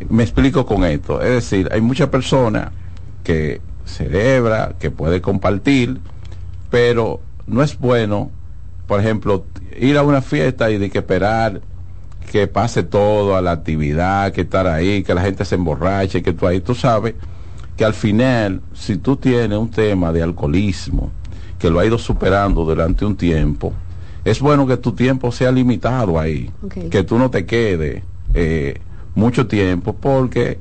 [0.08, 1.22] Me explico con esto.
[1.22, 2.70] Es decir, hay muchas personas
[3.22, 6.00] que celebra, que puede compartir,
[6.70, 8.30] pero no es bueno,
[8.86, 9.44] por ejemplo,
[9.78, 11.60] ir a una fiesta y de que esperar
[12.30, 16.32] que pase todo a la actividad, que estar ahí, que la gente se emborrache, que
[16.32, 17.14] tú ahí, tú sabes
[17.76, 21.12] que al final, si tú tienes un tema de alcoholismo,
[21.60, 23.72] que lo ha ido superando durante un tiempo,
[24.30, 26.50] es bueno que tu tiempo sea limitado ahí,
[26.90, 28.02] que tú no te quedes
[28.34, 28.80] eh,
[29.14, 30.58] mucho tiempo, porque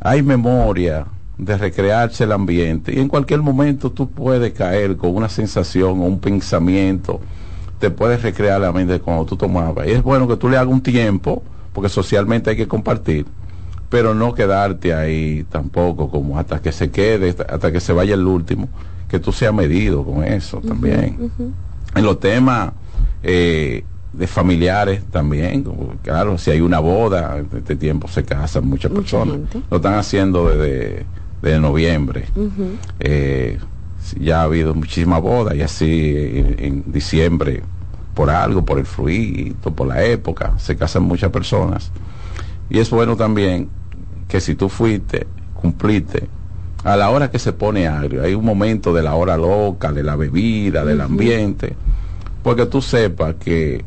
[0.00, 1.06] hay memoria
[1.38, 6.04] de recrearse el ambiente y en cualquier momento tú puedes caer con una sensación o
[6.04, 7.20] un pensamiento,
[7.78, 9.88] te puedes recrear la mente cuando tú tomabas.
[9.88, 11.42] Y es bueno que tú le hagas un tiempo,
[11.72, 13.26] porque socialmente hay que compartir,
[13.88, 18.26] pero no quedarte ahí tampoco como hasta que se quede, hasta que se vaya el
[18.26, 18.68] último,
[19.08, 21.32] que tú seas medido con eso también.
[21.94, 22.72] En los temas
[23.22, 25.64] eh, de familiares también,
[26.02, 29.36] claro, si hay una boda, en este tiempo se casan muchas Mucha personas.
[29.50, 29.62] gente.
[29.70, 31.06] Lo están haciendo desde,
[31.40, 32.26] desde noviembre.
[33.00, 33.58] Eh,
[34.20, 37.62] ya ha habido muchísimas bodas y así en, en diciembre,
[38.14, 41.90] por algo, por el fruito, por la época, se casan muchas personas.
[42.68, 43.68] Y es bueno también
[44.28, 46.28] que si tú fuiste, cumpliste,
[46.84, 50.02] a la hora que se pone agrio, hay un momento de la hora loca, de
[50.02, 51.74] la bebida, del ambiente,
[52.42, 53.84] porque tú sepas que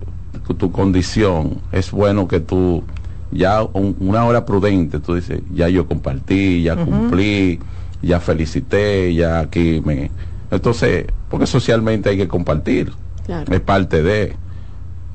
[0.57, 2.83] tu, condición es bueno que tú
[3.31, 7.59] ya un- una hora prudente, tú dices, ya yo compartí, ya cumplí,
[8.01, 10.11] ya felicité, ya aquí me...
[10.51, 12.93] Entonces, porque socialmente hay que compartir,
[13.25, 13.51] Claro.
[13.53, 14.35] es parte de,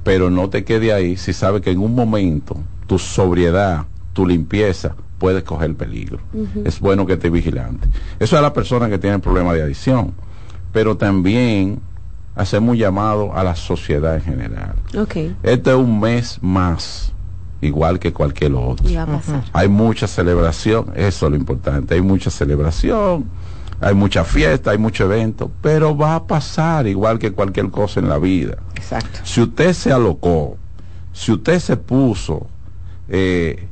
[0.03, 2.57] pero no te quede ahí si sabes que en un momento
[2.87, 6.19] tu sobriedad, tu limpieza puede coger peligro.
[6.65, 7.87] Es bueno que estés vigilante.
[8.19, 10.13] Eso es a la persona que tiene problemas de adicción,
[10.73, 11.79] pero también
[12.35, 14.75] hacemos un llamado a la sociedad en general.
[14.97, 15.17] Ok.
[15.43, 17.13] Este es un mes más,
[17.61, 18.89] igual que cualquier otro.
[18.89, 19.45] Y va a pasar.
[19.53, 23.27] Hay mucha celebración, eso es lo importante, hay mucha celebración,
[23.81, 28.09] hay mucha fiesta, hay mucho evento, pero va a pasar igual que cualquier cosa en
[28.09, 28.57] la vida.
[28.75, 29.21] Exacto.
[29.25, 30.57] Si usted se alocó,
[31.13, 32.47] si usted se puso
[33.09, 33.67] eh,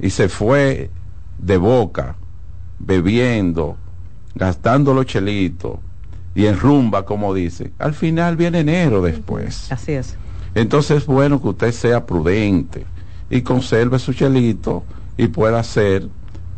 [0.00, 0.90] y se fue
[1.38, 2.16] de boca,
[2.78, 3.76] bebiendo,
[4.34, 5.78] gastando los chelitos
[6.34, 9.70] y en rumba, como dice, al final viene enero después.
[9.70, 10.16] Así es.
[10.54, 12.84] Entonces es bueno que usted sea prudente
[13.30, 14.84] y conserve su chelito
[15.16, 16.08] y pueda hacer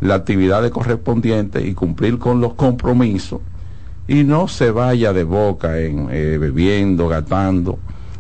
[0.01, 3.41] la actividad correspondiente y cumplir con los compromisos
[4.07, 7.79] y no se vaya de boca en eh, bebiendo, gastando,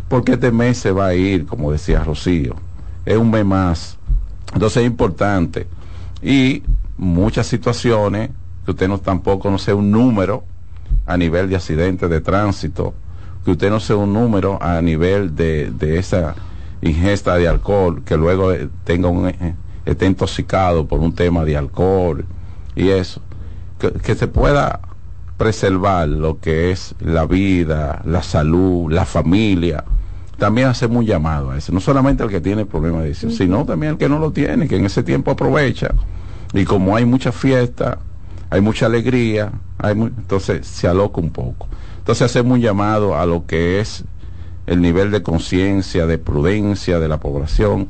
[0.08, 2.54] porque este mes se va a ir, como decía Rocío,
[3.04, 3.98] es un mes más.
[4.52, 5.66] Entonces es importante
[6.22, 6.62] y
[6.96, 8.30] muchas situaciones
[8.64, 10.44] que usted no tampoco no sea un número
[11.06, 12.94] a nivel de accidentes de tránsito,
[13.44, 16.34] que usted no sea un número a nivel de, de esa
[16.80, 19.54] ingesta de alcohol, que luego eh, tenga un, eh,
[19.84, 22.24] esté intoxicado por un tema de alcohol
[22.74, 23.20] y eso,
[23.78, 24.80] que, que se pueda
[25.36, 29.84] preservar lo que es la vida, la salud, la familia.
[30.38, 33.64] También hacemos un llamado a eso, no solamente al que tiene problemas de adicción, sino
[33.64, 35.94] también al que no lo tiene, que en ese tiempo aprovecha.
[36.52, 37.98] Y como hay mucha fiesta,
[38.50, 41.68] hay mucha alegría, hay entonces se aloca un poco.
[41.98, 44.04] Entonces hacemos un llamado a lo que es
[44.66, 47.88] el nivel de conciencia, de prudencia de la población,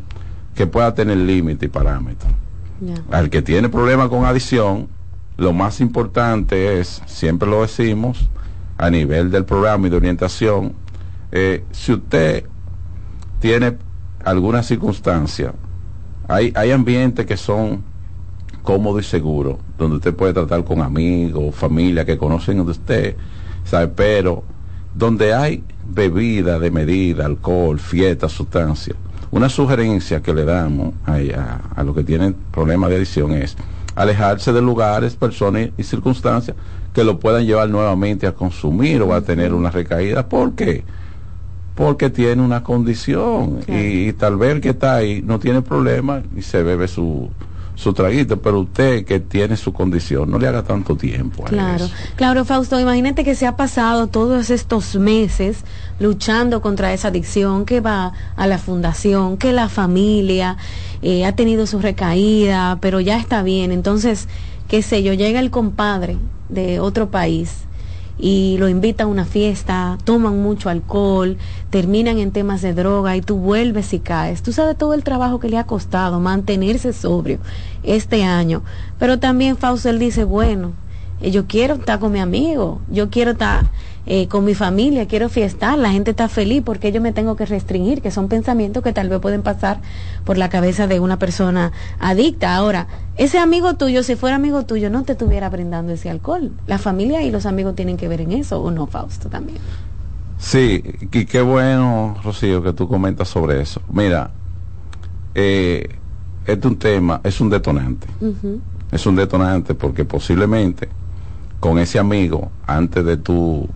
[0.55, 2.33] que pueda tener límite y parámetros.
[2.81, 2.95] Ya.
[3.11, 4.89] Al que tiene problemas con adicción,
[5.37, 8.29] lo más importante es, siempre lo decimos,
[8.79, 10.75] a nivel del programa y de orientación,
[11.33, 12.45] eh, si usted
[13.41, 13.77] tiene
[14.25, 15.53] algunas circunstancias,
[16.29, 17.83] hay, hay ambientes que son
[18.65, 23.17] cómodos y seguros, donde usted puede tratar con amigos, familia que conocen de usted,
[23.65, 23.89] ¿sabe?
[23.89, 24.43] Pero
[24.95, 28.95] donde hay bebida de medida, alcohol, fiesta, sustancia,
[29.31, 33.55] una sugerencia que le damos a, a, a los que tienen problemas de adicción es
[33.95, 36.57] alejarse de lugares, personas y circunstancias
[36.95, 40.27] que lo puedan llevar nuevamente a consumir o a tener una recaída.
[40.29, 40.85] ¿Por qué?
[41.75, 46.23] Porque tiene una condición y, y tal vez el que está ahí no tiene problema
[46.35, 47.29] y se bebe su,
[47.75, 51.45] su traguito, pero usted que tiene su condición, no le haga tanto tiempo.
[51.45, 51.95] A Claro, eso.
[52.17, 55.65] claro, Fausto, imagínate que se ha pasado todos estos meses
[55.99, 60.57] luchando contra esa adicción, que va a la fundación, que la familia
[61.03, 63.73] eh, ha tenido su recaída, pero ya está bien.
[63.73, 64.29] Entonces,
[64.69, 66.17] qué sé yo, llega el compadre
[66.49, 67.65] de otro país
[68.19, 71.37] y lo invita a una fiesta, toman mucho alcohol,
[71.71, 74.43] terminan en temas de droga y tú vuelves y caes.
[74.43, 77.39] Tú sabes todo el trabajo que le ha costado mantenerse sobrio
[77.83, 78.63] este año.
[78.99, 80.73] Pero también Fausto él dice, bueno,
[81.21, 83.67] eh, yo quiero estar con mi amigo, yo quiero estar
[84.07, 87.47] eh, con mi familia, quiero fiestar, la gente está feliz porque yo me tengo que
[87.47, 89.81] restringir, que son pensamientos que tal vez pueden pasar
[90.25, 92.55] por la cabeza de una persona adicta.
[92.55, 92.87] Ahora,
[93.17, 96.53] ese amigo tuyo, si fuera amigo tuyo, no te estuviera brindando ese alcohol.
[96.67, 99.59] La familia y los amigos tienen que ver en eso, ¿o no, Fausto, también?
[100.39, 103.81] Sí, y qué bueno, Rocío, que tú comentas sobre eso.
[103.91, 104.31] Mira,
[105.35, 105.89] eh,
[106.47, 108.07] este es un tema, es un detonante.
[108.93, 110.89] Es un detonante porque posiblemente
[111.59, 113.67] con ese amigo, antes de tú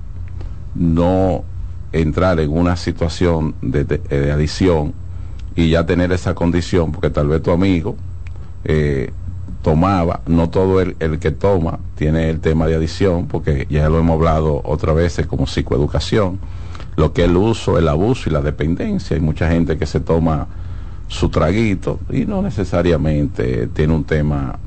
[0.78, 1.44] no
[1.92, 4.92] entrar en una situación de, de- de adicción
[5.56, 7.96] y ya tener esa condición, porque tal vez tu amigo
[8.64, 9.10] eh,
[9.62, 13.98] tomaba, no todo el, el que toma tiene el tema de adicción, porque ya lo
[13.98, 16.38] hemos hablado otra vez como psicoeducación,
[16.96, 19.16] lo que es el uso, el abuso y la dependencia.
[19.16, 20.46] Hay mucha gente que se toma
[21.08, 24.58] su traguito y no necesariamente tiene un tema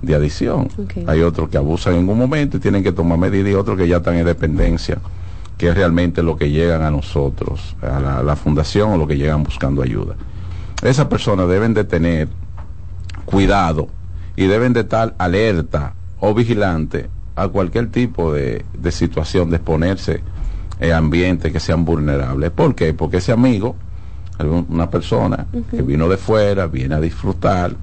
[0.00, 0.68] de adicción.
[1.06, 3.86] Hay otros que abusan en un momento y tienen que tomar medidas y otros que
[3.88, 4.98] ya están en dependencia,
[5.60, 9.06] que es realmente lo que llegan a nosotros, a la, a la fundación o lo
[9.06, 10.14] que llegan buscando ayuda.
[10.82, 12.28] Esas personas deben de tener
[13.26, 13.88] cuidado
[14.36, 20.22] y deben de estar alerta o vigilante a cualquier tipo de, de situación de exponerse
[20.78, 22.50] en ambientes que sean vulnerables.
[22.52, 22.94] ¿Por qué?
[22.94, 23.76] Porque ese amigo,
[24.70, 27.76] una persona que vino de fuera, viene a disfrutar,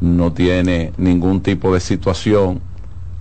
[0.00, 2.60] no tiene ningún tipo de situación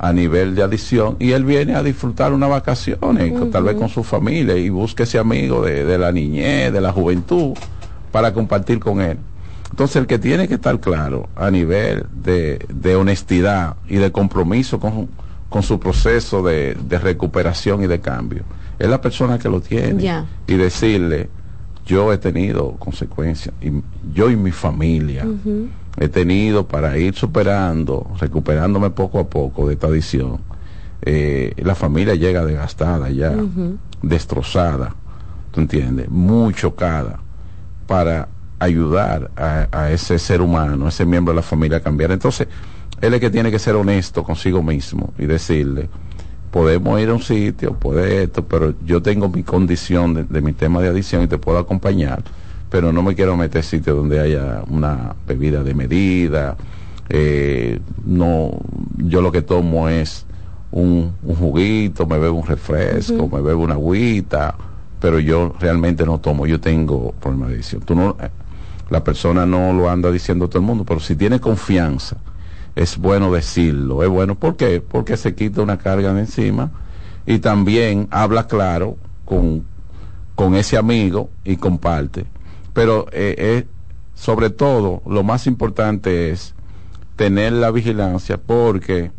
[0.03, 3.87] a nivel de adicción y él viene a disfrutar unas vacaciones, con- tal vez con
[3.87, 7.53] su familia y busque ese amigo de, de la niñez, de la juventud,
[8.11, 9.17] para compartir con él.
[9.69, 14.79] Entonces el que tiene que estar claro a nivel de, de honestidad y de compromiso
[14.79, 15.07] con,
[15.49, 18.43] con su proceso de, de recuperación y de cambio
[18.79, 20.01] es la persona que lo tiene
[20.47, 21.29] y decirle
[21.85, 23.69] yo he tenido consecuencias y
[24.13, 25.25] yo y mi familia.
[25.97, 30.39] He tenido para ir superando, recuperándome poco a poco de esta adicción.
[31.01, 33.34] Eh, la familia llega desgastada ya,
[34.01, 34.95] destrozada,
[35.51, 36.09] ¿tú entiendes?
[36.09, 37.19] Muy chocada
[37.88, 38.27] para
[38.59, 42.11] ayudar a, a ese ser humano, a ese miembro de la familia a cambiar.
[42.11, 42.47] Entonces,
[43.01, 45.89] él es que tiene que ser honesto consigo mismo y decirle,
[46.51, 50.53] podemos ir a un sitio, puede esto, pero yo tengo mi condición de, de mi
[50.53, 52.23] tema de adicción y te puedo acompañar,
[52.72, 56.56] pero no me quiero meter en sitios donde haya una bebida de medida.
[57.10, 58.52] eh, no,
[58.98, 60.26] yo lo que tomo es
[60.72, 64.56] un, un juguito, me bebo un refresco, me bebo una agüita,
[65.02, 67.81] pero yo realmente no tomo, yo tengo problema de adicción.
[67.81, 68.30] Tú no, eh,
[68.89, 72.15] la persona no lo anda diciendo a todo el mundo, pero si tiene confianza,
[72.73, 74.80] es bueno decirlo, es bueno, ¿por qué?
[74.80, 76.72] Porque se quita una carga de encima
[77.26, 78.95] y también habla claro
[79.26, 79.65] con,
[80.35, 82.26] con ese amigo y comparte.
[82.73, 83.68] Pero eh, eh,
[84.15, 86.53] sobre todo, lo más importante es
[87.15, 89.11] tener la vigilancia porque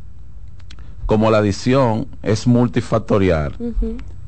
[1.06, 3.54] como la adicción es multifactorial,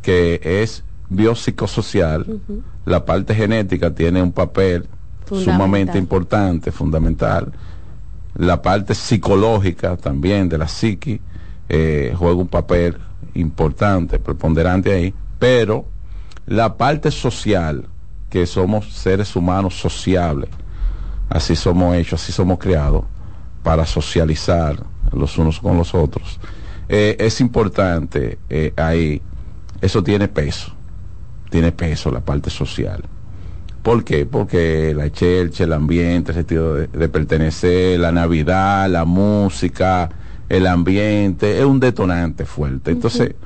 [0.03, 2.41] que es biopsicosocial,
[2.85, 4.87] la parte genética tiene un papel
[5.27, 7.53] sumamente importante, fundamental.
[8.35, 11.21] La parte psicológica también de la psiqui
[11.69, 12.97] eh, juega un papel
[13.35, 15.87] importante, preponderante ahí, pero
[16.47, 17.87] la parte social,
[18.35, 20.51] que somos seres humanos sociables,
[21.31, 23.05] así somos hechos, así somos creados,
[23.63, 24.77] para socializar
[25.13, 26.41] los unos con los otros.
[26.89, 29.23] Eh, es importante eh, ahí,
[29.81, 30.73] eso tiene peso,
[31.49, 33.05] tiene peso la parte social.
[33.85, 34.27] ¿Por qué?
[34.27, 40.11] Porque la chelcha, el ambiente, el sentido de, de pertenecer, la Navidad, la música,
[40.49, 42.91] el ambiente, es un detonante fuerte.
[42.91, 43.37] Entonces,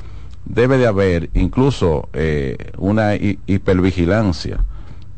[0.46, 4.64] debe de haber incluso eh, una hi- hipervigilancia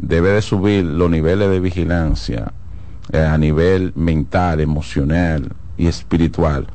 [0.00, 2.52] debe de subir los niveles de vigilancia
[3.12, 6.66] eh, a nivel mental, emocional y espiritual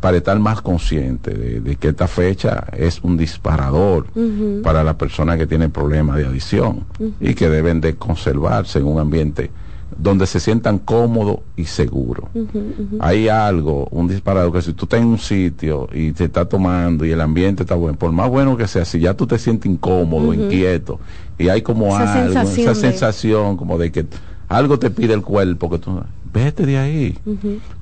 [0.00, 4.06] para estar más consciente de, de que esta fecha es un disparador
[4.64, 6.84] para las personas que tienen problemas de adicción
[7.20, 9.52] y que deben de conservarse en un ambiente
[9.98, 12.26] donde se sientan cómodos y seguros.
[13.00, 17.04] Hay algo, un disparador, que si tú estás en un sitio y te está tomando
[17.04, 19.70] y el ambiente está bueno, por más bueno que sea, si ya tú te sientes
[19.70, 20.98] incómodo, inquieto,
[21.38, 24.06] y hay como Esa algo, sensación esa de- sensación como de que
[24.48, 26.00] algo te pide el cuerpo, que tú,
[26.32, 27.18] vete de ahí.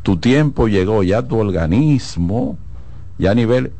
[0.02, 2.56] Tu tiempo llegó, ya tu organismo,
[3.18, 3.72] ya a nivel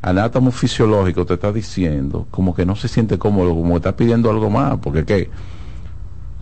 [0.00, 4.30] anátomo fisiológico te está diciendo como que no se siente cómodo, como que está pidiendo
[4.30, 5.28] algo más, porque que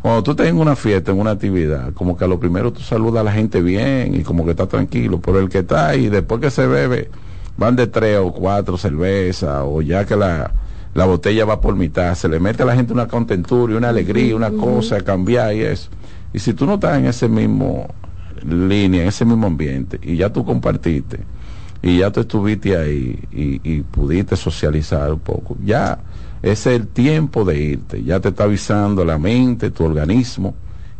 [0.07, 2.81] cuando tú estás en una fiesta, en una actividad, como que a lo primero tú
[2.81, 6.09] saludas a la gente bien y como que está tranquilo, pero el que está ahí,
[6.09, 7.11] después que se bebe,
[7.57, 10.53] van de tres o cuatro cervezas, o ya que la,
[10.95, 13.89] la botella va por mitad, se le mete a la gente una contentura y una
[13.89, 15.91] alegría, una cosa, cambiar y eso.
[16.33, 17.89] Y si tú no estás en ese mismo
[18.49, 21.19] línea, en ese mismo ambiente, y ya tú compartiste,
[21.83, 25.99] y ya tú estuviste ahí y, y pudiste socializar un poco, ya
[26.47, 30.55] es el tiempo de irte, ya te está avisando la mente, tu organismo,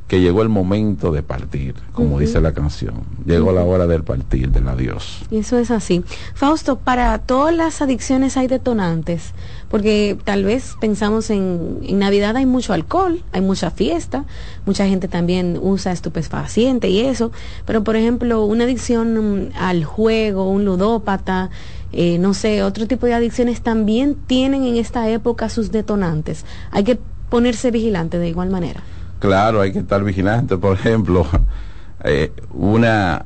[0.09, 2.95] que llegó el momento de partir, como dice la canción,
[3.25, 5.23] llegó la hora del partir, del adiós.
[5.31, 6.05] Y eso es así.
[6.35, 9.33] Fausto, para todas las adicciones hay detonantes,
[9.69, 14.25] porque tal vez pensamos en, en Navidad hay mucho alcohol, hay mucha fiesta,
[14.65, 17.33] mucha gente también usa estupefaciente y eso,
[17.65, 21.51] pero por ejemplo, una adicción mm, al juego, un ludópata,
[21.99, 26.45] eh, no sé, otro tipo de adicciones también tienen en esta época sus detonantes.
[26.71, 26.99] Hay que
[27.31, 28.83] ponerse vigilante de igual manera.
[29.19, 30.59] Claro, hay que estar vigilante.
[30.59, 31.27] Por ejemplo,
[32.05, 33.25] eh, una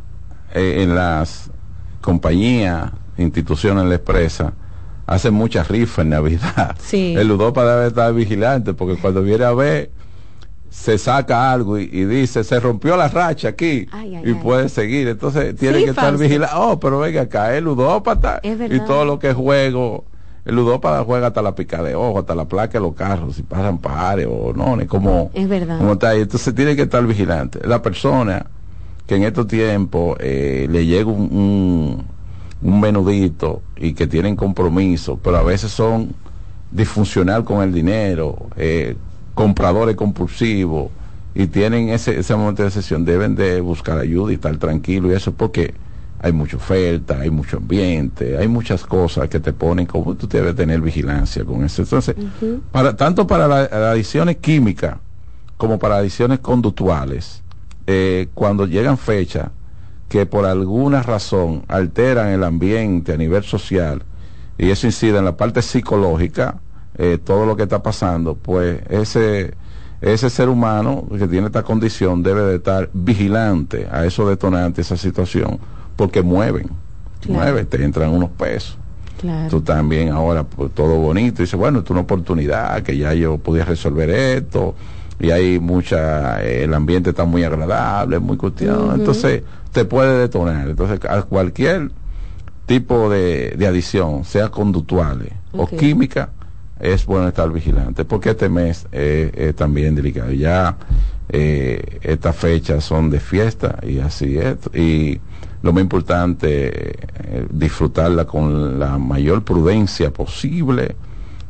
[0.54, 1.50] eh, en las
[2.00, 4.52] compañías, instituciones la empresa,
[5.04, 6.76] hacen muchas rifas en Navidad.
[6.78, 7.14] Sí.
[7.16, 9.90] El ludópata debe estar vigilante porque cuando viene a ver,
[10.70, 14.34] se saca algo y, y dice, se rompió la racha aquí Ay, ay, y ay.
[14.34, 15.08] puede seguir.
[15.08, 16.54] Entonces tiene Sí, que estar vigilante.
[16.56, 20.04] Oh, pero venga acá, el ludópata Es y todo lo que juego.
[20.44, 23.42] El ludópata juega hasta la pica de ojo, hasta la placa de los carros, si
[23.42, 25.78] pasan pares o no, ni como Es verdad.
[25.78, 26.22] como está ahí.
[26.22, 27.60] Entonces tiene que estar vigilante.
[27.66, 28.46] La persona
[29.06, 32.04] que en estos tiempos eh, le llega un, un,
[32.62, 36.14] un menudito y que tienen compromiso, pero a veces son
[36.70, 38.96] disfuncional con el dinero, eh,
[39.34, 40.90] compradores compulsivos
[41.34, 45.14] y tienen ese, ese momento de sesión, deben de buscar ayuda y estar tranquilo y
[45.14, 45.74] eso porque
[46.22, 50.54] hay mucha oferta, hay mucho ambiente, hay muchas cosas que te ponen como tú debes
[50.54, 51.82] tener vigilancia con eso.
[51.82, 52.14] Entonces,
[52.72, 54.96] para, tanto para la- las adicciones químicas
[55.56, 57.42] como para adicciones conductuales,
[57.86, 59.48] eh, cuando llegan fechas
[60.08, 64.02] que por alguna razón alteran el ambiente a nivel social
[64.58, 66.60] y eso incide en la parte psicológica,
[67.02, 69.54] eh, todo lo que está pasando, pues ese,
[70.02, 74.98] ese ser humano que tiene esta condición debe de estar vigilante a esos detonantes, esa
[74.98, 75.58] situación,
[75.96, 76.68] porque mueven,
[77.22, 77.40] Claro.
[77.44, 78.76] mueven, te entran unos pesos.
[79.18, 79.48] Claro.
[79.48, 83.14] Tú también ahora, pues todo bonito, y dice, bueno, esto es una oportunidad, que ya
[83.14, 84.74] yo podía resolver esto,
[85.18, 88.94] y hay mucha, eh, el ambiente está muy agradable, muy cuestión, Ujú.
[88.94, 90.68] entonces te puede detonar.
[90.68, 91.90] Entonces, a cualquier
[92.66, 95.72] tipo de, de adicción, sea conductuales Ok.
[95.72, 96.30] o química,
[96.80, 100.32] es bueno estar vigilante, porque este mes eh, es también delicado.
[100.32, 100.76] Ya
[101.28, 104.56] eh, estas fechas son de fiesta y así es.
[104.74, 105.20] Y
[105.62, 110.96] lo más importante, eh, disfrutarla con la mayor prudencia posible.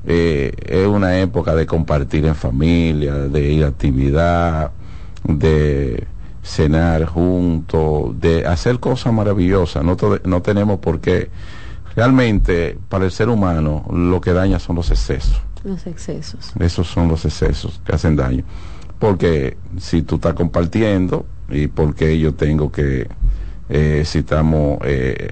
[0.06, 4.72] Eh, es una época de compartir en familia, de ir a actividad,
[5.24, 6.06] de
[6.42, 9.84] cenar juntos, de hacer cosas maravillosas.
[9.84, 11.30] No, no tenemos por qué.
[11.96, 15.40] Realmente, para el ser humano, lo que daña son los excesos.
[15.64, 16.52] Los excesos.
[16.58, 18.44] Esos son los excesos que hacen daño.
[18.98, 23.08] Porque si tú estás compartiendo, y porque yo tengo que,
[23.68, 25.28] eh, si estamos eh,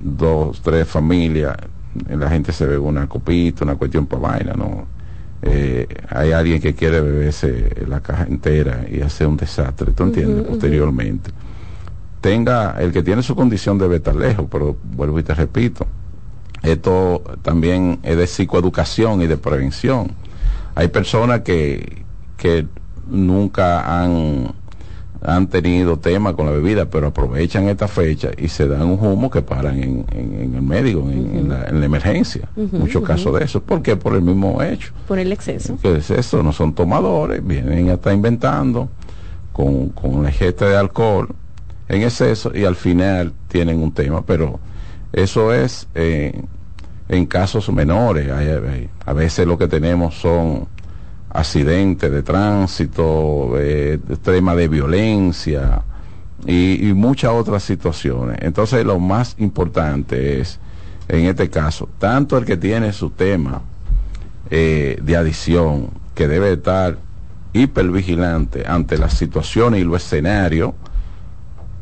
[0.00, 1.56] dos, tres familias,
[2.08, 4.86] la gente se bebe una copita, una cuestión para vaina, ¿no?
[5.42, 10.44] Eh, hay alguien que quiere beberse la caja entera y hacer un desastre, ¿tú entiendes?
[10.46, 11.30] Posteriormente.
[12.20, 15.86] Tenga, el que tiene su condición debe estar lejos, pero vuelvo y te repito,
[16.62, 20.10] esto también es de psicoeducación y de prevención.
[20.74, 22.04] Hay personas que,
[22.36, 22.66] que
[23.08, 24.52] nunca han,
[25.22, 29.30] han tenido tema con la bebida, pero aprovechan esta fecha y se dan un humo
[29.30, 32.48] que paran en, en- en el médico, en, en la, en la emergencia.
[32.56, 33.62] Muchos casos de eso.
[33.62, 33.94] ¿Por qué?
[33.96, 34.92] Por el mismo hecho.
[35.06, 35.78] Por el exceso.
[35.80, 36.42] ¿Qué es eso?
[36.42, 38.88] No son tomadores, vienen a estar inventando
[39.52, 41.28] con, con la ingesta de alcohol
[41.88, 44.58] en exceso y al final tienen un tema, pero
[45.12, 46.42] eso es eh,
[47.08, 48.28] en casos menores.
[49.04, 50.66] A veces lo que tenemos son
[51.30, 55.82] accidentes de tránsito, eh, tema de violencia
[56.46, 58.38] y, muchas otras situaciones.
[58.40, 60.58] Entonces lo más importante es,
[61.08, 63.62] en este caso, tanto el que tiene su tema
[64.50, 66.98] eh, de adicción, que debe estar
[67.52, 70.72] hipervigilante ante las situaciones y los escenarios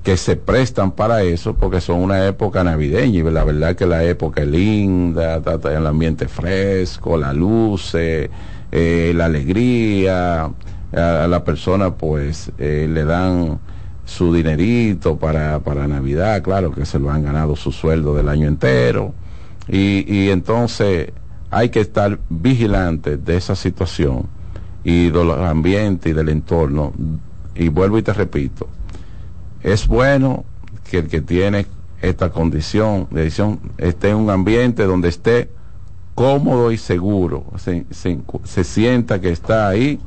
[0.05, 4.05] que se prestan para eso, porque son una época navideña y la verdad que la
[4.05, 8.28] época es linda, está el ambiente fresco, la luz, eh,
[9.14, 10.51] la alegría,
[10.93, 13.59] a, la persona pues eh, le dan
[14.05, 18.47] su dinerito para, para Navidad, claro que se lo han ganado su sueldo del año
[18.47, 19.14] entero,
[19.66, 21.12] y, y entonces
[21.51, 24.26] hay que estar vigilantes de esa situación
[24.85, 26.93] y de los ambientes y del entorno.
[27.55, 28.68] Y vuelvo y te repito,
[29.64, 30.44] es bueno
[30.88, 31.66] que el que tiene
[32.02, 35.48] esta condición de adicción esté en un ambiente donde esté
[36.14, 39.98] cómodo y seguro, se, se, sienta que está ahí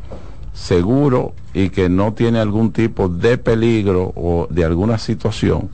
[0.53, 5.69] seguro y que no tiene algún tipo de peligro o de alguna situación.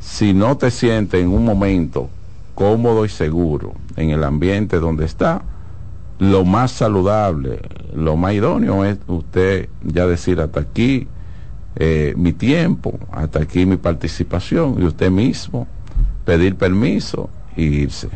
[0.00, 2.08] Si no te sientes en un momento
[2.54, 5.42] cómodo y seguro en el ambiente donde está,
[6.18, 7.60] lo más saludable,
[7.94, 11.06] lo más idóneo es usted ya decir hasta aquí
[11.80, 15.68] eh, mi tiempo, hasta aquí mi participación y usted mismo
[16.24, 18.08] pedir permiso e irse.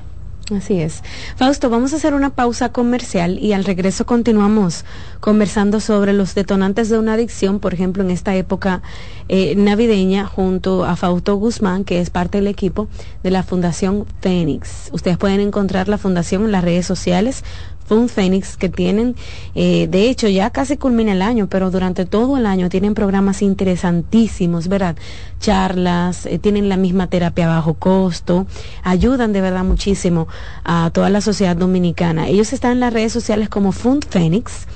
[0.51, 1.03] Así es.
[1.37, 4.85] Fausto, vamos a hacer una pausa comercial y al regreso continuamos
[5.21, 8.83] conversando sobre los detonantes de una adicción, por ejemplo, en esta época
[9.29, 12.89] eh, navideña, junto a Fausto Guzmán, que es parte del equipo
[13.23, 14.91] de la Fundación Fénix.
[14.93, 17.45] Ustedes pueden encontrar la fundación en las redes sociales
[17.93, 19.17] Fun Phoenix que tienen,
[19.55, 23.43] eh, de hecho ya casi culmina el año, pero durante todo el año tienen programas
[23.43, 24.97] interesantísimos, ¿verdad?
[25.41, 28.47] Charlas, eh, tienen la misma terapia a bajo costo,
[28.83, 30.27] ayudan de verdad muchísimo
[30.65, 32.29] a toda la sociedad dominicana.
[32.29, 34.67] Ellos están en las redes sociales como Fund Phoenix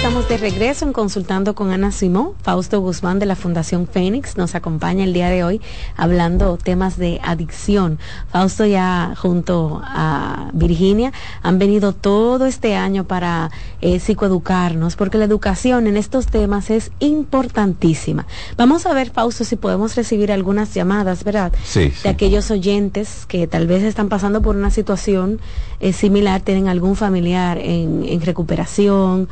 [0.00, 2.32] Estamos de regreso en Consultando con Ana Simón.
[2.40, 5.60] Fausto Guzmán de la Fundación Fénix nos acompaña el día de hoy
[5.94, 7.98] hablando temas de adicción.
[8.32, 11.12] Fausto ya junto a Virginia
[11.42, 13.50] han venido todo este año para
[13.82, 18.26] eh, psicoeducarnos porque la educación en estos temas es importantísima.
[18.56, 21.52] Vamos a ver, Fausto, si podemos recibir algunas llamadas, ¿verdad?
[21.62, 22.08] Sí, de sí.
[22.08, 25.40] aquellos oyentes que tal vez están pasando por una situación
[25.78, 29.28] eh, similar, tienen algún familiar en, en recuperación,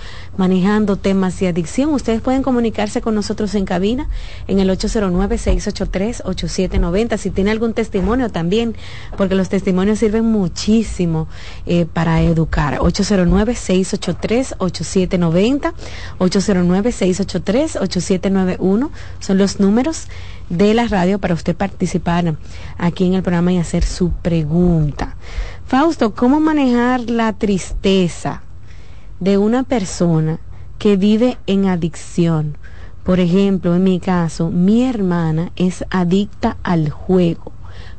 [0.58, 1.94] manejando temas de adicción.
[1.94, 4.08] Ustedes pueden comunicarse con nosotros en cabina
[4.48, 7.16] en el 809-683-8790.
[7.16, 8.74] Si tiene algún testimonio también,
[9.16, 11.28] porque los testimonios sirven muchísimo
[11.64, 12.78] eh, para educar.
[12.78, 15.74] 809-683-8790,
[16.18, 18.90] 809-683-8791
[19.20, 20.08] son los números
[20.48, 22.34] de la radio para usted participar
[22.78, 25.14] aquí en el programa y hacer su pregunta.
[25.66, 28.42] Fausto, ¿cómo manejar la tristeza
[29.20, 30.40] de una persona
[30.78, 32.56] que vive en adicción?
[33.04, 37.52] Por ejemplo, en mi caso, mi hermana es adicta al juego.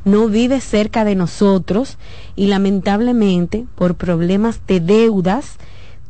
[0.04, 1.98] No vive cerca de nosotros
[2.36, 5.56] y lamentablemente por problemas de deudas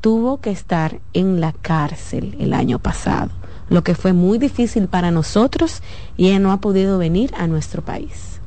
[0.01, 3.31] tuvo que estar en la cárcel el año pasado,
[3.69, 5.83] lo que fue muy difícil para nosotros
[6.17, 8.41] y ella no ha podido venir a nuestro país.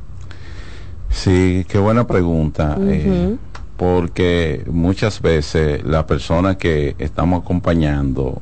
[1.09, 2.77] Sí, qué buena pregunta.
[2.79, 3.37] eh.
[3.83, 8.41] Porque muchas veces la persona que estamos acompañando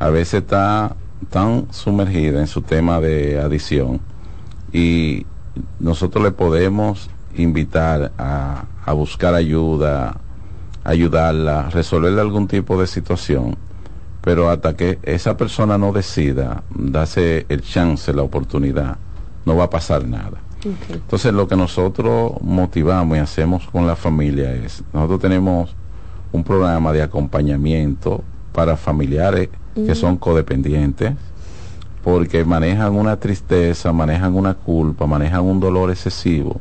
[0.00, 0.96] a veces está
[1.30, 4.00] tan sumergida en su tema de adicción
[4.72, 5.26] y
[5.78, 8.64] nosotros le podemos invitar a,
[8.94, 10.16] buscar ayuda,
[10.82, 13.56] ayudarla, resolverle algún tipo de situación,
[14.22, 18.96] pero hasta que esa persona no decida darse el chance, la oportunidad,
[19.46, 20.43] no va a pasar nada.
[20.64, 25.74] Entonces lo que nosotros motivamos y hacemos con la familia es, nosotros tenemos
[26.32, 28.22] un programa de acompañamiento
[28.52, 31.14] para familiares que son codependientes,
[32.02, 36.60] porque manejan una tristeza, manejan una culpa, manejan un dolor excesivo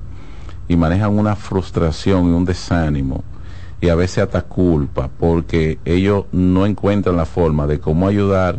[0.68, 3.24] y manejan una frustración y un desánimo
[3.84, 8.58] y a veces hasta culpa, porque ellos no encuentran la forma de cómo ayudar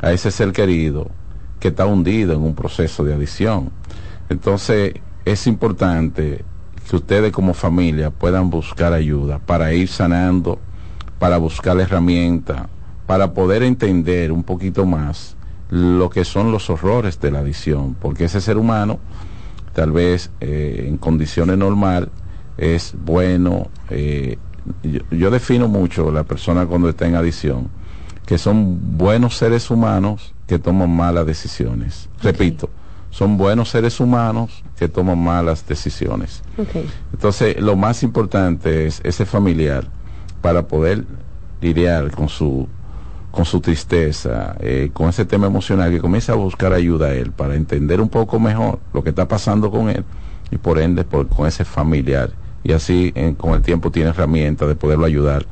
[0.00, 1.10] a ese ser querido
[1.60, 3.70] que está hundido en un proceso de adicción.
[4.28, 4.94] Entonces
[5.24, 6.44] es importante
[6.88, 10.58] que ustedes como familia puedan buscar ayuda para ir sanando,
[11.18, 12.66] para buscar herramientas,
[13.06, 15.36] para poder entender un poquito más
[15.70, 18.98] lo que son los horrores de la adicción, porque ese ser humano,
[19.72, 22.10] tal vez eh, en condiciones normales,
[22.56, 23.68] es bueno.
[23.90, 24.38] eh,
[24.82, 27.68] yo, yo defino mucho la persona cuando está en adicción,
[28.26, 32.08] que son buenos seres humanos que toman malas decisiones.
[32.22, 32.70] Repito,
[33.14, 36.42] son buenos seres humanos que toman malas decisiones.
[37.12, 39.84] Entonces, lo más importante es ese familiar
[40.42, 41.04] para poder
[41.60, 42.66] lidiar con su
[43.30, 47.32] con su tristeza, eh, con ese tema emocional, que comience a buscar ayuda a él
[47.32, 50.04] para entender un poco mejor lo que está pasando con él
[50.52, 52.30] y por ende por, con ese familiar.
[52.62, 55.46] Y así en- con el tiempo tiene herramientas de poderlo ayudar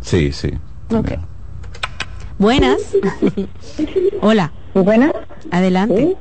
[0.07, 0.53] Sí, sí.
[0.97, 1.19] Ok.
[2.39, 2.95] Buenas.
[4.23, 4.53] Hola.
[4.73, 5.13] Buenas.
[5.51, 6.17] Adelante.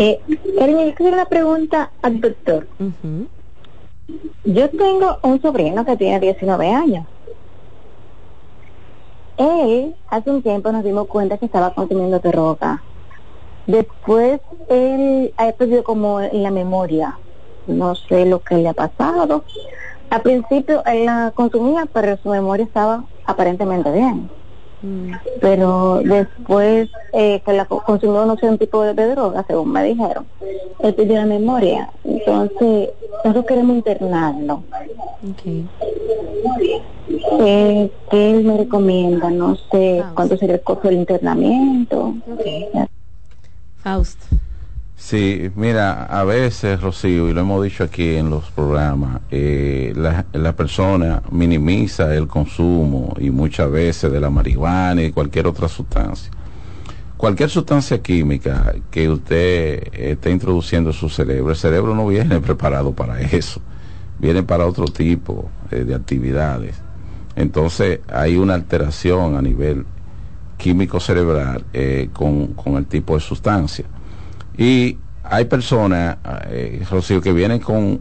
[0.00, 0.20] Eh,
[0.58, 2.66] cariño, yo quiero una pregunta al doctor.
[4.44, 7.06] Yo tengo un sobrino que tiene 19 años.
[9.36, 12.82] Él, hace un tiempo nos dimos cuenta que estaba consumiendo droga.
[13.68, 17.16] Después él ha perdido como en la memoria.
[17.68, 19.44] No sé lo que le ha pasado.
[20.10, 24.30] Al principio él la consumía, pero su memoria estaba aparentemente bien.
[25.40, 29.82] Pero después eh, que la consumió no sé un tipo de, de droga, según me
[29.82, 30.26] dijeron,
[30.80, 31.90] él perdió la memoria.
[32.04, 32.90] Entonces,
[33.24, 34.62] nosotros queremos internarlo.
[37.40, 39.30] Eh, ¿Qué él me recomienda?
[39.30, 42.14] No sé cuánto sería el costo del internamiento.
[43.82, 44.26] Fausto.
[45.04, 50.24] Sí, mira, a veces, Rocío, y lo hemos dicho aquí en los programas, eh, la,
[50.32, 56.30] la persona minimiza el consumo y muchas veces de la marihuana y cualquier otra sustancia.
[57.18, 62.94] Cualquier sustancia química que usted esté introduciendo en su cerebro, el cerebro no viene preparado
[62.94, 63.60] para eso,
[64.18, 66.80] viene para otro tipo eh, de actividades.
[67.36, 69.84] Entonces hay una alteración a nivel
[70.56, 73.84] químico cerebral eh, con, con el tipo de sustancia.
[74.56, 76.18] Y hay personas,
[76.48, 78.00] eh, Rocío, que vienen con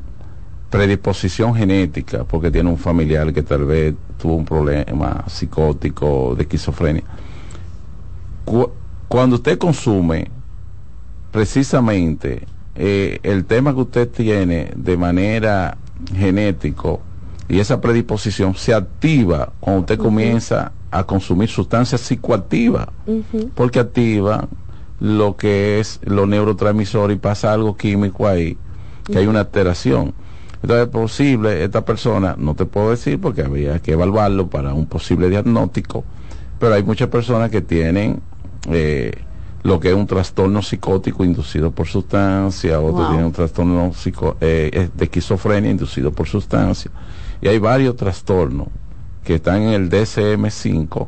[0.69, 7.03] predisposición genética porque tiene un familiar que tal vez tuvo un problema psicótico de esquizofrenia.
[8.45, 8.71] Cu-
[9.07, 10.29] cuando usted consume,
[11.31, 15.77] precisamente, eh, el tema que usted tiene de manera
[16.15, 17.01] genético
[17.47, 22.87] y esa predisposición se activa cuando usted comienza a consumir sustancias psicoactivas
[23.55, 24.47] porque activa
[24.99, 28.57] lo que es los neurotransmisores y pasa algo químico ahí,
[29.05, 30.13] que hay una alteración.
[30.61, 34.85] Entonces es posible, esta persona, no te puedo decir porque había que evaluarlo para un
[34.85, 36.05] posible diagnóstico,
[36.59, 38.21] pero hay muchas personas que tienen
[38.69, 39.11] eh,
[39.63, 43.07] lo que es un trastorno psicótico inducido por sustancia, otros Wow.
[43.09, 46.91] tienen un trastorno psico- eh, de esquizofrenia inducido por sustancia.
[47.41, 48.67] Y hay varios trastornos
[49.23, 51.07] que están en el DSM-5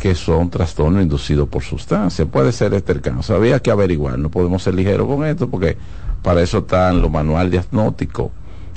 [0.00, 2.24] que son trastornos inducidos por sustancia.
[2.26, 3.34] Puede ser este el caso.
[3.34, 5.76] Había que averiguar, no podemos ser ligeros con esto porque
[6.22, 8.30] para eso están los manuales diagnósticos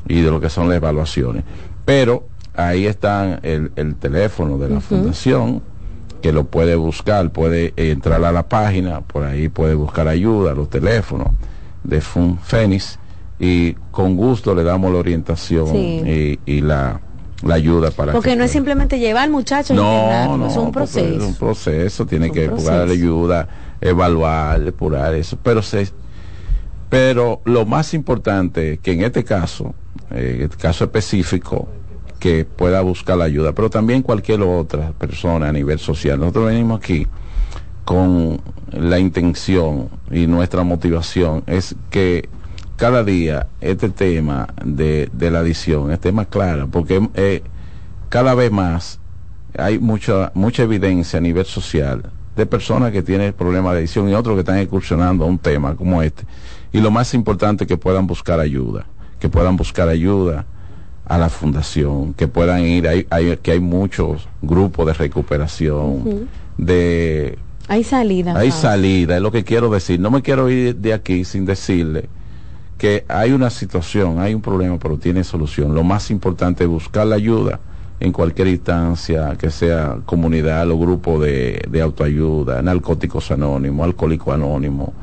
[0.08, 1.44] y de lo que son las evaluaciones.
[1.86, 2.26] Pero
[2.56, 5.62] ahí está el, el teléfono de la fundación
[6.22, 10.70] que lo puede buscar, puede entrar a la página, por ahí puede buscar ayuda, los
[10.70, 11.28] teléfonos
[11.84, 13.00] de FUNFENIS
[13.40, 16.40] y con gusto le damos la orientación Sí.
[16.46, 17.02] y, y la,
[17.44, 20.68] la ayuda para Porque que no es simplemente llevar al muchacho no, no, es un
[20.68, 21.28] Es proceso.
[21.28, 23.48] un proceso, tiene que buscar ayuda,
[23.82, 25.38] evaluar, depurar eso.
[25.44, 25.90] Pero se,
[26.90, 29.74] pero lo más importante que en este caso,
[30.12, 31.68] eh, en este caso específico,
[32.20, 36.20] que pueda buscar la ayuda, pero también cualquier otra persona a nivel social.
[36.20, 37.06] Nosotros venimos aquí
[37.84, 38.40] con
[38.72, 42.30] la intención y nuestra motivación es que
[42.76, 47.44] cada día este tema de, de la adicción esté más clara, porque eh,
[48.10, 49.00] cada vez más
[49.58, 52.04] hay mucha mucha evidencia a nivel social
[52.36, 55.76] de personas que tienen problemas de adicción y otros que están excursionando a un tema
[55.76, 56.24] como este.
[56.72, 58.86] Y lo más importante que puedan buscar ayuda,
[59.20, 60.46] que puedan buscar ayuda
[61.06, 66.28] a la fundación, que puedan ir, hay, hay- que hay muchos grupos de recuperación,
[66.58, 67.38] de
[67.68, 68.36] Hay salida.
[68.36, 70.00] hay salida, es lo que quiero decir.
[70.00, 72.10] No me quiero ir de aquí sin decirle
[72.84, 75.74] que hay una situación, hay un problema, pero tiene solución.
[75.74, 77.62] Lo más importante es buscar la ayuda
[78.02, 84.94] en cualquier instancia, que sea comunidad o grupo de, de autoayuda, narcóticos anónimos, alcohólico anónimo,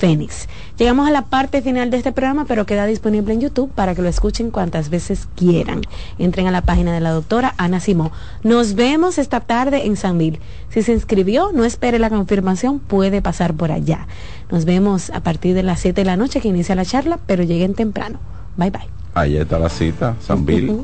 [0.00, 0.48] Fénix.
[0.78, 4.00] Llegamos a la parte final de este programa, pero queda disponible en YouTube para que
[4.00, 5.82] lo escuchen cuantas veces quieran.
[6.18, 8.10] Entren a la página de la doctora Ana Simón.
[8.42, 10.40] Nos vemos esta tarde en Sanville.
[10.70, 14.06] Si se inscribió, no espere la confirmación, puede pasar por allá.
[14.50, 17.42] Nos vemos a partir de las 7 de la noche que inicia la charla, pero
[17.42, 18.18] lleguen temprano.
[18.56, 18.88] Bye bye.
[19.12, 20.82] Ahí está la cita, San Bill.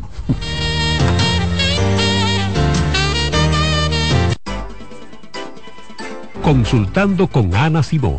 [6.42, 8.18] Consultando con Ana Simó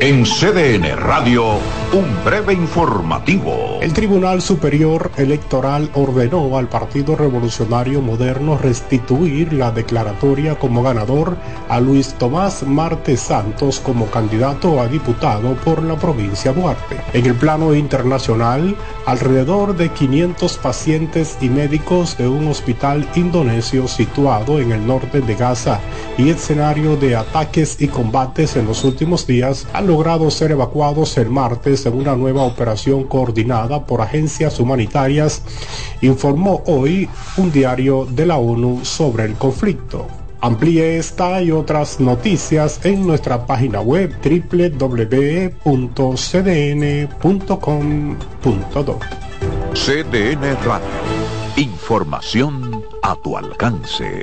[0.00, 1.58] En CDN Radio,
[1.92, 3.78] Un breve informativo.
[3.80, 11.36] El Tribunal Superior Electoral ordenó al Partido Revolucionario Moderno restituir la declaratoria como ganador
[11.68, 17.00] a Luis Tomás Marte Santos como candidato a diputado por la provincia Duarte.
[17.12, 24.60] En el plano internacional, alrededor de 500 pacientes y médicos de un hospital indonesio situado
[24.60, 25.80] en el norte de Gaza
[26.16, 31.30] y escenario de ataques y combates en los últimos días han logrado ser evacuados el
[31.30, 35.42] martes en una nueva operación coordinada por agencias humanitarias,
[36.02, 40.06] informó hoy un diario de la ONU sobre el conflicto.
[40.40, 45.58] Amplíe esta y otras noticias en nuestra página web www.cdn.com.do.
[49.74, 50.86] CDN Radio.
[51.56, 54.22] Información a tu alcance.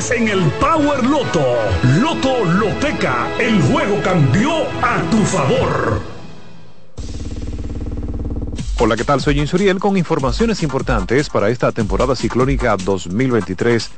[0.09, 1.45] en el Power Loto.
[1.99, 6.01] Loto Loteca, el juego cambió a tu favor.
[8.79, 9.21] Hola, ¿qué tal?
[9.21, 13.91] Soy Insuriel con informaciones importantes para esta temporada ciclónica 2023.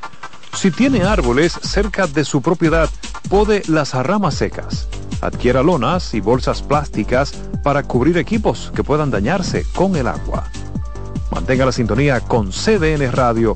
[0.57, 2.89] Si tiene árboles cerca de su propiedad,
[3.29, 4.89] pode las ramas secas.
[5.21, 7.31] Adquiera lonas y bolsas plásticas
[7.63, 10.49] para cubrir equipos que puedan dañarse con el agua.
[11.31, 13.55] Mantenga la sintonía con CDN Radio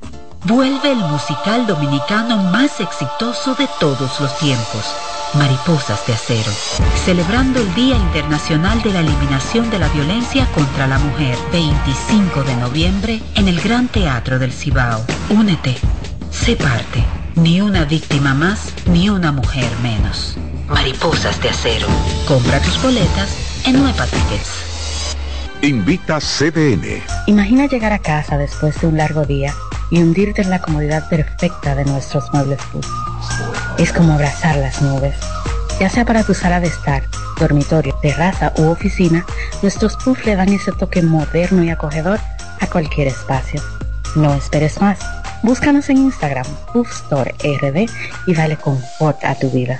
[0.45, 4.95] Vuelve el musical dominicano más exitoso de todos los tiempos,
[5.35, 6.51] Mariposas de Acero,
[7.05, 12.55] celebrando el Día Internacional de la Eliminación de la Violencia contra la Mujer, 25 de
[12.55, 15.05] noviembre, en el Gran Teatro del Cibao.
[15.29, 15.77] Únete,
[16.31, 17.03] sé parte,
[17.35, 20.37] ni una víctima más, ni una mujer menos.
[20.67, 21.87] Mariposas de Acero.
[22.27, 24.65] Compra tus boletas en Nueva Tickets.
[25.61, 27.03] Invita CDN.
[27.27, 29.53] Imagina llegar a casa después de un largo día
[29.91, 32.87] y hundirte en la comodidad perfecta de nuestros muebles Puff.
[33.77, 35.15] Es como abrazar las nubes.
[35.79, 37.03] Ya sea para tu sala de estar,
[37.39, 39.25] dormitorio, terraza u oficina,
[39.61, 42.19] nuestros Puff le dan ese toque moderno y acogedor
[42.59, 43.61] a cualquier espacio.
[44.15, 44.99] No esperes más.
[45.43, 47.89] Búscanos en Instagram, Puff Store RD
[48.27, 49.79] y dale confort a tu vida.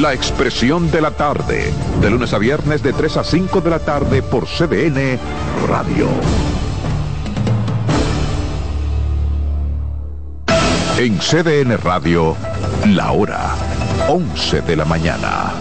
[0.00, 1.70] La expresión de la tarde,
[2.00, 5.18] de lunes a viernes de 3 a 5 de la tarde por CDN
[5.68, 6.08] Radio.
[10.96, 12.34] En CDN Radio,
[12.86, 13.54] la hora
[14.08, 15.52] 11 de la mañana.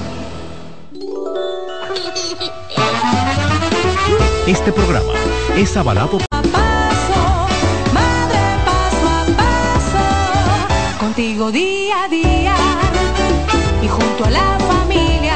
[4.48, 5.14] Este programa
[5.58, 6.22] es avalado por...
[11.00, 12.51] Contigo día a día
[14.22, 15.31] junto a la familia